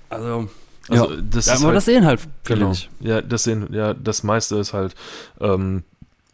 [0.10, 0.48] Also,
[0.90, 1.22] Also ja.
[1.30, 2.70] das ja, aber halt, das sehen halt viele genau.
[2.70, 2.90] nicht.
[3.02, 4.96] Ja, das sehen, ja, das meiste ist halt
[5.42, 5.84] ähm,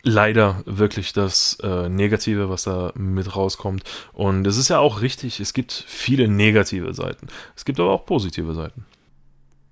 [0.04, 3.84] leider wirklich das äh, Negative, was da mit rauskommt.
[4.12, 7.28] Und es ist ja auch richtig, es gibt viele negative Seiten.
[7.56, 8.86] Es gibt aber auch positive Seiten.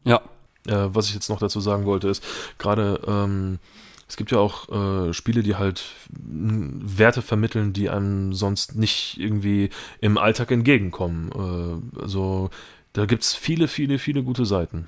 [0.06, 0.22] Ja.
[0.68, 2.24] Äh, was ich jetzt noch dazu sagen wollte, ist,
[2.58, 3.60] gerade ähm,
[4.08, 9.70] es gibt ja auch äh, Spiele, die halt Werte vermitteln, die einem sonst nicht irgendwie
[10.02, 11.92] im Alltag entgegenkommen.
[11.96, 12.50] Äh, also
[12.94, 14.88] da gibt es viele, viele, viele gute Seiten.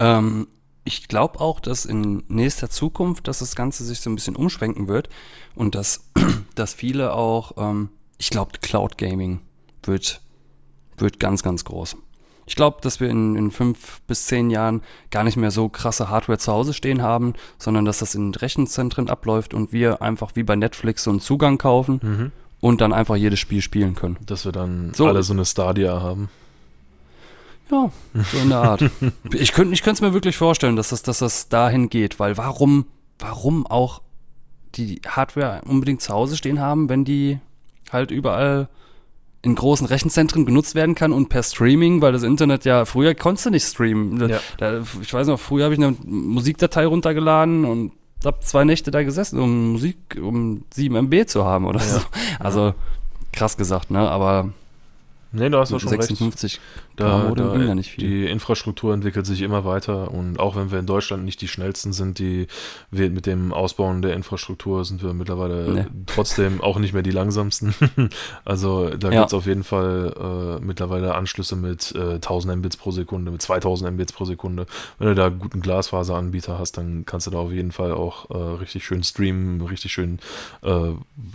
[0.00, 0.48] Ähm,
[0.84, 4.88] ich glaube auch, dass in nächster Zukunft, dass das Ganze sich so ein bisschen umschwenken
[4.88, 5.08] wird
[5.54, 6.10] und dass,
[6.54, 7.88] dass viele auch, ähm,
[8.18, 9.40] ich glaube, Cloud Gaming
[9.82, 10.20] wird,
[10.98, 11.96] wird ganz, ganz groß.
[12.46, 16.10] Ich glaube, dass wir in, in fünf bis zehn Jahren gar nicht mehr so krasse
[16.10, 20.42] Hardware zu Hause stehen haben, sondern dass das in Rechenzentren abläuft und wir einfach wie
[20.42, 24.18] bei Netflix so einen Zugang kaufen und dann einfach jedes Spiel spielen können.
[24.26, 25.06] Dass wir dann So.
[25.06, 26.28] alle so eine Stadia haben.
[27.70, 28.82] Ja, so in der Art.
[29.32, 32.86] ich könnte ich es mir wirklich vorstellen, dass das, dass das dahin geht, weil warum,
[33.18, 34.02] warum auch
[34.74, 37.38] die Hardware unbedingt zu Hause stehen haben, wenn die
[37.90, 38.68] halt überall
[39.42, 43.46] in großen Rechenzentren genutzt werden kann und per Streaming, weil das Internet ja, früher konntest
[43.46, 44.18] du nicht streamen.
[44.18, 44.40] Da, Ja.
[44.56, 47.92] da, ich weiß noch, früher habe ich eine Musikdatei runtergeladen und
[48.24, 52.00] hab zwei Nächte da gesessen, um Musik um 7 MB zu haben oder so.
[52.38, 52.72] Also
[53.32, 54.08] krass gesagt, ne?
[54.08, 54.50] Aber
[55.34, 56.02] Nee, du hast auch schon recht.
[56.04, 56.60] 56
[56.96, 58.08] Da, Modem da, bringt ja nicht viel.
[58.08, 61.92] Die Infrastruktur entwickelt sich immer weiter und auch wenn wir in Deutschland nicht die schnellsten
[61.92, 62.46] sind, die
[62.92, 65.84] wir mit dem Ausbauen der Infrastruktur sind wir mittlerweile Nee.
[66.06, 67.74] trotzdem auch nicht mehr die langsamsten.
[68.44, 69.20] also da Ja.
[69.20, 73.42] gibt es auf jeden Fall äh, mittlerweile Anschlüsse mit äh, 1000 Mbits pro Sekunde, mit
[73.42, 74.66] 2000 Mbits pro Sekunde.
[74.98, 78.30] Wenn du da einen guten Glasfaseranbieter hast, dann kannst du da auf jeden Fall auch
[78.30, 80.20] äh, richtig schön streamen, richtig schön
[80.62, 80.90] äh,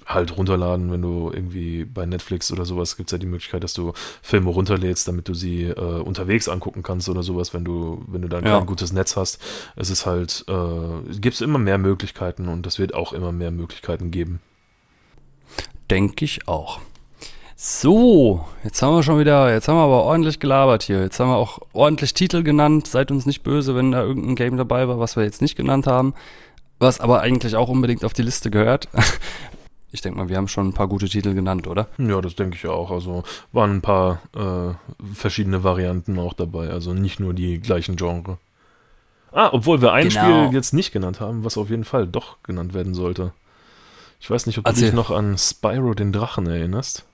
[0.05, 3.73] halt runterladen, wenn du irgendwie bei Netflix oder sowas gibt es ja die Möglichkeit, dass
[3.73, 3.88] du
[4.21, 8.27] Filme runterlädst, damit du sie äh, unterwegs angucken kannst oder sowas, wenn du, wenn du
[8.27, 8.57] da Ja.
[8.57, 9.39] kein gutes Netz hast.
[9.75, 13.51] Es ist halt, äh, gibt es immer mehr Möglichkeiten und es wird auch immer mehr
[13.51, 14.39] Möglichkeiten geben.
[15.89, 16.79] Denke ich auch.
[17.55, 21.01] So, jetzt haben wir schon wieder, jetzt haben wir aber ordentlich gelabert hier.
[21.01, 22.87] Jetzt haben wir auch ordentlich Titel genannt.
[22.87, 25.85] Seid uns nicht böse, wenn da irgendein Game dabei war, was wir jetzt nicht genannt
[25.85, 26.13] haben.
[26.77, 28.87] Was aber eigentlich auch unbedingt auf die Liste gehört.
[29.91, 31.87] Ich denke mal, wir haben schon ein paar gute Titel genannt, oder?
[31.97, 32.91] Ja, das denke ich auch.
[32.91, 34.73] Also waren ein paar äh,
[35.15, 38.37] verschiedene Varianten auch dabei, also nicht nur die gleichen Genre.
[39.31, 40.21] Ah, obwohl wir ein Genau.
[40.45, 43.31] Spiel jetzt nicht genannt haben, was auf jeden Fall doch genannt werden sollte.
[44.19, 44.85] Ich weiß nicht, ob du Erzähl.
[44.89, 47.05] dich noch an Spyro den Drachen erinnerst.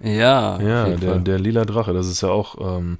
[0.00, 2.98] Ja, Ja, der, der lila Drache, das ist ja auch, ähm,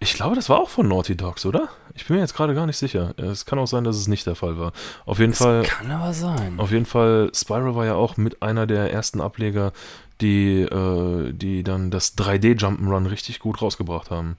[0.00, 1.68] ich glaube, das war auch von Naughty Dogs, oder?
[1.94, 3.14] Ich bin mir jetzt gerade gar nicht sicher.
[3.18, 4.72] Es kann auch sein, dass es nicht der Fall war.
[5.06, 6.58] Auf jeden Das Fall, kann aber sein.
[6.58, 9.72] auf jeden Fall, Spyro war ja auch mit einer der ersten Ableger,
[10.20, 14.36] die, äh, die dann das 3D Jump'n'Run richtig gut rausgebracht haben.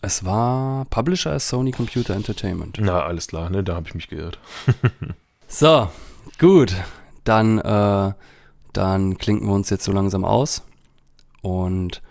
[0.00, 2.76] Es war Publisher ist Sony Computer Entertainment.
[2.80, 4.38] Na, alles klar, ne, da habe ich mich geirrt.
[5.46, 5.88] So,
[6.40, 6.74] gut.
[7.22, 8.12] Dann, äh,
[8.72, 10.62] dann klinken wir uns jetzt so langsam aus.
[11.42, 12.02] Und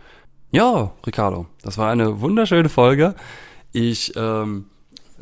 [0.53, 3.15] ja, Ricardo, das war eine wunderschöne Folge.
[3.71, 4.65] Ich, ähm,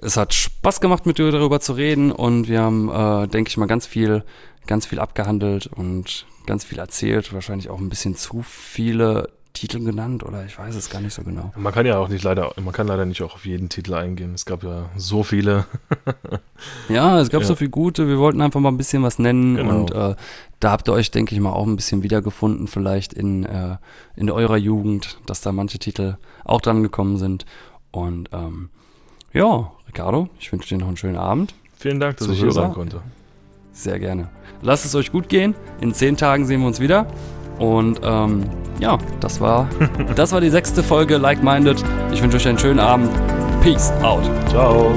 [0.01, 3.55] es hat Spaß gemacht, mit dir darüber zu reden und wir haben, äh, denke ich
[3.55, 4.25] mal, ganz viel,
[4.67, 7.33] ganz viel abgehandelt und ganz viel erzählt.
[7.33, 11.23] Wahrscheinlich auch ein bisschen zu viele Titel genannt oder ich weiß es gar nicht so
[11.23, 11.51] genau.
[11.57, 14.33] Man kann ja auch nicht leider, man kann leider nicht auch auf jeden Titel eingehen.
[14.33, 15.65] Es gab ja so viele.
[16.89, 17.47] Ja, es gab Ja.
[17.47, 18.07] so viel gute.
[18.07, 19.79] Wir wollten einfach mal ein bisschen was nennen Genau.
[19.79, 20.15] und äh,
[20.59, 23.77] da habt ihr euch, denke ich mal, auch ein bisschen wiedergefunden, vielleicht in, äh,
[24.15, 27.45] in eurer Jugend, dass da manche Titel auch dran gekommen sind.
[27.91, 28.69] Und ähm,
[29.33, 31.55] ja, Ricardo, ich wünsche dir noch einen schönen Abend.
[31.77, 32.67] Vielen Dank, dass ich hier Zuhörer.
[32.67, 33.01] sein konnte.
[33.73, 34.29] Sehr gerne.
[34.61, 35.55] Lasst es euch gut gehen.
[35.79, 37.07] In zehn Tagen sehen wir uns wieder.
[37.61, 38.43] Und ähm,
[38.79, 39.69] ja, das war,
[40.15, 41.83] das war die sechste Folge Like Minded.
[42.11, 43.09] Ich wünsche euch einen schönen Abend.
[43.61, 44.23] Peace out.
[44.49, 44.91] Ciao.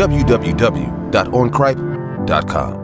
[0.00, 2.79] www.oncripe.com.